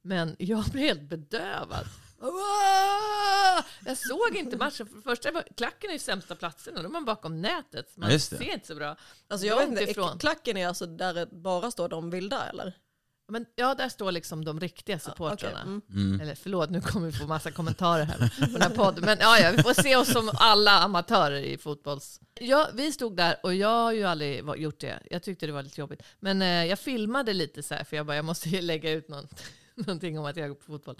Men 0.03 0.37
jag 0.39 0.65
blev 0.65 0.85
helt 0.85 1.03
bedövad. 1.03 1.87
Jag 3.87 3.99
såg 3.99 4.37
inte 4.37 4.57
matchen. 4.57 4.87
För 4.87 5.01
första, 5.01 5.31
var- 5.33 5.45
klacken 5.57 5.91
är 5.91 5.95
ju 5.95 5.99
sämsta 5.99 6.35
platsen 6.35 6.77
och 6.77 6.83
då 6.83 6.89
är 6.89 6.93
man 6.93 7.05
bakom 7.05 7.43
nätet. 7.43 7.97
Man 7.97 8.11
ser 8.39 8.53
inte 8.55 8.67
så 8.67 8.75
bra. 8.75 8.97
Alltså 9.29 9.47
jag 9.47 9.57
vet 9.59 9.69
inte, 9.69 9.83
ifrån. 9.83 10.19
klacken 10.19 10.57
är 10.57 10.69
alltså 10.69 10.87
där 10.87 11.15
det 11.15 11.27
bara 11.27 11.71
står 11.71 11.89
de 11.89 12.11
vilda 12.11 12.47
eller? 12.49 12.77
Men, 13.29 13.47
ja, 13.55 13.75
där 13.75 13.89
står 13.89 14.13
liksom 14.13 14.45
de 14.45 14.61
riktiga 14.61 14.99
supportrarna. 14.99 15.61
mm. 15.61 15.83
Mm. 15.91 16.21
Eller 16.21 16.35
förlåt, 16.35 16.71
nu 16.71 16.81
kommer 16.81 17.07
vi 17.07 17.13
få 17.13 17.27
massa 17.27 17.51
kommentarer 17.51 18.05
här 18.05 18.19
på 18.19 18.47
den 18.47 18.63
här 18.63 18.71
podden. 18.71 19.05
Men 19.05 19.19
ja, 19.21 19.39
ja, 19.39 19.51
vi 19.57 19.63
får 19.63 19.83
se 19.83 19.97
oss 19.97 20.13
som 20.13 20.31
alla 20.35 20.71
amatörer 20.71 21.41
i 21.41 21.59
fotbolls... 21.59 22.21
Ja, 22.41 22.69
vi 22.75 22.93
stod 22.93 23.17
där 23.17 23.37
och 23.43 23.55
jag 23.55 23.69
har 23.69 23.93
ju 23.93 24.05
aldrig 24.05 24.45
gjort 24.57 24.81
det. 24.81 25.03
Jag 25.11 25.23
tyckte 25.23 25.47
det 25.47 25.53
var 25.53 25.63
lite 25.63 25.81
jobbigt. 25.81 26.03
Men 26.21 26.43
eh, 26.43 26.49
jag 26.65 26.79
filmade 26.79 27.33
lite 27.33 27.63
så 27.63 27.75
här, 27.75 27.85
för 27.85 27.97
jag 27.97 28.07
bara, 28.07 28.17
jag 28.17 28.25
måste 28.25 28.49
ju 28.49 28.61
lägga 28.61 28.91
ut 28.91 29.09
någon, 29.09 29.29
någonting 29.75 30.19
om 30.19 30.25
att 30.25 30.37
jag 30.37 30.49
går 30.49 30.55
på 30.57 30.65
fotboll. 30.65 30.97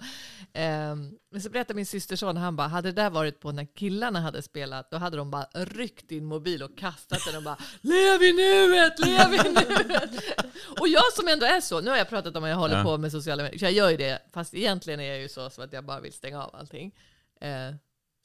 Ehm, 0.53 1.11
men 1.31 1.41
så 1.41 1.49
berättade 1.49 1.75
min 1.75 1.85
systerson, 1.85 2.37
han 2.37 2.55
bara, 2.55 2.67
hade 2.67 2.91
det 2.91 3.01
där 3.01 3.09
varit 3.09 3.39
på 3.39 3.51
när 3.51 3.65
killarna 3.75 4.21
hade 4.21 4.41
spelat, 4.41 4.91
då 4.91 4.97
hade 4.97 5.17
de 5.17 5.31
bara 5.31 5.47
ryckt 5.53 6.09
din 6.09 6.25
mobil 6.25 6.63
och 6.63 6.77
kastat 6.77 7.19
den 7.25 7.35
och 7.35 7.43
bara, 7.43 7.57
lev 7.81 8.23
i 8.23 8.33
nuet, 8.33 8.99
lev 8.99 9.33
i 9.33 9.49
nuet. 9.49 10.11
Och 10.85 10.89
jag 10.89 11.13
som 11.13 11.27
ändå 11.27 11.45
är 11.45 11.61
så, 11.61 11.81
nu 11.81 11.89
har 11.89 11.97
jag 11.97 12.09
pratat 12.09 12.35
om 12.35 12.43
att 12.43 12.49
jag 12.49 12.57
håller 12.57 12.77
Ja. 12.77 12.83
på 12.83 12.97
med 12.97 13.11
sociala 13.11 13.43
medier, 13.43 13.59
så 13.59 13.65
jag 13.65 13.71
gör 13.71 13.89
ju 13.89 13.97
det, 13.97 14.19
fast 14.33 14.53
egentligen 14.53 14.99
är 14.99 15.03
jag 15.09 15.19
ju 15.19 15.29
så, 15.29 15.49
så 15.49 15.61
att 15.61 15.73
jag 15.73 15.83
bara 15.85 15.99
vill 15.99 16.13
stänga 16.13 16.43
av 16.43 16.55
allting. 16.55 16.95
Eh, 17.41 17.71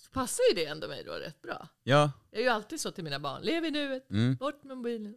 så 0.02 0.10
passar 0.12 0.42
ju 0.50 0.54
det 0.54 0.66
ändå 0.66 0.88
mig 0.88 1.02
då 1.06 1.12
rätt 1.12 1.42
bra. 1.42 1.68
ja. 1.82 2.10
Jag 2.30 2.40
är 2.40 2.44
ju 2.44 2.50
alltid 2.50 2.80
så 2.80 2.90
till 2.90 3.04
mina 3.04 3.18
barn, 3.18 3.42
lev 3.42 3.64
i 3.64 3.70
nuet, 3.70 4.10
Mm. 4.10 4.34
bort 4.36 4.64
med 4.64 4.76
mobilen. 4.76 5.14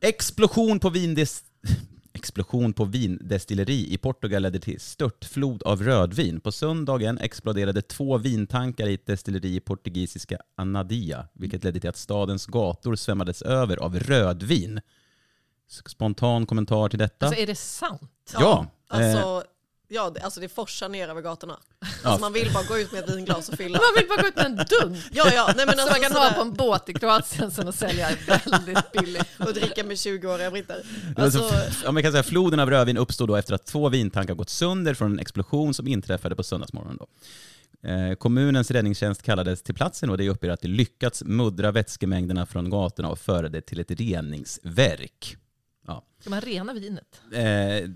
Explosion 0.00 0.80
på 0.80 0.90
vindes... 0.90 1.44
Explosion 2.20 2.72
på 2.72 2.84
vindestilleri 2.84 3.92
i 3.92 3.98
Portugal 3.98 4.42
ledde 4.42 4.60
till 4.60 4.80
störtflod 4.80 5.62
av 5.62 5.82
rödvin. 5.82 6.40
På 6.40 6.52
söndagen 6.52 7.18
exploderade 7.18 7.82
två 7.82 8.18
vintankar 8.18 8.86
i 8.86 8.94
ett 8.94 9.06
destilleri 9.06 9.56
i 9.56 9.60
portugisiska 9.60 10.38
Anadia, 10.54 11.28
vilket 11.32 11.64
ledde 11.64 11.80
till 11.80 11.90
att 11.90 11.96
stadens 11.96 12.46
gator 12.46 12.94
svämmades 12.94 13.42
över 13.42 13.76
av 13.76 13.98
rödvin. 13.98 14.80
Spontan 15.86 16.46
kommentar 16.46 16.88
till 16.88 16.98
detta? 16.98 17.26
Alltså 17.26 17.42
är 17.42 17.46
det 17.46 17.58
sant? 17.58 18.32
ja, 18.32 18.66
eh, 18.92 18.98
Alltså, 18.98 19.44
ja, 19.90 20.10
det, 20.10 20.20
alltså 20.20 20.40
det 20.40 20.48
forsar 20.48 20.88
ner 20.88 21.08
över 21.08 21.22
gatorna. 21.22 21.58
Alltså 22.02 22.20
man 22.20 22.32
vill 22.32 22.52
bara 22.54 22.64
gå 22.64 22.78
ut 22.78 22.92
med 22.92 23.04
ett 23.04 23.16
vinglas 23.16 23.48
och 23.48 23.54
fylla. 23.56 23.78
Man 23.82 23.94
vill 23.96 24.08
bara 24.08 24.22
gå 24.22 24.28
ut 24.28 24.36
med 24.36 24.46
en 24.46 24.56
dunk. 24.56 25.04
Ja, 25.12 25.32
ja, 25.34 25.52
nej 25.56 25.66
men 25.66 25.74
Som 25.74 25.80
alltså 25.82 25.92
man 25.94 26.00
kan 26.02 26.12
sådär, 26.12 26.28
ha 26.28 26.34
på 26.34 26.40
en 26.42 26.52
båt 26.52 26.88
i 26.88 26.92
Kroatien 26.94 27.50
sen 27.50 27.68
och 27.68 27.74
sälja 27.74 28.08
väldigt 28.46 28.92
billigt. 28.92 29.24
och 29.38 29.54
dricka 29.54 29.84
med 29.84 29.96
20-åriga 29.96 30.50
britter. 30.50 30.82
Alltså, 31.16 31.38
Alltså, 31.42 31.84
ja, 31.84 31.92
man 31.92 32.02
kan 32.02 32.12
säga, 32.12 32.22
floden 32.22 32.60
av 32.60 32.70
rödvin 32.70 32.96
uppstod 32.96 33.28
då 33.28 33.36
efter 33.36 33.54
att 33.54 33.66
två 33.66 33.88
vintankar 33.88 34.34
gått 34.34 34.50
sönder 34.50 34.94
från 34.94 35.12
en 35.12 35.18
explosion 35.18 35.74
som 35.74 35.86
inträffade 35.88 36.36
på 36.36 36.42
söndagsmorgonen. 36.42 36.96
Då. 36.98 37.06
Eh, 37.88 38.14
kommunens 38.14 38.70
räddningstjänst 38.70 39.22
kallades 39.22 39.62
till 39.62 39.74
platsen 39.74 40.10
och 40.10 40.18
det 40.18 40.28
uppger 40.28 40.50
att 40.50 40.60
de 40.60 40.68
lyckats 40.68 41.22
muddra 41.24 41.72
vätskemängderna 41.72 42.46
från 42.46 42.70
gatorna 42.70 43.08
och 43.08 43.18
föra 43.18 43.48
det 43.48 43.60
till 43.60 43.80
ett 43.80 43.90
reningsverk. 43.90 45.36
Ja, 45.86 46.04
Ska 46.20 46.30
man 46.30 46.40
rena 46.40 46.72
vinet? 46.72 47.20
eh, 47.32 47.90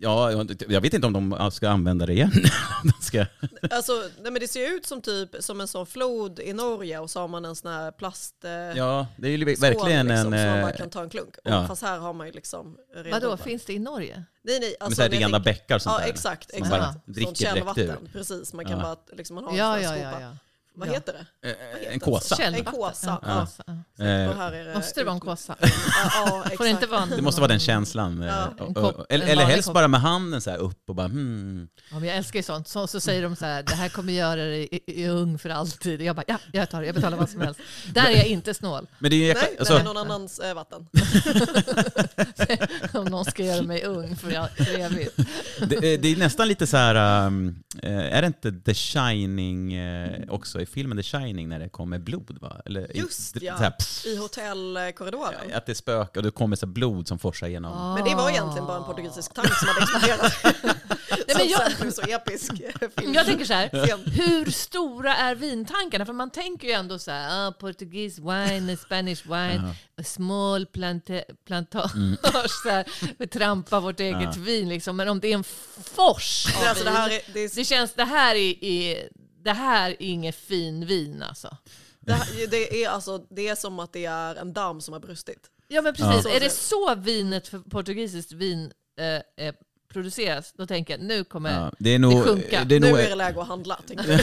ja 0.00 0.32
jag- 0.68 0.80
vet 0.80 0.94
inte 0.94 1.06
om 1.06 1.12
de 1.30 1.50
ska 1.52 1.68
använda 1.68 2.06
det 2.06 2.12
igen. 2.12 2.32
de 2.84 3.04
ska, 3.04 3.26
alltså, 3.70 3.92
nej 4.22 4.32
men 4.32 4.40
det 4.40 4.48
ser 4.48 4.74
ut 4.76 4.86
som 4.86 5.02
typ 5.02 5.28
som 5.40 5.60
en 5.60 5.68
sån 5.68 5.86
flod 5.86 6.40
i 6.40 6.52
Norge 6.52 6.98
och 6.98 7.10
så 7.10 7.20
har 7.20 7.28
man 7.28 7.44
en 7.44 7.56
sån 7.56 7.72
här 7.72 7.90
plast... 7.90 8.44
eh, 8.44 8.50
ja, 8.50 9.06
det 9.16 9.28
är 9.28 9.32
ju 9.36 9.44
verkligen 9.44 10.08
liksom, 10.08 10.32
en... 10.32 10.40
Så 10.40 10.46
man 10.50 10.60
bara 10.62 10.70
eh, 10.72 10.76
kan 10.76 10.90
ta 10.90 11.02
en 11.02 11.10
klunk. 11.10 11.34
ja. 11.44 11.60
Och, 11.60 11.66
fast 11.66 11.82
här 11.82 11.98
har 11.98 12.12
man 12.12 12.26
ju 12.26 12.32
liksom 12.32 12.76
Vadå, 13.12 13.26
bara- 13.28 13.36
finns 13.36 13.64
det 13.64 13.72
i 13.72 13.78
Norge? 13.78 14.24
Nej, 14.42 14.60
nej. 14.60 14.76
Alltså, 14.80 14.96
så 14.96 15.02
här 15.02 15.08
när 15.08 15.16
jag 15.16 15.28
rena 15.28 15.40
bäckar 15.40 15.74
och 15.74 15.82
sånt 15.82 15.96
Ja, 15.98 16.04
där. 16.04 16.12
exakt. 16.12 16.50
Som 16.50 16.60
man 16.60 16.66
exakt. 16.68 16.82
bara 16.82 16.92
Sånt 16.92 17.14
dricker 17.14 17.30
ur. 17.30 17.34
källvatten. 17.34 18.08
Precis, 18.12 18.52
man 18.52 18.64
kan 18.64 18.78
Ja. 18.78 18.82
bara 18.84 19.16
liksom, 19.16 19.34
man 19.34 19.44
har 19.44 19.50
en 19.50 19.56
Ja, 19.58 19.74
sån 19.74 19.82
ja, 19.82 19.90
här 19.90 19.98
ja. 20.02 20.10
skopa. 20.10 20.22
ja. 20.22 20.36
Vad 20.74 20.88
Ja. 20.88 20.92
heter 20.92 21.12
det? 21.12 21.26
Eh, 21.88 21.92
En 21.94 21.98
det? 21.98 22.04
kåsa. 22.04 22.42
En 22.42 22.64
kåsa, 22.64 23.18
Ja, 23.22 23.28
ja. 23.28 23.40
kåsa, 23.40 23.62
ja. 23.96 24.04
Eh, 24.04 24.50
det 24.50 24.74
Måste 24.74 25.00
det 25.00 25.04
vara 25.04 25.14
en 25.14 25.20
kåsa? 25.20 25.56
Ja, 25.60 25.68
ja, 26.02 26.40
exakt. 26.40 26.56
Får 26.56 26.64
det 26.64 26.70
inte 26.70 26.86
vara 26.86 27.02
en... 27.02 27.10
Det 27.10 27.22
måste 27.22 27.40
vara 27.40 27.48
den 27.48 27.60
känslan. 27.60 28.22
eh, 28.22 28.48
eller, 29.08 29.26
eller 29.26 29.44
helst 29.44 29.66
kopp. 29.66 29.74
bara 29.74 29.88
med 29.88 30.00
handen 30.00 30.40
så 30.40 30.50
här 30.50 30.58
upp 30.58 30.88
och 30.88 30.94
bara 30.94 31.08
hmm. 31.08 31.68
Ja, 31.90 31.98
men 31.98 32.08
jag 32.08 32.16
älskar 32.16 32.38
ju 32.38 32.42
sånt. 32.42 32.68
Så, 32.68 32.86
så 32.86 33.00
säger 33.00 33.22
de 33.22 33.36
så 33.36 33.44
här, 33.46 33.62
det 33.62 33.74
här 33.74 33.88
kommer 33.88 34.12
göra 34.12 34.40
dig 34.44 34.68
ung 35.08 35.38
för 35.38 35.50
alltid. 35.50 36.02
Jag 36.02 36.16
bara, 36.16 36.24
ja, 36.26 36.38
jag 36.52 36.70
tar 36.70 36.80
det. 36.80 36.86
Jag 36.86 36.94
betalar 36.94 37.16
vad 37.16 37.30
som 37.30 37.40
helst. 37.40 37.60
Där 37.92 38.06
är 38.06 38.16
jag 38.16 38.26
inte 38.26 38.54
snål. 38.54 38.86
Men 38.98 39.10
det 39.10 39.16
är 39.16 39.18
ju 39.18 39.26
jäkla, 39.26 39.42
Nej, 39.42 39.56
alltså, 39.58 39.74
det 39.74 39.80
är 39.80 39.84
någon 39.84 39.96
annans 39.96 40.38
eh, 40.38 40.54
vatten. 40.54 40.86
Om 42.92 43.04
någon 43.04 43.24
ska 43.24 43.44
göra 43.44 43.62
mig 43.62 43.84
ung 43.84 44.16
för, 44.16 44.48
evigt. 44.78 45.16
det, 45.68 45.74
eh, 45.76 46.00
det 46.00 46.08
är 46.12 46.16
nästan 46.16 46.48
lite 46.48 46.66
så 46.66 46.76
här, 46.76 47.26
um, 47.26 47.62
eh, 47.82 48.16
är 48.16 48.20
det 48.22 48.26
inte 48.26 48.52
The 48.52 48.74
Shining 48.74 49.72
eh, 49.74 50.20
också 50.28 50.60
i 50.60 50.66
filmen 50.66 50.98
The 50.98 51.02
Shining 51.02 51.48
när 51.48 51.58
det 51.58 51.68
kommer 51.78 51.98
blod 51.98 52.38
va? 52.40 52.60
Eller, 52.66 52.96
i- 52.96 52.98
Just 52.98 53.34
d- 53.34 53.40
ja. 53.42 53.56
så 53.56 53.62
här, 53.62 53.70
pss, 53.70 54.06
I 54.06 54.16
hotellkorridoren. 54.16 55.52
att 55.54 55.66
det 55.66 55.74
spökar 55.74 56.20
och 56.20 56.24
det 56.24 56.30
kommer 56.30 56.56
så 56.56 56.66
här 56.66 56.72
blod 56.72 57.08
som 57.08 57.18
forsar 57.18 57.46
igenom. 57.46 57.94
Men 57.94 58.04
det 58.04 58.14
var 58.14 58.30
egentligen 58.30 58.66
bara 58.66 58.76
en 58.76 58.84
portugisisk 58.84 59.34
tank 59.34 59.48
som 59.54 59.68
hade 59.68 59.80
exploderat. 59.82 60.32
Nej, 61.28 61.36
men 61.36 61.48
jag, 61.48 61.72
sen 61.72 61.92
så 61.92 62.02
episk 62.02 62.52
film. 62.98 63.14
jag 63.14 63.26
tänker 63.26 63.44
så 63.44 63.52
här, 63.52 63.70
hur 64.10 64.50
stora 64.50 65.16
är 65.16 65.34
vintankarna? 65.34 66.06
För 66.06 66.12
man 66.12 66.30
tänker 66.30 66.66
ju 66.68 66.72
ändå 66.74 66.98
så 66.98 67.10
här, 67.10 67.48
ah, 67.48 67.52
portugis 67.52 68.18
wine, 68.18 68.76
Spanish 68.76 69.26
wine, 69.26 69.74
a 70.00 70.02
small 70.04 70.66
planta 70.66 71.20
plantage, 71.46 72.50
så 72.62 72.68
här, 72.70 72.84
vi 73.18 73.26
trampar 73.26 73.80
vårt 73.80 74.00
eget 74.00 74.36
vin 74.36 74.68
liksom. 74.68 74.96
Men 74.96 75.08
om 75.08 75.20
det 75.20 75.28
är 75.28 75.34
en 75.34 75.44
fors 75.84 76.46
av 76.56 76.68
alltså, 76.68 76.84
det 76.84 76.90
här 76.90 77.10
är, 77.10 77.20
det 77.32 77.40
är 77.40 77.50
det 77.54 77.64
känns, 77.64 77.92
det 77.94 78.04
här 78.04 78.34
är, 78.34 78.64
är, 78.64 79.08
det 79.48 79.52
här 79.54 79.90
är 79.90 79.96
inget 79.98 80.34
fin 80.36 80.86
vin 80.86 81.22
alltså. 81.22 81.56
Det, 82.00 82.12
här- 82.12 82.46
det, 82.50 82.84
är 82.84 82.88
alltså, 82.88 83.18
det 83.30 83.48
är 83.48 83.54
som 83.54 83.78
att 83.78 83.92
det 83.92 84.04
är 84.04 84.34
en 84.34 84.52
damm 84.52 84.80
som 84.80 84.92
har 84.92 85.00
brustit. 85.00 85.50
Ja 85.68 85.82
men 85.82 85.94
precis, 85.94 86.24
Ja. 86.24 86.36
är 86.36 86.40
det 86.40 86.50
så 86.50 86.94
vinet 86.94 87.48
för 87.48 87.58
portugisiskt 87.58 88.32
vin 88.32 88.72
eh, 89.00 89.46
är 89.46 89.54
produceras, 89.92 90.52
då 90.56 90.66
tänker 90.66 90.94
jag 90.94 91.00
nu 91.06 91.24
kommer 91.24 91.52
Ja, 91.60 91.72
det 91.78 91.94
är 91.94 91.98
nog, 91.98 92.12
det 92.12 92.22
sjunka. 92.22 92.64
det 92.64 92.76
är 92.76 92.80
Nu 92.80 92.90
nog, 92.90 93.00
är 93.00 93.08
det 93.08 93.14
läge 93.14 93.40
att 93.40 93.48
handla. 93.48 93.78
jag. 93.88 94.20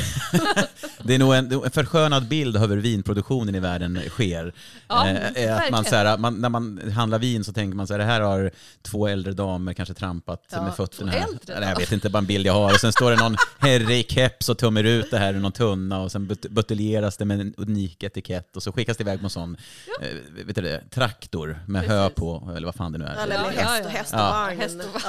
det 1.04 1.16
är 1.16 1.20
nog 1.20 1.34
en, 1.36 1.52
en 1.52 1.72
förskönad 1.72 2.28
bild 2.28 2.58
av 2.58 2.70
hur 2.70 2.78
vinproduktionen 2.78 3.56
i 3.56 3.60
världen 3.60 4.00
sker. 4.10 4.54
Ja, 4.88 5.10
Eh, 5.10 5.44
är 5.44 5.52
att 5.66 5.72
man, 5.72 5.86
så 5.86 5.96
här, 5.96 6.18
man, 6.18 6.42
när 6.42 6.50
man 6.50 6.92
handlar 6.96 7.20
vin 7.20 7.44
så 7.44 7.54
tänker 7.54 7.76
man 7.76 7.88
så 7.88 7.94
här, 7.94 8.00
det 8.00 8.06
här 8.06 8.22
har 8.22 8.52
två 8.82 9.08
äldre 9.08 9.34
damer 9.34 9.74
kanske 9.74 9.94
trampat 9.94 10.44
Ja, 10.52 10.62
med 10.64 10.76
fötterna. 10.76 11.12
två 11.12 11.18
här. 11.18 11.28
äldre 11.28 11.54
Eller 11.54 11.70
jag 11.70 11.78
vet 11.78 11.92
inte, 11.92 12.10
bara 12.10 12.18
en 12.20 12.26
bild 12.26 12.46
jag 12.48 12.54
har. 12.54 12.74
Och 12.74 12.80
sen 12.80 12.92
står 12.94 13.12
det 13.12 13.18
någon 13.18 13.36
herre 13.60 13.94
i 13.94 14.04
keps 14.04 14.50
och 14.50 14.58
tummar 14.58 14.84
ut 14.84 15.12
det 15.12 15.18
här 15.18 15.34
ur 15.34 15.40
någon 15.40 15.52
tunna 15.52 16.00
och 16.02 16.12
sen 16.12 16.28
but- 16.28 16.50
buteljeras 16.50 17.18
det 17.18 17.26
med 17.26 17.42
en 17.42 17.54
unik 17.58 18.04
etikett 18.04 18.56
och 18.56 18.64
så 18.64 18.72
skickas 18.72 18.98
det 18.98 19.02
iväg 19.02 19.20
på 19.20 19.26
en 19.26 19.30
sån 19.30 19.58
eh, 20.02 20.08
vet 20.46 20.56
du 20.56 20.62
det, 20.62 20.82
traktor 20.90 21.60
med 21.68 21.82
hö 21.84 22.04
Precis. 22.04 22.16
på, 22.16 22.54
eller 22.56 22.66
vad 22.66 22.76
fan 22.76 22.92
det 22.92 22.98
nu 22.98 23.06
är. 23.06 23.24
Eller 23.24 23.36
Ja, 23.36 23.44
häst, 23.44 23.58
ja, 23.62 23.80
och 23.80 23.86
ja. 23.86 23.90
häst 23.90 24.14
och 24.14 24.20
Ja. 24.20 24.30
vagn. 24.32 24.60
Häst 24.60 24.76
och 24.80 24.94
vagn. 24.94 25.04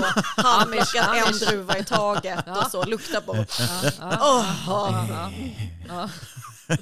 Ja, 0.00 0.22
så. 0.42 0.42
Handplockad 0.48 1.16
en 1.26 1.38
druva 1.38 1.78
i 1.78 1.84
taget 1.84 2.38
och 2.48 2.70
så. 2.70 2.84
Lukta 2.84 3.20
på. 3.20 3.36
Ja, 3.36 3.44
ja, 4.00 4.18
Åh, 4.20 4.46
ja, 4.66 5.30
ja. 5.88 6.08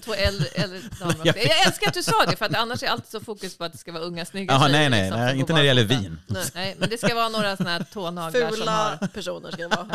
Två 0.04 0.14
äldre, 0.14 0.46
äldre 0.54 0.78
damer. 1.00 1.16
Jag 1.24 1.66
älskar 1.66 1.88
att 1.88 1.94
du 1.94 2.02
sa 2.02 2.26
det, 2.26 2.36
för 2.36 2.44
att 2.46 2.54
annars 2.56 2.82
är 2.82 2.88
allt 2.88 3.10
så 3.10 3.20
fokus 3.20 3.56
på 3.56 3.64
att 3.64 3.72
det 3.72 3.78
ska 3.78 3.92
vara 3.92 4.02
unga 4.02 4.24
snygga 4.24 4.52
Jaha, 4.54 4.68
tjejer, 4.68 4.72
nej, 4.72 4.90
nej, 4.90 5.02
liksom, 5.02 5.20
nej, 5.20 5.30
som 5.30 5.40
inte 5.40 5.52
när 5.52 5.60
det 5.60 5.66
gäller 5.66 5.84
vin. 5.84 6.18
Nej. 6.26 6.44
Nej, 6.54 6.76
men 6.78 6.90
det 6.90 6.98
ska 6.98 7.14
vara 7.14 7.28
några 7.28 7.56
sådana 7.56 7.70
här 7.78 7.84
tånaglar 7.92 8.40
som 8.48 8.50
Fula 8.58 8.72
har... 9.00 9.06
personer 9.06 9.50
ska 9.50 9.62
det 9.68 9.76
vara. 9.76 9.86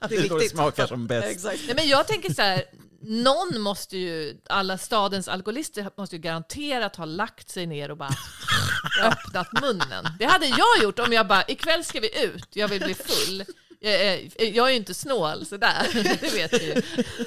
Det 0.00 0.06
Det 0.08 0.16
är 0.16 0.24
står 0.24 0.28
det 0.28 0.34
viktigt. 0.34 0.50
smakar 0.50 0.86
som 0.86 1.06
bäst. 1.06 1.28
Exakt. 1.28 1.58
Nej, 1.66 1.74
men 1.76 1.88
jag 1.88 2.06
tänker 2.06 2.34
så 2.34 2.42
här, 2.42 2.62
någon 3.06 3.60
måste 3.60 3.96
ju, 3.96 4.36
alla 4.48 4.78
stadens 4.78 5.28
alkoholister 5.28 5.90
måste 5.96 6.16
ju 6.16 6.22
garanterat 6.22 6.96
ha 6.96 7.04
lagt 7.04 7.50
sig 7.50 7.66
ner 7.66 7.90
och 7.90 7.96
bara 7.96 8.14
öppnat 9.02 9.48
munnen. 9.60 10.08
Det 10.18 10.24
hade 10.24 10.46
jag 10.46 10.82
gjort 10.82 10.98
om 10.98 11.12
jag 11.12 11.26
bara, 11.26 11.44
ikväll 11.48 11.84
ska 11.84 12.00
vi 12.00 12.24
ut, 12.24 12.48
jag 12.52 12.68
vill 12.68 12.80
bli 12.80 12.94
full. 12.94 13.44
Jag 13.80 13.94
är, 13.94 14.30
jag 14.38 14.66
är 14.66 14.70
ju 14.70 14.76
inte 14.76 14.94
snål 14.94 15.46
sådär, 15.46 15.88
det 16.20 16.34
vet 16.34 16.50
du 16.50 16.62
ju. 16.62 16.82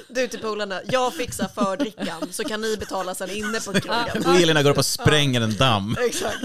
Du 0.08 0.28
till 0.28 0.40
polarna, 0.40 0.80
jag 0.84 1.14
fixar 1.14 1.48
fördrickan 1.48 2.28
så 2.30 2.44
kan 2.44 2.60
ni 2.60 2.76
betala 2.76 3.14
sen 3.14 3.30
inne 3.30 3.60
på 3.60 3.72
krogen. 3.72 4.26
Och 4.26 4.34
Elina 4.40 4.62
går 4.62 4.70
upp 4.70 4.78
och 4.78 4.86
spränger 4.86 5.40
en 5.40 5.56
damm. 5.56 5.96
Exakt. 6.00 6.40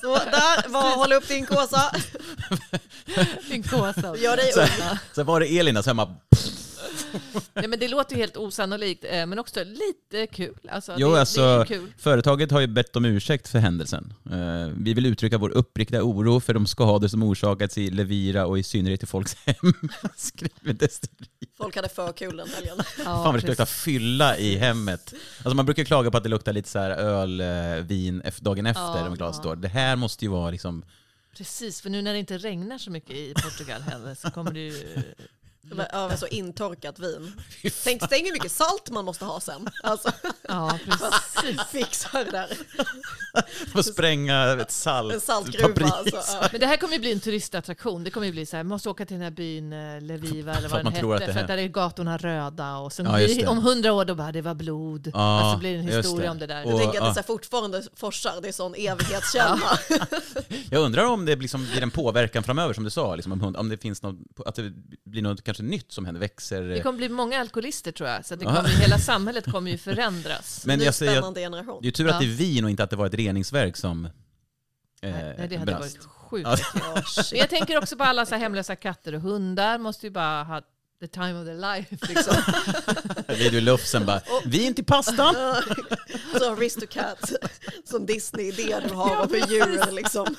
Så 0.00 0.14
där, 0.14 0.68
var, 0.68 0.96
håll 0.96 1.12
upp 1.12 1.28
din 1.28 1.46
kåsa. 1.46 1.94
Din 3.48 3.62
kåsa. 3.62 4.16
Gör 4.16 4.36
dig 4.36 4.52
så 5.14 5.22
var 5.22 5.40
det 5.40 5.58
Elina, 5.58 5.82
så 5.82 5.88
jag 5.88 5.96
bara, 5.96 6.14
Nej, 7.54 7.68
men 7.68 7.78
det 7.78 7.88
låter 7.88 8.14
ju 8.14 8.20
helt 8.20 8.36
osannolikt, 8.36 9.04
eh, 9.04 9.26
men 9.26 9.38
också 9.38 9.64
lite 9.64 10.26
kul. 10.26 10.54
Alltså, 10.70 10.94
Jo, 10.98 11.12
det, 11.12 11.20
alltså, 11.20 11.58
det 11.58 11.66
kul. 11.66 11.92
företaget 11.98 12.50
har 12.50 12.60
ju 12.60 12.66
bett 12.66 12.96
om 12.96 13.04
ursäkt 13.04 13.48
för 13.48 13.58
händelsen. 13.58 14.14
Eh, 14.30 14.72
vi 14.76 14.94
vill 14.94 15.06
uttrycka 15.06 15.38
vår 15.38 15.50
uppriktiga 15.50 16.02
oro 16.02 16.40
för 16.40 16.54
de 16.54 16.66
skador 16.66 17.08
som 17.08 17.22
orsakats 17.22 17.78
i 17.78 17.90
Levira 17.90 18.46
och 18.46 18.58
i 18.58 18.62
synnerhet 18.62 19.02
i 19.02 19.06
folks 19.06 19.34
hem. 19.34 19.72
Skriver. 20.16 20.88
Folk 21.56 21.76
hade 21.76 21.88
för 21.88 22.12
kul 22.12 22.36
den 22.36 22.48
helgen. 22.48 22.76
Ja, 22.78 23.04
Fan 23.04 23.24
vad 23.24 23.34
det 23.34 23.38
ska 23.40 23.48
lukta 23.48 23.64
precis. 23.64 23.82
fylla 23.82 24.36
i 24.36 24.56
hemmet. 24.56 25.14
Alltså 25.38 25.54
man 25.54 25.66
brukar 25.66 25.84
klaga 25.84 26.10
på 26.10 26.16
att 26.16 26.22
det 26.22 26.28
luktar 26.28 26.52
lite 26.52 26.68
så 26.68 26.78
här 26.78 26.90
öl, 26.90 27.40
eh, 27.40 27.84
vin 27.84 28.22
dagen 28.40 28.66
efter 28.66 28.82
Ja, 28.82 29.08
om 29.08 29.14
glaset 29.14 29.36
ja. 29.36 29.42
står. 29.42 29.56
Det 29.56 29.68
här 29.68 29.96
måste 29.96 30.24
ju 30.24 30.30
vara 30.30 30.50
liksom... 30.50 30.84
Precis, 31.36 31.80
för 31.80 31.90
nu 31.90 32.02
när 32.02 32.12
det 32.12 32.18
inte 32.18 32.38
regnar 32.38 32.78
så 32.78 32.90
mycket 32.90 33.16
i 33.16 33.34
Portugal 33.34 33.82
heller 33.82 34.14
så 34.14 34.30
kommer 34.30 34.52
det 34.52 34.60
ju... 34.60 35.02
Men 35.64 36.18
så 36.18 36.26
intorkat 36.26 36.98
vin. 36.98 37.32
Tänk, 37.84 38.02
tänk 38.08 38.26
hur 38.26 38.32
mycket 38.32 38.52
salt 38.52 38.90
man 38.90 39.04
måste 39.04 39.24
ha 39.24 39.40
sen. 39.40 39.68
Alltså, 39.82 40.12
Ja, 40.48 40.78
precis. 41.34 41.60
fixa 41.70 42.24
det 42.24 42.30
där. 42.30 42.58
Att 43.78 43.86
spränga 43.86 44.52
ett 44.60 44.70
salt, 44.70 45.14
En 45.14 45.20
saltgruva. 45.20 45.86
Alltså, 45.90 46.16
ja. 46.40 46.48
Men 46.52 46.60
det 46.60 46.66
här 46.66 46.76
kommer 46.76 46.94
ju 46.94 47.00
bli 47.00 47.12
en 47.12 47.20
turistattraktion. 47.20 48.04
Det 48.04 48.10
kommer 48.10 48.26
ju 48.26 48.32
bli 48.32 48.46
så 48.46 48.56
här, 48.56 48.64
måste 48.64 48.88
åka 48.90 49.06
till 49.06 49.14
den 49.14 49.22
här 49.22 49.30
byn 49.30 49.72
eh, 49.72 50.00
Leviva 50.00 50.54
eller 50.54 50.68
vad 50.68 50.84
man 50.84 50.92
den 50.92 51.12
hette. 51.12 51.32
för 51.32 51.40
att 51.40 51.46
där 51.46 51.58
är 51.58 51.68
gatorna 51.68 52.16
röda 52.16 52.76
och 52.76 52.92
sen 52.92 53.06
Ja, 53.06 53.50
om 53.50 53.58
hundra 53.58 53.92
år 53.92 54.04
då 54.04 54.14
bara 54.14 54.32
det 54.32 54.42
var 54.42 54.54
blod. 54.54 55.10
Ja, 55.14 55.40
alltså 55.40 55.58
blir 55.58 55.72
det 55.72 55.78
en 55.78 55.88
historia 56.02 56.22
det. 56.24 56.30
om 56.30 56.38
det 56.38 56.46
där. 56.46 56.60
Jag 56.62 56.74
Och- 56.74 56.80
tänker 56.80 56.98
att 57.00 57.04
det 57.08 57.14
så 57.14 57.20
här 57.20 57.26
fortfarande 57.26 57.82
forsar, 57.96 58.40
det 58.42 58.48
är 58.48 58.52
sån 58.52 58.74
evighetskälla. 58.74 59.78
Jag 60.70 60.80
undrar 60.82 61.04
om 61.04 61.24
det 61.24 61.36
liksom 61.36 61.66
blir 61.72 61.82
en 61.82 61.90
påverkan 61.90 62.42
framöver 62.42 62.74
som 62.74 62.84
du 62.84 62.90
sa, 62.90 63.14
liksom, 63.16 63.54
om, 63.56 63.68
det 63.68 63.76
finns 63.78 64.02
något, 64.02 64.16
att 64.46 64.54
det 64.54 64.72
blir 65.04 65.22
något 65.22 65.44
kanske 65.54 65.62
nytt 65.62 65.92
som 65.92 66.04
händer, 66.06 66.20
växer. 66.20 66.62
Det 66.62 66.80
kommer 66.82 66.96
bli 66.96 67.08
många 67.08 67.40
alkoholister 67.40 67.92
tror 67.92 68.08
jag, 68.08 68.26
så 68.26 68.36
det 68.36 68.44
kommer, 68.44 68.68
hela 68.68 68.98
samhlet 68.98 69.50
kommer 69.52 69.70
ju 69.70 69.78
förändras. 69.78 70.62
Men 70.66 70.78
Ny 70.78 70.84
jag 70.84 70.94
säger 70.94 71.12
att 71.12 71.16
spännande 71.18 71.40
generation. 71.40 71.78
det 71.82 71.84
är 71.84 71.88
ju 71.88 71.92
tur 71.92 72.08
att 72.08 72.12
Ja. 72.14 72.18
det 72.18 72.24
är 72.24 72.36
vin 72.36 72.64
och 72.64 72.70
inte 72.70 72.82
att 72.82 72.90
det 72.90 72.96
var 72.96 73.06
ett 73.06 73.14
reningsverk 73.14 73.76
som 73.76 74.04
eh, 74.04 74.10
Nej, 75.02 75.46
det 75.50 75.56
hade 75.56 75.72
brast. 75.72 75.96
varit 75.96 76.04
sjukt. 76.06 76.74
Men 77.32 77.38
jag 77.38 77.50
tänker 77.50 77.78
också 77.78 77.96
på 77.96 78.04
alla 78.04 78.26
så 78.26 78.34
här 78.34 78.42
hemlösa 78.42 78.76
katter 78.76 79.14
och 79.14 79.20
hundar 79.20 79.78
måste 79.78 80.06
ju 80.06 80.10
bara 80.10 80.44
ha 80.44 80.60
the 81.00 81.06
time 81.08 81.32
of 81.40 81.46
their 81.46 81.74
life. 81.76 81.96
Liksom. 82.14 82.34
Radio 83.28 83.60
Lufsen 83.60 84.06
bara, 84.06 84.20
vin 84.44 84.74
till 84.74 84.84
pastan! 84.84 85.34
Så 86.38 86.52
Aristocat, 86.52 87.32
som 87.84 88.06
Disney-idé 88.06 88.76
du 88.88 88.94
har 88.94 89.28
hur 89.28 89.52
djur 89.54 89.92
liksom. 89.92 90.36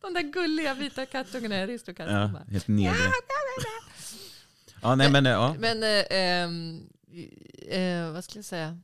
De 0.00 0.14
där 0.14 0.22
gulliga 0.22 0.74
vita 0.74 1.06
kattungarna 1.06 1.54
är 1.56 1.62
aristokatter. 1.62 2.12
Ja, 2.34 2.40
helt 2.52 2.68
negre. 2.68 2.94
Ja, 4.82 4.94
nej 4.94 5.10
men 5.10 5.26
eh, 5.26 5.32
ja. 5.32 5.56
Men, 5.58 5.82
eh, 5.82 6.04
ehm, 6.10 6.88
eh, 7.68 8.12
vad 8.12 8.24
skulle 8.24 8.38
jag 8.38 8.44
säga? 8.44 8.78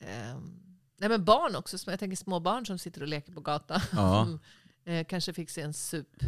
Ehm, 0.00 0.52
nej 0.98 1.08
men 1.08 1.24
barn 1.24 1.56
också, 1.56 1.78
jag 1.86 2.00
tänker 2.00 2.16
små 2.16 2.40
barn 2.40 2.66
som 2.66 2.78
sitter 2.78 3.02
och 3.02 3.08
leker 3.08 3.32
på 3.32 3.40
gatan. 3.40 3.80
Ja. 3.92 4.24
Som, 4.24 4.40
eh, 4.92 5.06
kanske 5.06 5.32
fick 5.32 5.50
sig 5.50 5.62
en 5.62 5.74
sup. 5.74 6.24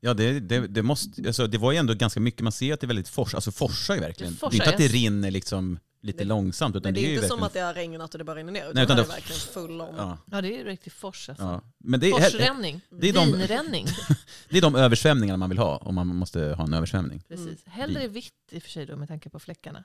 Ja, 0.00 0.14
det, 0.14 0.40
det, 0.40 0.66
det, 0.66 0.82
måste, 0.82 1.22
alltså, 1.26 1.46
det 1.46 1.58
var 1.58 1.72
ju 1.72 1.78
ändå 1.78 1.94
ganska 1.94 2.20
mycket, 2.20 2.40
man 2.40 2.52
ser 2.52 2.74
att 2.74 2.80
det 2.80 2.84
är 2.84 2.88
väldigt 2.88 3.08
fors, 3.08 3.34
alltså 3.34 3.52
forsar 3.52 3.94
ju 3.94 4.00
verkligen. 4.00 4.32
Det 4.32 4.36
Det, 4.36 4.40
forsar, 4.40 4.56
är 4.58 4.62
inte 4.62 4.70
att 4.70 4.78
det 4.78 4.88
rinner 4.88 5.30
liksom 5.30 5.78
lite 6.04 6.18
Det- 6.18 6.24
långsamt, 6.24 6.76
utan 6.76 6.82
Men 6.86 6.94
det 6.94 7.00
det 7.00 7.06
är 7.12 7.14
inte 7.14 7.28
som 7.28 7.42
att 7.42 7.52
det 7.52 7.60
har 7.60 7.74
regnat 7.74 8.14
och 8.14 8.18
det 8.18 8.24
bara 8.24 8.36
rinner 8.36 8.52
ner. 8.52 8.60
Utan, 8.62 8.74
Nej, 8.74 8.84
utan 8.84 8.96
det 8.96 9.02
det- 9.02 9.06
är 9.08 9.12
verkligen 9.12 9.40
full 9.40 9.80
on. 9.80 9.94
Ja, 9.96 10.18
Ja, 10.30 10.40
det 10.40 10.48
är 10.54 10.58
ju 10.58 10.64
riktig 10.64 10.92
fors 10.92 11.28
alltså. 11.28 11.44
ja. 11.44 11.60
Men 11.78 12.00
det 12.00 12.08
är, 12.08 12.12
Forsränning. 12.12 12.80
det 12.90 13.08
är 13.08 13.12
de- 13.12 13.32
Vinränning. 13.32 13.86
det 14.48 14.58
är 14.58 14.62
de 14.62 14.74
översvämningarna 14.76 15.36
man 15.36 15.48
vill 15.48 15.58
ha, 15.58 15.76
om 15.76 15.94
man 15.94 16.06
måste 16.06 16.40
ha 16.40 16.64
en 16.64 16.74
översvämning. 16.74 17.22
Precis. 17.28 17.64
Hellre 17.66 18.08
vitt 18.08 18.32
i 18.50 18.58
och 18.58 18.62
för 18.62 18.70
sig 18.70 18.86
då 18.86 18.96
med 18.96 19.08
tanke 19.08 19.30
på 19.30 19.38
fläckarna. 19.40 19.84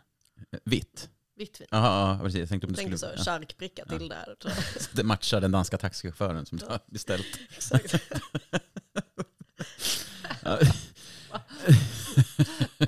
Vitt. 0.63 1.09
Vitt 1.35 1.61
vin. 1.61 1.67
Ja, 1.71 2.19
precis. 2.23 2.39
Jag 2.39 2.49
tänkte 2.49 2.67
om 2.67 2.73
tänkte 2.73 2.97
skulle... 2.97 3.17
så, 3.17 3.19
Ja. 3.19 3.23
charkbricka 3.33 3.85
till 3.85 4.09
där. 4.09 4.35
jag. 4.43 4.53
Så 4.81 4.89
Det 4.91 5.03
matchar 5.03 5.41
den 5.41 5.51
danska 5.51 5.77
taxichauffören 5.77 6.45
som 6.45 6.57
du 6.57 6.65
har 6.65 6.79
beställt. 6.85 7.25
Exakt. 7.57 7.95
Ja. 10.43 10.59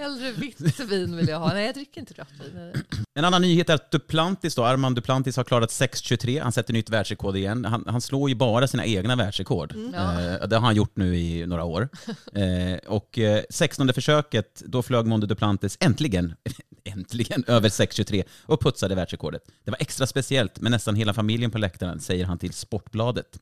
Hellre 0.01 0.31
vitt 0.31 0.79
vin 0.79 1.17
vill 1.17 1.27
jag 1.27 1.39
ha. 1.39 1.53
Nej, 1.53 1.65
jag 1.65 1.75
dricker 1.75 1.99
inte 2.01 2.13
rött 2.13 2.27
vin. 2.53 2.73
En 3.13 3.25
annan 3.25 3.41
nyhet 3.41 3.69
är 3.69 3.73
att 3.73 3.91
Duplantis, 3.91 4.55
då, 4.55 4.63
Armand 4.65 4.95
Duplantis 4.95 5.37
har 5.37 5.43
klarat 5.43 5.69
6.23. 5.69 6.41
Han 6.43 6.51
sätter 6.51 6.73
nytt 6.73 6.89
världsrekord 6.89 7.35
igen. 7.35 7.65
Han, 7.65 7.85
han 7.87 8.01
slår 8.01 8.29
ju 8.29 8.35
bara 8.35 8.67
sina 8.67 8.85
egna 8.85 9.15
världsrekord. 9.15 9.73
Ja. 9.93 10.21
Eh, 10.21 10.47
det 10.47 10.55
har 10.55 10.65
han 10.65 10.75
gjort 10.75 10.95
nu 10.95 11.17
i 11.17 11.45
några 11.45 11.63
år. 11.63 11.89
Eh, 12.33 12.77
och 12.87 13.19
eh, 13.19 13.43
16 13.49 13.93
försöket, 13.93 14.61
då 14.65 14.81
flög 14.81 15.05
Monde 15.05 15.27
Duplantis 15.27 15.77
äntligen, 15.79 16.35
äntligen 16.83 17.43
över 17.47 17.69
6.23 17.69 18.23
och 18.45 18.61
putsade 18.61 18.95
världsrekordet. 18.95 19.43
Det 19.63 19.71
var 19.71 19.77
extra 19.81 20.07
speciellt 20.07 20.59
med 20.59 20.71
nästan 20.71 20.95
hela 20.95 21.13
familjen 21.13 21.51
på 21.51 21.57
läktaren, 21.57 21.99
säger 21.99 22.25
han 22.25 22.37
till 22.39 22.53
Sportbladet. 22.53 23.39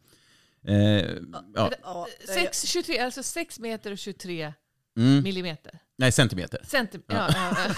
Eh, 0.67 0.75
ja, 0.75 1.11
Ja, 1.55 1.71
det 2.25 2.31
är- 2.31 2.43
6, 2.43 2.65
23, 2.67 2.99
alltså 2.99 3.23
6 3.23 3.59
meter 3.59 3.91
och 3.91 3.97
23 3.97 4.53
mm, 4.97 5.23
millimeter. 5.23 5.79
Nej, 5.99 6.11
centimeter. 6.11 6.59
Centimeter. 6.67 7.15
Ja. 7.15 7.29
Ja, 7.57 7.73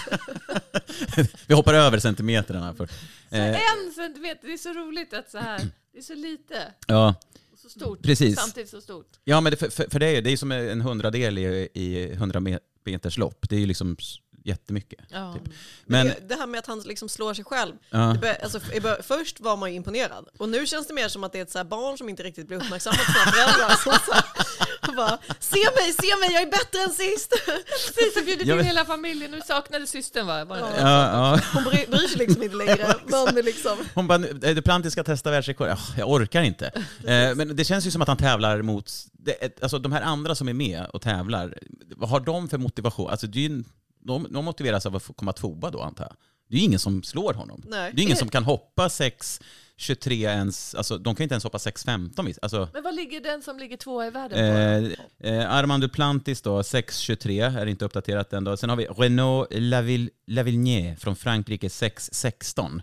ja. 1.16 1.24
Vi 1.48 1.54
hoppar 1.54 1.74
över 1.74 2.00
centimeterna. 2.00 2.74
För, 2.76 2.84
eh, 3.30 3.50
En 3.50 3.92
centimeter, 3.96 4.48
det 4.48 4.54
är 4.54 4.58
så 4.58 4.74
roligt 4.74 5.14
att 5.14 5.32
så 5.32 5.38
här, 5.38 5.60
det 5.94 5.98
är 5.98 6.02
så 6.02 6.16
lite 6.16 6.74
ja, 6.88 7.16
och 7.54 7.60
så 7.60 7.70
stort. 7.70 8.02
Precis. 8.04 8.40
Samtidigt 8.40 8.70
så 8.70 8.82
stort. 8.82 9.08
Ja, 9.24 9.42
men 9.42 9.52
det, 9.52 9.58
för, 9.58 9.90
för, 9.90 10.00
det 10.00 10.06
är 10.08 10.12
ju 10.16 10.22
det 10.22 10.32
är 10.32 10.38
som 10.38 10.52
en 10.52 10.82
hundradel 10.82 11.38
i, 11.38 11.70
i 11.74 12.12
100 12.12 12.40
me- 12.40 12.60
meters 12.86 13.18
lopp. 13.18 13.50
Det 13.50 13.56
är 13.56 13.60
ju 13.60 13.66
liksom 13.66 13.98
jättemycket. 14.44 15.00
Ja. 15.10 15.34
Typ. 15.34 15.54
Men 15.86 16.06
det, 16.08 16.16
det 16.28 16.36
här 16.36 16.48
med 16.48 16.60
att 16.60 16.66
han 16.68 16.80
liksom 16.80 17.10
slår 17.10 17.34
sig 17.34 17.46
själv. 17.46 17.74
ja, 17.90 18.00
Det 18.00 18.20
bör, 18.20 18.38
alltså, 18.44 18.60
bör, 18.82 19.02
först 19.02 19.40
var 19.40 19.58
man 19.58 19.70
ju 19.70 19.76
imponerad 19.76 20.26
och 20.38 20.50
nu 20.50 20.66
känns 20.66 20.88
det 20.88 20.94
mer 20.94 21.08
som 21.08 21.24
att 21.24 21.32
det 21.32 21.38
är 21.38 21.42
ett 21.44 21.52
så 21.52 21.58
här 21.60 21.66
barn 21.66 21.98
som 21.98 22.10
inte 22.10 22.24
riktigt 22.24 22.48
blir 22.48 22.58
uppmärksammat 22.58 23.00
av 23.00 23.04
sina 23.14 23.32
föräldrar. 23.32 23.70
Som 23.76 23.94
så 24.06 24.14
här, 24.14 24.96
bara, 24.96 25.18
se 25.40 25.60
mig, 25.76 25.94
se 26.02 26.16
mig, 26.20 26.30
jag 26.32 26.42
är 26.42 26.52
bättre 26.52 26.80
än 26.84 26.90
sist. 26.94 27.34
Precis, 27.46 28.16
jag 28.16 28.26
bjudit 28.26 28.48
in 28.48 28.58
vet- 28.58 28.66
hela 28.66 28.86
familjen. 28.86 29.32
Nu 29.32 29.42
saknade 29.48 29.88
systern 29.88 30.28
va? 30.28 30.46
Var 30.46 30.58
det 30.58 30.68
inte? 30.68 30.80
ja, 30.82 31.12
ja. 31.36 31.40
Hon 31.54 31.64
bry, 31.64 31.86
bryr 31.88 32.08
sig 32.08 32.18
liksom 32.18 32.44
inte 32.44 32.56
längre. 32.56 32.96
Men 33.34 33.46
liksom, 33.46 33.78
Hon 33.94 34.08
bara, 34.08 34.26
"Eh, 34.26 34.56
Duplantis 34.56 34.92
ska 34.94 35.04
testa 35.04 35.32
världsrekord. 35.32 35.68
Ja, 35.68 35.78
jag 35.98 36.10
orkar 36.10 36.42
inte. 36.42 36.66
Eh, 37.04 37.36
men 37.36 37.56
det 37.56 37.66
känns 37.66 37.88
ju 37.88 37.92
som 37.92 38.02
att 38.02 38.08
han 38.08 38.18
tävlar 38.18 38.62
mot, 38.62 38.92
det, 39.14 39.62
alltså 39.64 39.80
de 39.80 39.92
här 39.92 40.02
andra 40.02 40.36
som 40.36 40.48
är 40.50 40.54
med 40.54 40.86
och 40.94 41.02
tävlar, 41.02 41.58
vad 41.96 42.10
har 42.10 42.20
de 42.20 42.50
för 42.50 42.58
motivation? 42.58 43.10
Alltså 43.10 43.28
det 43.28 43.40
är 43.46 43.50
ju, 43.50 43.64
de, 44.02 44.28
de 44.30 44.46
motiveras 44.46 44.86
av 44.86 44.96
att 44.96 45.10
komma 45.16 45.34
tvåa 45.34 45.72
då 45.72 45.82
antar 45.82 46.04
jag. 46.04 46.16
Det 46.50 46.56
är 46.56 46.60
ju 46.60 46.66
ingen 46.66 46.80
som 46.80 47.04
slår 47.04 47.34
honom. 47.34 47.64
Nej. 47.68 47.92
Det 47.94 48.02
är 48.02 48.04
ingen 48.04 48.18
som 48.18 48.30
kan 48.30 48.44
hoppa 48.44 48.88
6.23 48.88 50.12
ens, 50.12 50.76
alltså 50.76 50.98
de 50.98 51.16
kan 51.16 51.24
ju 51.24 51.26
inte 51.26 51.34
ens 51.34 51.44
hoppa 51.44 51.58
6.15 51.58 52.26
visst. 52.26 52.40
Alltså, 52.42 52.70
Men 52.74 52.84
vad 52.84 52.96
ligger 52.96 53.22
den 53.22 53.42
som 53.42 53.60
ligger 53.60 53.78
tvåa 53.78 54.08
i 54.08 54.10
världen 54.10 54.38
på? 54.38 55.28
eh, 55.28 55.34
eh, 55.34 55.52
Armand 55.52 55.84
Duplantis 55.84 56.42
då, 56.42 56.62
6.23, 56.62 57.60
är 57.60 57.66
inte 57.66 57.86
uppdaterat 57.86 58.34
än 58.34 58.44
då. 58.44 58.58
Sen 58.58 58.70
har 58.70 58.78
vi 58.78 58.86
Renaud 58.86 59.48
Laville, 59.52 60.10
Lavillenier 60.28 60.96
från 60.96 61.16
Frankrike, 61.16 61.68
6.16. 61.68 62.82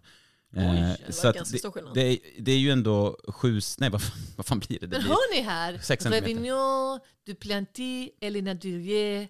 Eh, 0.56 0.62
det 0.62 1.24
var 1.24 1.32
ganska 1.32 1.32
det, 1.32 1.58
stor 1.58 1.70
skillnad. 1.70 1.94
det, 1.94 2.00
är, 2.00 2.18
det 2.38 2.52
är 2.52 2.58
ju 2.58 2.70
ändå 2.70 3.18
sju, 3.28 3.60
nej 3.78 3.90
vad, 3.90 4.02
vad 4.36 4.46
fan 4.46 4.58
blir 4.58 4.80
det? 4.80 4.86
det 4.86 4.98
Men 4.98 5.06
hör 5.06 5.34
ni 5.34 5.42
här? 5.42 6.10
Revignon, 6.10 7.00
Duplantis, 7.26 8.10
Elina 8.20 8.54
Durier. 8.54 9.28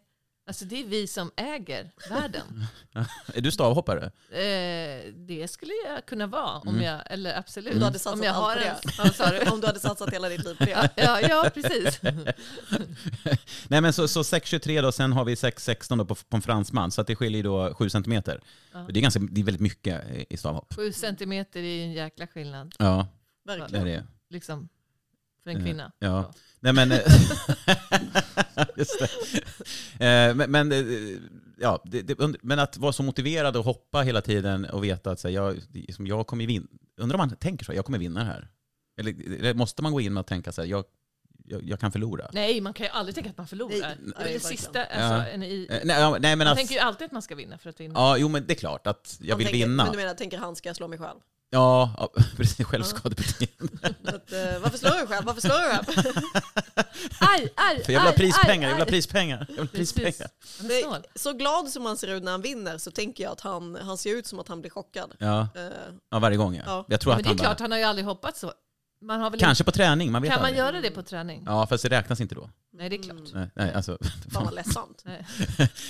Alltså 0.49 0.65
det 0.65 0.81
är 0.81 0.85
vi 0.87 1.07
som 1.07 1.31
äger 1.37 1.91
världen. 2.11 2.67
är 3.35 3.41
du 3.41 3.51
stavhoppare? 3.51 4.05
eh, 4.31 5.13
det 5.15 5.49
skulle 5.51 5.73
jag 5.87 6.07
kunna 6.07 6.27
vara. 6.27 6.59
Om 6.59 6.69
Mm. 6.69 6.83
jag, 6.83 7.01
eller 7.07 7.39
absolut. 7.39 7.75
Du 7.75 7.85
hade 7.85 7.99
satsat 7.99 8.19
om 8.19 8.23
jag 8.25 8.35
allt 8.37 8.45
har 8.45 8.55
på 8.57 9.23
en, 9.25 9.45
du? 9.45 9.51
Om 9.53 9.61
du 9.61 9.67
hade 9.67 9.81
satsat 9.81 10.13
hela 10.13 10.29
ditt 10.29 10.45
liv 10.45 10.55
på 10.59 10.65
det. 10.65 10.91
ja, 10.97 11.21
ja, 11.21 11.51
precis. 11.55 12.01
Nej 13.69 13.81
men 13.81 13.93
så, 13.93 14.09
så 14.09 14.23
6.23 14.23 14.83
då, 14.83 14.93
sen 14.93 15.13
har 15.13 15.25
vi 15.25 15.35
6.16 15.35 15.99
då 15.99 16.05
på, 16.05 16.15
på 16.15 16.37
en 16.37 16.43
fransman, 16.43 16.91
så 16.91 17.01
att 17.01 17.07
det 17.07 17.17
skiljer 17.17 17.43
då 17.43 17.75
7 17.75 17.91
centimeter. 17.91 18.41
Det, 18.89 18.99
är 19.01 19.03
ganska, 19.03 19.21
det 19.31 19.41
är 19.41 19.45
väldigt 19.45 19.61
mycket 19.63 20.05
i- 20.31 20.37
stavhopp. 20.37 20.75
Sju 20.77 20.93
centimeter 20.93 21.61
är 21.61 21.75
ju 21.75 21.83
en 21.83 21.93
jäkla 21.93 22.27
skillnad. 22.27 22.75
Ja, 22.79 23.07
det 23.47 23.53
är 23.53 23.59
Verkligen. 23.59 23.85
det. 23.85 24.05
Liksom, 24.31 24.69
för 25.45 25.51
en 25.51 25.57
Eh, 25.57 25.63
kvinna. 25.65 25.93
Ja. 25.99 26.33
Nej 26.61 26.73
men... 26.73 26.93
eh, 26.93 26.99
Just 28.77 28.99
det. 29.01 29.07
Eh, 30.07 30.35
Men, 30.35 30.51
men, 30.51 30.73
ja, 31.59 31.83
det, 31.85 32.03
det, 32.03 32.35
men 32.43 32.59
att 32.59 32.77
vara 32.77 32.93
så 32.93 33.03
motiverad 33.03 33.57
och 33.57 33.65
hoppa 33.65 34.01
hela 34.03 34.21
tiden 34.21 34.65
och 34.65 34.85
veta 34.85 35.11
att 35.11 35.21
så 35.21 35.29
här, 35.29 35.35
jag, 35.35 35.57
det- 35.69 35.95
som 35.95 36.07
jag 36.07 36.27
kommer 36.27 36.47
vinna. 36.47 36.67
Undrar 36.97 37.19
om 37.19 37.29
man 37.29 37.37
tänker 37.37 37.65
så, 37.65 37.73
jag 37.73 37.85
kommer 37.85 37.99
vinna 37.99 38.21
det 38.21 38.27
här. 38.27 38.49
Eller, 39.01 39.37
eller 39.39 39.55
måste 39.55 39.83
man 39.83 39.93
gå 39.93 40.01
in 40.01 40.17
och 40.17 40.27
tänka 40.27 40.53
så 40.53 40.61
här, 40.63 40.69
jag, 40.69 40.85
jag, 41.45 41.63
jag 41.63 41.81
kan 41.81 41.93
förlora? 41.93 42.29
Nej, 42.33 42.61
man 42.61 42.73
kan 42.73 42.87
ju 42.87 42.91
aldrig 42.93 43.15
tänka 43.15 43.31
att 43.31 43.37
man 43.39 43.47
förlorar. 43.47 43.71
Nej, 43.71 43.81
det 43.81 43.87
är 43.87 43.97
nej, 43.97 44.13
det 44.17 44.19
verkligen. 44.25 44.41
sista. 44.41 44.85
Alltså, 44.85 44.99
Ja. 45.01 45.27
en 45.27 45.43
i, 45.43 45.67
Nej, 45.85 46.01
ja, 46.01 46.11
nej 46.21 46.37
men 46.37 46.39
man 46.39 46.47
att... 46.49 46.57
tänker 46.57 46.75
ju 46.75 46.81
alltid 46.81 47.05
att 47.05 47.13
man 47.13 47.23
ska 47.23 47.35
vinna 47.35 47.59
för 47.59 47.71
att 47.71 47.81
vinna. 47.81 47.95
Ja, 47.95 48.17
jo 48.17 48.29
men 48.29 48.47
det 48.47 48.53
är 48.53 48.59
klart 48.59 48.87
att 48.87 49.19
jag 49.21 49.29
Han 49.35 49.39
vill 49.39 49.47
tänker, 49.47 49.67
vinna. 49.67 49.83
Men 49.85 49.93
du 49.93 49.99
menar, 49.99 50.15
tänker 50.15 50.39
han 50.39 50.57
ska 50.57 50.69
jag 50.69 50.77
slå 50.77 50.89
mig 50.89 50.99
själv? 50.99 51.19
Ja, 51.51 51.95
ja, 51.99 52.11
precis. 52.37 52.67
Självskadebeteende. 52.67 53.79
Att, 54.05 54.33
eh, 54.33 54.59
varför 54.63 54.79
slår 54.79 55.01
du 55.01 55.07
själv? 55.07 55.27
Varför 55.27 55.41
slår 55.41 55.59
du 55.59 55.95
själv? 55.95 56.15
Aj, 57.21 57.53
aj, 57.57 57.85
För 57.85 57.93
jag 57.93 58.01
vill 58.01 58.09
ha 58.09 58.13
prispengar, 58.17 58.69
jag 58.69 58.75
vill 58.77 58.85
ha 58.85 58.91
prispengar. 58.91 59.39
Jag 59.39 59.47
vill 59.47 59.59
ha 59.59 59.67
Precis. 59.67 59.93
prispengar. 59.93 60.31
Snål. 60.83 61.03
Så 61.15 61.33
glad 61.33 61.69
som 61.69 61.87
han 61.87 61.97
ser 61.97 62.09
ut 62.09 62.23
när 62.23 62.33
han 62.33 62.43
vinner 62.43 62.79
så 62.79 62.91
tänker 62.91 63.25
jag 63.25 63.33
att 63.33 63.41
han, 63.41 63.79
han 63.83 63.99
ser 63.99 64.15
ut 64.17 64.27
som 64.27 64.39
att 64.39 64.49
han 64.49 64.61
blir 64.61 64.71
chockad. 64.71 65.13
Ja, 65.19 65.49
Eh, 65.55 65.63
ja, 66.11 66.19
varje 66.19 66.37
gång 66.37 66.55
ja. 66.55 66.63
Ja. 66.67 66.85
Jag 66.89 67.01
tror 67.01 67.13
Men 67.13 67.17
att 67.19 67.23
det 67.25 67.27
är 67.27 67.29
han 67.29 67.37
klart, 67.39 67.59
bara, 67.59 67.65
han 67.65 67.71
har 67.73 67.79
ju 67.79 67.85
aldrig 67.85 68.07
hoppat 68.07 68.37
så. 68.37 68.53
Man 69.03 69.21
har 69.21 69.31
väl 69.31 69.41
Kanske 69.41 69.65
på 69.65 69.71
träning, 69.73 70.13
man 70.13 70.23
vet 70.23 70.31
kan 70.31 70.41
man 70.41 70.47
aldrig. 70.47 70.65
göra 70.65 70.81
det 70.81 70.91
på 70.91 71.03
träning? 71.03 71.43
Ja, 71.47 71.67
fast 71.67 71.83
det 71.83 71.89
räknas 71.91 72.21
inte 72.21 72.35
då. 72.35 72.51
Nej, 72.73 72.89
det 72.89 72.97
är 72.97 73.03
klart. 73.03 73.19
Nej, 73.35 73.51
nej, 73.57 73.73
alltså, 73.75 73.99
fan 74.33 74.45
vad 74.45 74.55
ledsamt. 74.55 75.05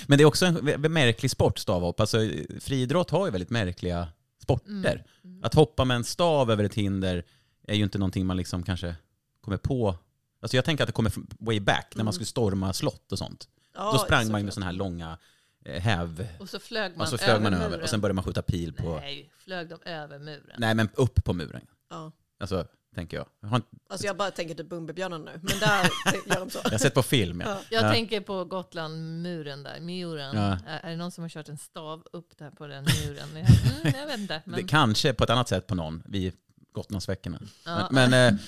Men 0.07 0.17
det 0.17 0.23
är 0.23 0.25
också 0.25 0.45
en 0.45 0.55
märklig 0.93 1.31
sport, 1.31 1.59
stavhopp. 1.59 1.99
Alltså, 1.99 2.17
friidrott 2.59 3.09
har 3.09 3.25
ju 3.25 3.31
väldigt 3.31 3.49
märkliga 3.49 4.07
sporter. 4.49 5.05
Mm. 5.23 5.43
Att 5.43 5.53
hoppa 5.53 5.85
med 5.85 5.95
en 5.95 6.03
stav 6.03 6.51
över 6.51 6.63
ett 6.63 6.73
hinder 6.73 7.23
är 7.67 7.75
ju 7.75 7.83
inte 7.83 7.97
någonting 7.97 8.25
man 8.25 8.37
liksom 8.37 8.63
kanske 8.63 8.95
kommer 9.41 9.57
på. 9.57 9.95
Alltså 10.41 10.57
jag 10.57 10.65
tänker 10.65 10.83
att 10.83 10.87
det 10.87 10.93
kommer 10.93 11.11
way 11.39 11.59
back, 11.59 11.93
när 11.95 12.03
man 12.03 12.13
skulle 12.13 12.25
storma 12.25 12.73
slott 12.73 13.11
och 13.11 13.17
sånt. 13.17 13.47
Ja, 13.75 13.91
Då 13.91 13.97
sprang 13.97 14.31
man 14.31 14.41
ju 14.41 14.45
med 14.45 14.53
sådana 14.53 14.65
här 14.65 14.77
långa 14.77 15.17
eh, 15.65 15.81
häv... 15.81 16.27
Och 16.39 16.49
så 16.49 16.59
flög 16.59 16.97
man, 16.97 17.07
så 17.07 17.17
flög 17.17 17.41
man 17.41 17.53
över 17.53 17.69
muren. 17.69 17.83
och 17.83 17.89
sen 17.89 18.01
började 18.01 18.13
man 18.13 18.23
skjuta 18.23 18.41
pil 18.41 18.73
på... 18.73 18.89
Nej, 18.89 18.99
Nej, 19.01 19.31
flög 19.37 19.69
de 19.69 19.79
över 19.85 20.19
muren? 20.19 20.77
men 20.77 20.89
upp 20.93 21.23
på 21.23 21.33
muren. 21.33 21.61
Ja. 21.89 22.11
Alltså, 22.39 22.67
tänker 22.99 23.17
jag. 23.17 23.25
Jag 23.41 23.47
har, 23.49 23.55
inte- 23.55 23.67
Alltså 23.89 24.07
jag 24.07 24.17
bara 24.17 24.31
tänker 24.31 24.55
typ 24.55 24.69
Bumbibjörnen 24.69 25.21
nu, 25.21 25.31
men 25.41 25.59
där 25.59 25.89
gör 26.25 26.39
de 26.39 26.49
så. 26.49 26.59
jag 26.63 26.71
har 26.71 26.77
sett 26.77 26.93
på 26.93 27.03
film. 27.03 27.43
Ja. 27.45 27.59
Jag 27.69 27.83
Ja. 27.83 27.91
tänker 27.91 28.21
på 28.21 28.45
Gotland-muren 28.45 29.63
där, 29.63 29.79
muren. 29.79 30.35
Ja. 30.35 30.57
Är, 30.83 30.89
det 30.89 30.95
någon 30.95 31.11
som 31.11 31.21
har 31.23 31.29
kört 31.29 31.49
en 31.49 31.57
stav 31.57 32.03
upp 32.13 32.37
där 32.37 32.51
på 32.51 32.67
den 32.67 32.83
muren? 32.83 33.27
Mm, 33.83 33.93
jag 33.99 34.07
vet 34.07 34.19
inte. 34.19 34.41
Men, 34.45 34.61
Det, 34.61 34.67
kanske 34.67 35.13
på 35.13 35.23
ett 35.23 35.29
annat 35.29 35.47
sätt 35.49 35.67
på 35.67 35.75
någon, 35.75 36.03
vid 36.05 36.33
Gotlandsveckorna. 36.73 37.39
Ja. 37.65 37.87
Men, 37.91 38.09
men, 38.09 38.33
eh, 38.33 38.39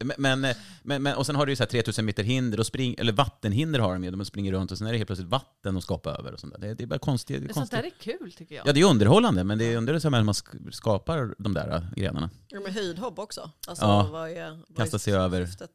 men, 0.16 0.40
men, 0.40 0.54
men, 0.82 1.02
men, 1.02 1.16
och 1.16 1.26
sen 1.26 1.36
har 1.36 1.46
du 1.46 1.52
ju 1.52 1.56
så 1.56 1.62
här 1.62 1.68
3000 1.70 2.04
meter 2.04 2.22
hinder, 2.22 2.60
och 2.60 2.66
spring, 2.66 2.94
eller 2.98 3.12
vattenhinder 3.12 3.80
har 3.80 3.92
de 3.92 4.04
ju, 4.04 4.10
de 4.10 4.24
springer 4.24 4.52
runt 4.52 4.72
och 4.72 4.78
sen 4.78 4.86
är 4.86 4.92
det 4.92 4.98
helt 4.98 5.08
plötsligt 5.08 5.28
vatten 5.28 5.76
att 5.76 5.82
skapa 5.82 6.10
över. 6.10 6.32
Och 6.32 6.40
sånt 6.40 6.52
där. 6.52 6.60
Det, 6.60 6.74
det 6.74 6.82
är 6.84 6.86
bara 6.86 6.98
konstigt. 6.98 7.36
Det 7.40 7.44
är 7.44 7.46
men 7.46 7.54
sånt 7.54 7.70
konstigt. 7.70 8.00
där 8.00 8.12
är 8.12 8.18
kul 8.18 8.32
tycker 8.32 8.54
jag. 8.54 8.66
Ja, 8.66 8.72
det 8.72 8.80
är 8.80 8.84
underhållande, 8.84 9.44
men 9.44 9.58
det 9.58 9.64
är 9.72 9.76
under 9.76 9.92
det 9.92 10.00
som 10.00 10.10
man 10.12 10.28
sk- 10.28 10.70
skapar 10.70 11.34
de 11.38 11.54
där 11.54 11.74
eh, 11.76 11.82
grenarna. 11.96 12.30
Ja, 12.48 12.60
med 12.60 12.72
höjdhopp 12.74 13.18
också. 13.18 13.50
Alltså, 13.68 13.84
Ja. 13.84 14.08
vad 14.12 14.30
är, 14.30 14.50
vad 14.50 14.76
Kasta 14.76 14.96
är 14.96 14.98
sig 14.98 15.14
över. 15.14 15.46
syftet? 15.46 15.70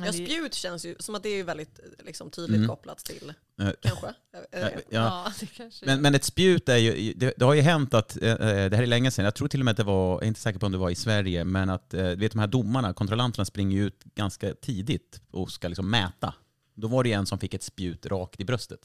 Men 0.00 0.06
Ja, 0.06 0.12
spjut 0.26 0.54
känns 0.54 0.84
ju 0.84 0.96
som 0.98 1.14
att 1.14 1.22
det 1.22 1.28
är 1.28 1.44
väldigt 1.44 1.80
liksom, 2.06 2.30
tydligt 2.30 2.56
Mm. 2.56 2.68
kopplat 2.68 2.98
till, 2.98 3.32
Eh, 3.60 3.70
kanske. 3.80 4.06
Jag- 4.32 4.62
jag 4.62 4.70
Ja, 4.72 4.78
ja. 4.90 5.32
Kanske 5.56 5.86
Men, 5.86 6.00
men 6.02 6.14
ett 6.14 6.24
spjut 6.24 6.68
är 6.68 6.76
ju, 6.76 7.12
det, 7.12 7.34
det 7.36 7.44
har 7.44 7.54
ju 7.54 7.60
hänt 7.60 7.94
att, 7.94 8.16
eh, 8.16 8.22
det 8.38 8.76
här 8.76 8.82
är 8.82 8.86
länge 8.86 9.10
sedan, 9.10 9.24
jag 9.24 9.34
tror 9.34 9.48
till 9.48 9.60
och 9.60 9.64
med 9.64 9.70
att 9.70 9.76
det 9.76 9.84
var, 9.84 10.12
jag 10.12 10.22
är 10.22 10.26
inte 10.26 10.40
säker 10.40 10.58
på 10.58 10.66
om 10.66 10.72
det 10.72 10.78
var 10.78 10.90
i 10.90 10.94
Sverige, 10.94 11.44
men 11.44 11.70
att 11.70 11.94
eh, 11.94 12.02
vet 12.02 12.32
de 12.32 12.38
här 12.38 12.46
domarna, 12.46 12.92
kontrollanterna 12.92 13.44
springer 13.44 13.76
ju 13.76 13.86
ut 13.86 14.04
ganska 14.14 14.54
tidigt 14.54 15.20
och 15.30 15.50
ska 15.52 15.68
liksom 15.68 15.90
mäta. 15.90 16.34
Då 16.74 16.88
var 16.88 17.04
det 17.04 17.12
en 17.12 17.26
som 17.26 17.38
fick 17.38 17.54
ett 17.54 17.62
spjut 17.62 18.06
rakt 18.06 18.40
i 18.40 18.44
bröstet. 18.44 18.80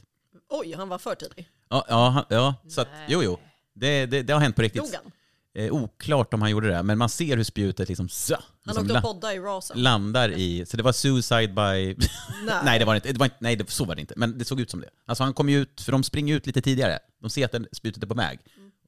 Oj, 0.49 0.73
han 0.77 0.89
var 0.89 0.97
för 0.97 1.15
tidig. 1.15 1.49
Ja, 1.69 1.85
ja, 1.89 2.09
han- 2.09 2.25
ja 2.29 2.55
så 2.69 2.81
att, 2.81 2.87
jo, 3.07 3.23
jo. 3.23 3.39
Det, 3.73 4.05
det, 4.05 4.21
det 4.23 4.33
har 4.33 4.39
hänt 4.39 4.55
på 4.55 4.61
Dog 4.61 4.65
riktigt. 4.65 4.95
han? 5.03 5.11
Eh, 5.57 5.71
oklart 5.73 6.33
om 6.33 6.41
han 6.41 6.51
gjorde 6.51 6.67
det, 6.67 6.83
men 6.83 6.97
man 6.97 7.09
ser 7.09 7.37
hur 7.37 7.43
spjutet 7.43 7.87
liksom, 7.89 8.09
så, 8.09 8.33
Han 8.35 8.43
liksom 8.65 8.83
åkte 8.83 8.93
och 8.97 9.01
poddade 9.03 9.33
i 9.33 9.39
rasen. 9.39 9.81
landar 9.83 10.29
i, 10.29 10.65
så 10.65 10.77
det 10.77 10.83
var 10.83 10.91
suicide 10.91 11.47
by... 11.47 11.95
Nej. 12.45 12.55
nej, 12.63 12.79
det 12.79 12.85
var 12.85 12.93
det 12.93 12.97
inte. 12.97 13.11
Det 13.13 13.19
var 13.19 13.25
inte 13.25 13.37
nej, 13.39 13.55
det, 13.55 13.69
så 13.69 13.85
var 13.85 13.95
det 13.95 14.01
inte. 14.01 14.13
Men 14.17 14.37
det 14.37 14.45
såg 14.45 14.59
ut 14.59 14.69
som 14.71 14.81
det. 14.81 14.89
Alltså 15.05 15.23
han 15.23 15.33
kom 15.33 15.49
ju 15.49 15.59
ut, 15.61 15.81
för 15.81 15.91
de 15.91 16.03
springer 16.03 16.35
ut 16.35 16.47
lite 16.47 16.61
tidigare. 16.61 16.99
De 17.21 17.29
ser 17.29 17.45
att 17.45 17.51
den- 17.51 17.67
spjutet 17.71 18.03
är 18.03 18.07
på 18.07 18.13
väg. 18.13 18.39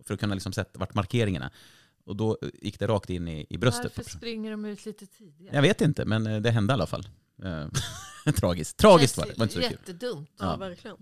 För 0.03 0.13
att 0.13 0.19
kunna 0.19 0.33
liksom 0.33 0.53
sätta 0.53 0.79
vart 0.79 0.93
markeringarna. 0.93 1.51
Och 2.05 2.15
då 2.15 2.37
eh, 2.41 2.49
gick 2.61 2.79
det 2.79 2.87
rakt 2.87 3.09
in 3.09 3.27
i, 3.27 3.45
i 3.49 3.57
bröstet. 3.57 3.91
Varför 3.97 4.11
springer 4.11 4.51
de 4.51 4.65
ut 4.65 4.85
lite 4.85 5.05
tidigare? 5.05 5.55
Jag 5.55 5.61
vet 5.61 5.81
inte, 5.81 6.05
men 6.05 6.27
eh, 6.27 6.41
det 6.41 6.51
hände 6.51 6.71
i 6.71 6.73
alla 6.73 6.87
fall. 6.87 7.07
Eh, 7.43 8.31
Tragiskt. 8.33 8.77
Tragiskt 8.77 9.17
var 9.17 9.25
det. 9.25 9.31
det 9.31 9.37
var 9.39 9.45
inte 9.45 9.55
så 9.55 9.61
kul. 9.61 9.71
Jättedumt. 9.71 10.29
Ja, 10.39 10.45
Ja. 10.45 10.55
verkligen. 10.55 10.97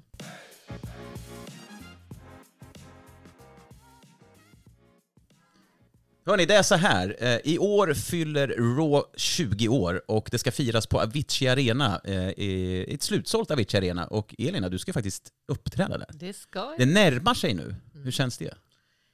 Hörni, 6.26 6.46
det 6.46 6.56
är 6.56 6.64
så 6.64 6.76
här. 6.76 7.16
Eh, 7.20 7.40
I 7.44 7.58
år 7.60 7.94
fyller 7.94 8.48
Raw 8.48 9.02
20 9.18 9.68
år 9.68 10.02
och 10.08 10.28
det 10.32 10.38
ska 10.40 10.52
firas 10.52 10.88
på 10.88 11.02
Avicii 11.02 11.48
Arena. 11.48 12.02
eh, 12.04 12.14
i 12.30 12.86
Ett 12.94 13.02
slutsålt 13.04 13.52
Avicii 13.52 13.78
Arena. 13.78 14.08
Och 14.08 14.36
Elina, 14.38 14.70
du 14.70 14.78
ska 14.80 14.94
faktiskt 14.94 15.30
uppträda 15.48 15.98
där. 15.98 16.08
Det 16.14 16.34
ska 16.34 16.60
jag. 16.60 16.78
Det 16.78 16.86
närmar 16.86 17.34
sig 17.34 17.54
nu. 17.54 17.76
Hur 17.94 18.12
känns 18.12 18.38
det? 18.38 18.54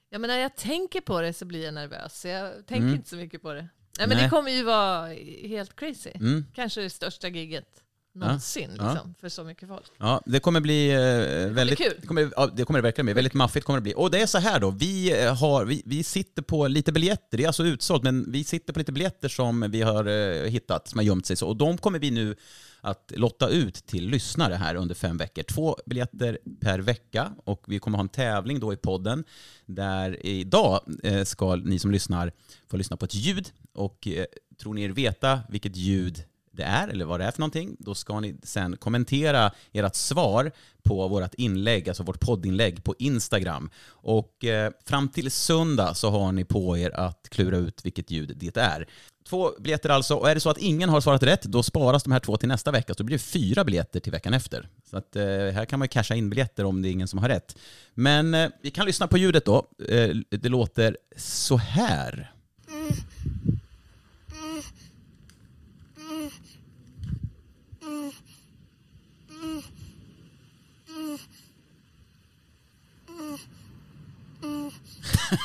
Ja, 0.09 0.19
men 0.19 0.27
när 0.27 0.37
jag 0.39 0.55
tänker 0.55 1.01
på 1.01 1.21
det 1.21 1.33
så 1.33 1.45
blir 1.45 1.65
jag 1.65 1.73
nervös. 1.73 2.25
Jag 2.25 2.53
tänker 2.67 2.83
Mm. 2.83 2.95
inte 2.95 3.09
så 3.09 3.15
mycket 3.15 3.41
på 3.41 3.53
det. 3.53 3.61
Nej, 3.99 4.07
men 4.07 4.09
Nej. 4.09 4.23
det 4.23 4.29
kommer 4.29 4.51
ju 4.51 4.63
vara 4.63 5.07
helt 5.47 5.75
crazy. 5.75 6.09
Mm. 6.15 6.45
Kanske 6.55 6.81
det 6.81 6.89
största 6.89 7.27
giget 7.27 7.65
någonsin 8.13 8.75
Ja. 8.77 8.91
liksom, 8.91 9.13
för 9.19 9.29
så 9.29 9.43
mycket 9.43 9.67
folk. 9.69 9.85
Ja, 9.97 10.21
det 10.25 10.39
kommer 10.39 10.59
bli 10.61 10.91
eh, 10.91 11.53
väldigt... 11.53 11.77
kul. 11.77 11.93
Det 12.01 12.07
kommer, 12.07 12.31
ja, 12.35 12.47
det 12.55 12.65
kommer 12.65 12.79
det 12.79 12.83
verkligen 12.83 13.05
bli. 13.05 13.13
Väldigt 13.13 13.33
maffigt 13.33 13.65
kommer 13.65 13.79
det 13.79 13.83
bli. 13.83 13.93
Och 13.97 14.11
det 14.11 14.21
är 14.21 14.25
så 14.25 14.37
här 14.37 14.59
då, 14.59 14.69
vi, 14.71 15.23
eh, 15.23 15.35
har, 15.35 15.65
vi, 15.65 15.83
vi 15.85 16.03
sitter 16.03 16.41
på 16.41 16.67
lite 16.67 16.91
biljetter, 16.91 17.37
det 17.37 17.43
är 17.43 17.47
alltså 17.47 17.63
utsålt, 17.63 18.03
men 18.03 18.31
vi 18.31 18.43
sitter 18.43 18.73
på 18.73 18.79
lite 18.79 18.91
biljetter 18.91 19.29
som 19.29 19.71
vi 19.71 19.81
har 19.81 20.05
eh, 20.05 20.49
hittat, 20.49 20.87
som 20.87 20.97
har 20.99 21.03
gömt 21.03 21.25
sig. 21.25 21.35
Så, 21.35 21.47
och 21.47 21.55
de 21.57 21.77
kommer 21.77 21.99
vi 21.99 22.11
nu 22.11 22.35
att 22.81 23.11
lotta 23.15 23.49
ut 23.49 23.75
till 23.85 24.07
lyssnare 24.07 24.55
här 24.55 24.75
under 24.75 24.95
fem 24.95 25.17
veckor. 25.17 25.43
Två 25.43 25.77
biljetter 25.85 26.39
per 26.59 26.79
vecka 26.79 27.31
och 27.43 27.63
vi 27.67 27.79
kommer 27.79 27.97
ha 27.97 28.03
en 28.03 28.09
tävling 28.09 28.59
då 28.59 28.73
i 28.73 28.77
podden 28.77 29.23
där 29.65 30.25
idag 30.25 30.79
eh, 31.03 31.23
ska 31.23 31.55
ni 31.55 31.79
som 31.79 31.91
lyssnar 31.91 32.31
få 32.71 32.77
lyssna 32.77 32.97
på 32.97 33.05
ett 33.05 33.15
ljud 33.15 33.51
och 33.73 34.07
eh, 34.07 34.25
tror 34.61 34.73
ni 34.73 34.83
er 34.83 34.89
veta 34.89 35.39
vilket 35.49 35.75
ljud 35.75 36.23
det 36.61 36.67
är 36.67 36.87
eller 36.87 37.05
vad 37.05 37.19
det 37.19 37.25
är 37.25 37.31
för 37.31 37.39
någonting, 37.39 37.75
då 37.79 37.95
ska 37.95 38.19
ni 38.19 38.35
sen 38.43 38.77
kommentera 38.77 39.51
ert 39.71 39.95
svar 39.95 40.51
på 40.83 41.07
vårt 41.07 41.33
inlägg, 41.33 41.89
alltså 41.89 42.03
vårt 42.03 42.19
poddinlägg 42.19 42.83
på 42.83 42.95
Instagram. 42.99 43.69
Och 43.87 44.45
eh, 44.45 44.71
fram 44.85 45.09
till 45.09 45.31
söndag 45.31 45.93
så 45.93 46.09
har 46.09 46.31
ni 46.31 46.45
på 46.45 46.77
er 46.77 46.91
att 46.91 47.27
klura 47.29 47.57
ut 47.57 47.85
vilket 47.85 48.11
ljud 48.11 48.37
det 48.37 48.57
är. 48.57 48.87
Två 49.29 49.51
biljetter 49.59 49.89
alltså, 49.89 50.15
och 50.15 50.29
är 50.29 50.35
det 50.35 50.41
så 50.41 50.49
att 50.49 50.57
ingen 50.57 50.89
har 50.89 51.01
svarat 51.01 51.23
rätt, 51.23 51.43
då 51.43 51.63
sparas 51.63 52.03
de 52.03 52.11
här 52.11 52.19
två 52.19 52.37
till 52.37 52.47
nästa 52.47 52.71
vecka, 52.71 52.93
så 52.93 52.97
då 52.97 53.03
blir 53.03 53.17
det 53.17 53.23
fyra 53.23 53.63
biljetter 53.63 53.99
till 53.99 54.11
veckan 54.11 54.33
efter. 54.33 54.67
Så 54.89 54.97
att 54.97 55.15
eh, 55.15 55.23
här 55.23 55.65
kan 55.65 55.79
man 55.79 55.85
ju 55.85 55.89
casha 55.89 56.15
in 56.15 56.29
biljetter 56.29 56.65
om 56.65 56.81
det 56.81 56.89
är 56.89 56.91
ingen 56.91 57.07
som 57.07 57.19
har 57.19 57.29
rätt. 57.29 57.57
Men 57.93 58.33
eh, 58.33 58.49
vi 58.61 58.71
kan 58.71 58.85
lyssna 58.85 59.07
på 59.07 59.17
ljudet 59.17 59.45
då. 59.45 59.67
Eh, 59.87 60.09
det 60.29 60.49
låter 60.49 60.97
så 61.17 61.57
här. 61.57 62.30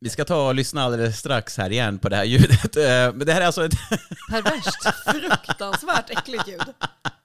Vi 0.00 0.10
ska 0.10 0.24
ta 0.24 0.48
och 0.48 0.54
lyssna 0.54 0.82
alldeles 0.82 1.18
strax 1.18 1.58
här 1.58 1.72
igen 1.72 1.98
på 1.98 2.08
det 2.08 2.16
här 2.16 2.24
ljudet. 2.24 2.76
Men 3.14 3.26
det 3.26 3.32
här 3.32 3.40
är 3.40 3.46
alltså 3.46 3.64
ett... 3.64 3.74
Perverst. 4.30 4.94
Fruktansvärt 5.04 6.10
äckligt 6.10 6.48
ljud. 6.48 6.62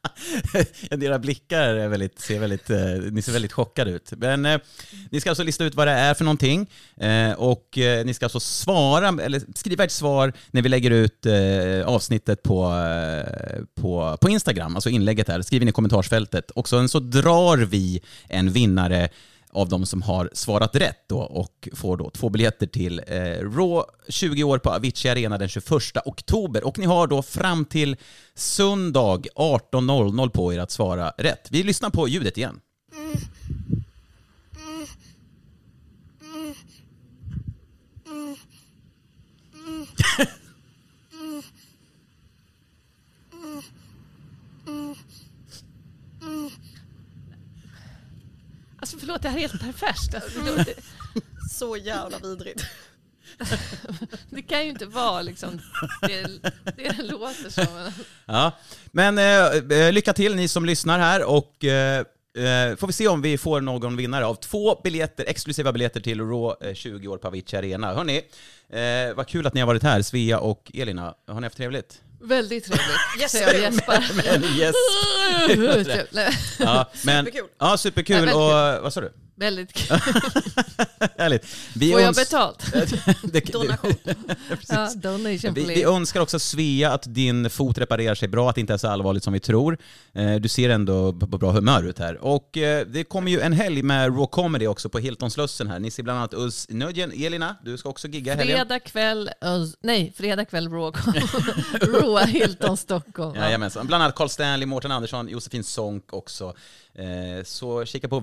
Era 0.91 1.19
blickar 1.19 1.61
är 1.61 1.87
väldigt, 1.87 2.19
ser 2.19 2.39
väldigt, 2.39 2.69
eh, 2.69 2.77
ni 3.11 3.21
ser 3.21 3.31
väldigt 3.31 3.53
chockade 3.53 3.91
ut. 3.91 4.13
Men 4.17 4.45
eh, 4.45 4.59
ni 5.11 5.21
ska 5.21 5.29
alltså 5.29 5.43
lista 5.43 5.65
ut 5.65 5.75
vad 5.75 5.87
det 5.87 5.91
är 5.91 6.13
för 6.13 6.23
någonting 6.23 6.69
eh, 6.97 7.31
och 7.31 7.77
eh, 7.77 8.05
ni 8.05 8.13
ska 8.13 8.25
alltså 8.25 8.39
svara, 8.39 9.07
eller 9.07 9.41
skriva 9.55 9.83
ett 9.83 9.91
svar 9.91 10.33
när 10.51 10.61
vi 10.61 10.69
lägger 10.69 10.91
ut 10.91 11.25
eh, 11.25 11.87
avsnittet 11.87 12.43
på, 12.43 12.65
eh, 12.65 13.63
på, 13.81 14.17
på 14.21 14.29
Instagram, 14.29 14.75
alltså 14.75 14.89
inlägget 14.89 15.27
här. 15.27 15.41
Skriv 15.41 15.61
in 15.61 15.69
i 15.69 15.71
kommentarsfältet 15.71 16.51
och 16.51 16.69
sen 16.69 16.89
så 16.89 16.99
drar 16.99 17.57
vi 17.57 18.01
en 18.27 18.51
vinnare 18.51 19.09
av 19.51 19.69
de 19.69 19.85
som 19.85 20.01
har 20.01 20.29
svarat 20.33 20.75
rätt 20.75 21.03
då 21.07 21.19
och 21.19 21.69
får 21.73 21.97
då 21.97 22.09
två 22.09 22.29
biljetter 22.29 22.67
till 22.67 23.01
eh, 23.07 23.15
Raw 23.41 23.83
20 24.09 24.43
år 24.43 24.57
på 24.57 24.69
Avicii 24.69 25.11
Arena 25.11 25.37
den 25.37 25.49
21 25.49 25.71
oktober. 26.05 26.63
Och 26.63 26.79
ni 26.79 26.85
har 26.85 27.07
då 27.07 27.21
fram 27.21 27.65
till 27.65 27.97
söndag 28.35 29.21
18.00 29.35 30.29
på 30.29 30.53
er 30.53 30.59
att 30.59 30.71
svara 30.71 31.09
rätt. 31.17 31.47
Vi 31.51 31.63
lyssnar 31.63 31.89
på 31.89 32.07
ljudet 32.07 32.37
igen. 32.37 32.59
Alltså 48.89 49.05
förlåt, 49.05 49.21
det 49.21 49.29
här 49.29 49.37
är 49.37 49.41
helt 49.41 49.61
perverst. 49.61 50.13
Alltså, 50.15 50.39
det, 50.39 50.57
låter- 50.57 50.73
Så 51.51 51.77
jävla 51.77 52.17
vidrigt. 52.17 52.65
det 54.29 54.41
kan 54.41 54.63
ju 54.63 54.69
inte 54.69 54.85
vara 54.85 55.21
liksom 55.21 55.61
det, 56.01 56.27
det 56.77 57.01
låter 57.03 57.49
som. 57.49 57.91
Ja. 58.25 58.51
Men 58.91 59.17
eh, 59.17 59.77
eh, 59.79 59.91
lycka 59.93 60.13
till 60.13 60.35
ni 60.35 60.47
som 60.47 60.65
lyssnar 60.65 60.99
här 60.99 61.23
och 61.23 61.63
eh, 61.65 61.99
eh, 62.37 62.75
får 62.75 62.87
vi 62.87 62.93
se 62.93 63.07
om 63.07 63.21
vi 63.21 63.37
får 63.37 63.61
någon 63.61 63.97
vinnare 63.97 64.25
av 64.25 64.35
två 64.35 64.81
biljetter, 64.83 65.25
exklusiva 65.27 65.71
biljetter 65.71 65.99
till 66.01 66.19
Raw 66.21 66.69
eh, 66.69 66.73
20 66.73 67.07
år 67.07 67.17
på 67.17 67.27
Avicii 67.27 67.57
Arena. 67.59 67.93
Hörni, 67.93 68.17
eh, 68.69 69.15
vad 69.15 69.27
kul 69.27 69.47
att 69.47 69.53
ni 69.53 69.59
har 69.59 69.67
varit 69.67 69.83
här, 69.83 70.01
Svea 70.01 70.39
och 70.39 70.71
Elina. 70.73 71.13
Har 71.27 71.41
ni 71.41 71.45
haft 71.45 71.57
trevligt? 71.57 72.01
Väldigt 72.21 72.65
trevligt. 72.65 72.87
Yes, 73.19 73.33
jag 73.33 73.59
gäspar. 73.59 74.05
Men 74.15 74.43
yes. 74.43 74.75
Nej, 76.11 76.37
Ja, 76.59 76.91
men. 77.03 77.27
Ja, 77.59 77.77
superkul. 77.77 78.29
Och, 78.29 78.83
vad 78.83 78.93
sa 78.93 79.01
du? 79.01 79.11
Väldigt 79.39 79.73
kul. 79.73 79.97
Härligt. 81.17 81.45
Vi 81.75 81.91
Får 81.91 82.01
jag 82.01 82.15
betalt? 82.15 82.65
det, 83.23 83.53
Donation. 83.53 83.93
Ja, 84.69 84.89
donation 84.95 85.53
Vi, 85.53 85.65
vi 85.65 85.83
önskar 85.83 86.21
också 86.21 86.39
Svea 86.39 86.91
att 86.91 87.03
din 87.13 87.49
fot 87.49 87.77
reparerar 87.77 88.15
sig 88.15 88.27
bra, 88.27 88.49
att 88.49 88.55
det 88.55 88.61
inte 88.61 88.73
är 88.73 88.77
så 88.77 88.87
allvarligt 88.87 89.23
som 89.23 89.33
vi 89.33 89.39
tror. 89.39 89.77
Eh, 90.13 90.35
Du 90.35 90.49
ser 90.49 90.69
ändå 90.69 91.13
på 91.13 91.25
bra 91.37 91.51
humör 91.51 91.83
ut 91.83 91.99
här. 91.99 92.23
Och 92.25 92.57
eh, 92.57 92.85
det 92.87 93.03
kommer 93.03 93.31
ju 93.31 93.39
en 93.41 93.53
helg 93.53 93.83
med 93.83 94.07
Raw 94.07 94.27
Comedy 94.31 94.67
också 94.67 94.89
på 94.89 94.99
Hilton 94.99 95.31
Slussen 95.31 95.67
här. 95.67 95.79
Ni 95.79 95.91
ser 95.91 96.03
bland 96.03 96.19
annat 96.19 96.33
Us 96.33 96.65
Nödjen. 96.69 97.11
Elina, 97.11 97.55
du 97.65 97.77
ska 97.77 97.89
också 97.89 98.07
gigga 98.07 98.35
helgen. 98.35 98.57
Fredag 98.57 98.79
kväll, 98.79 99.29
Ös- 99.41 99.75
nej, 99.81 100.13
fredag 100.17 100.45
kväll 100.45 100.69
Raw, 100.69 100.99
Raw 101.81 102.25
Hilton 102.31 102.77
Stockholm. 102.77 103.35
Ja. 103.35 103.41
Jajamensan. 103.41 103.87
Bland 103.87 104.03
annat 104.03 104.15
Carl 104.15 104.29
Stanley, 104.29 104.65
Mårten 104.65 104.91
Andersson, 104.91 105.27
Josefin 105.27 105.63
Sonck 105.63 106.13
också. 106.13 106.53
Eh, 106.95 107.43
Så 107.45 107.85
kika 107.85 108.07
på 108.09 108.19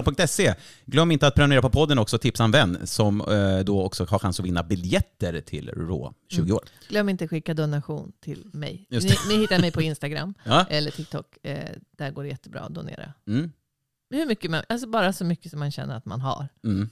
www.rawcomedyclub.se. 0.00 0.54
Glöm 0.86 1.10
inte 1.10 1.26
att 1.26 1.34
prenumerera 1.34 1.62
på 1.62 1.70
podden 1.70 1.98
också, 1.98 2.18
tipsa 2.18 2.44
en 2.44 2.50
vän 2.50 2.86
som 2.86 3.20
eh, 3.20 3.58
då 3.58 3.82
också 3.82 4.04
har 4.04 4.18
chans 4.18 4.40
att 4.40 4.46
vinna 4.46 4.62
biljetter 4.62 5.40
till 5.40 5.68
Raw 5.70 6.14
20 6.28 6.52
år. 6.52 6.64
Glöm 6.88 7.08
inte 7.08 7.28
skicka 7.28 7.54
donation 7.54 8.12
till 8.20 8.44
mig. 8.52 8.86
Ni, 8.90 8.98
ni 9.28 9.36
hittar 9.36 9.58
mig 9.60 9.72
på 9.72 9.82
Instagram 9.88 10.34
Ja. 10.44 10.66
eller 10.70 10.90
TikTok. 10.90 11.26
Eh, 11.42 11.58
där 11.90 12.10
går 12.10 12.22
det 12.22 12.28
jättebra 12.28 12.60
att 12.60 12.74
donera. 12.74 13.12
Mm. 13.26 13.52
Hur 14.10 14.26
mycket 14.26 14.50
man, 14.50 14.62
alltså 14.68 14.86
bara 14.88 15.12
så 15.12 15.24
mycket 15.24 15.50
som 15.50 15.60
man 15.60 15.70
känner 15.70 15.96
att 15.96 16.04
man 16.06 16.20
har. 16.20 16.48
Mm. 16.64 16.90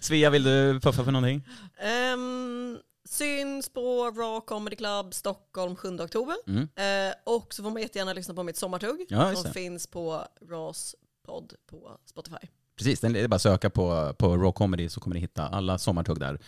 Svea, 0.00 0.30
vill 0.30 0.42
du 0.42 0.80
puffa 0.82 1.04
för 1.04 1.12
någonting? 1.12 1.42
Ehm, 1.82 2.78
syns 3.08 3.68
på 3.68 4.04
Raw 4.10 4.40
Comedy 4.46 4.76
Club 4.76 5.14
Stockholm 5.14 5.76
7 5.76 5.88
oktober. 5.88 6.36
Mm. 6.46 6.62
Eh, 6.62 7.14
och 7.24 7.54
så 7.54 7.62
får 7.62 7.70
man 7.70 7.82
jättegärna 7.82 8.12
lyssna 8.12 8.34
på 8.34 8.42
mitt 8.42 8.56
sommartugg 8.56 9.06
Ja, 9.08 9.34
som 9.34 9.52
finns 9.52 9.86
på 9.86 10.24
Raws 10.50 10.94
podd 11.22 11.54
på 11.70 11.98
Spotify. 12.04 12.48
Precis, 12.76 13.00
det 13.00 13.20
är 13.20 13.28
bara 13.28 13.36
att 13.36 13.42
söka 13.42 13.70
på, 13.70 14.14
på 14.18 14.28
Raw 14.36 14.52
Comedy 14.52 14.88
så 14.88 15.00
kommer 15.00 15.14
ni 15.14 15.20
hitta 15.20 15.48
alla 15.48 15.78
sommartugg 15.78 16.20
där. 16.20 16.38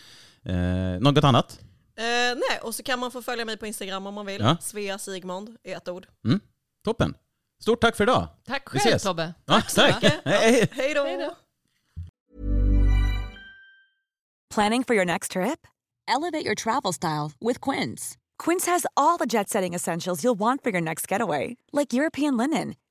Eh, 0.43 0.99
något 0.99 1.23
annat? 1.23 1.59
Eh, 1.97 2.03
nej, 2.49 2.59
och 2.61 2.75
så 2.75 2.83
kan 2.83 2.99
man 2.99 3.11
få 3.11 3.21
följa 3.21 3.45
mig 3.45 3.57
på 3.57 3.67
Instagram 3.67 4.07
om 4.07 4.13
man 4.13 4.25
vill. 4.25 4.41
Ja. 4.41 4.57
Svea 4.61 4.97
Sigmond 4.97 5.57
i 5.63 5.71
ett 5.71 5.87
ord. 5.87 6.07
Mm. 6.25 6.39
Toppen. 6.85 7.13
Stort 7.61 7.81
tack 7.81 7.95
för 7.95 8.03
idag. 8.03 8.27
Tack 8.45 8.73
Vi 8.73 8.79
själv 8.79 8.89
ses. 8.89 9.03
Tobbe. 9.03 9.33
Ja, 9.45 9.61
tack. 9.75 9.95
mycket. 10.03 10.21
Hej, 10.25 10.51
hej. 10.51 10.69
Hej 10.71 10.93
då. 10.93 11.35
Planning 14.55 14.83
for 14.83 14.95
your 14.95 15.05
next 15.05 15.31
trip? 15.31 15.67
Elevate 16.07 16.45
your 16.45 16.55
travel 16.55 16.93
style 16.93 17.31
with 17.41 17.59
Quince. 17.61 18.17
Quince 18.43 18.71
has 18.71 18.85
all 18.95 19.17
the 19.17 19.25
jet 19.25 19.49
setting 19.49 19.73
essentials 19.75 20.23
you'll 20.23 20.39
want 20.39 20.63
for 20.63 20.71
your 20.71 20.81
next 20.81 21.11
getaway, 21.11 21.57
like 21.73 21.93
European 21.93 22.37
linen, 22.37 22.75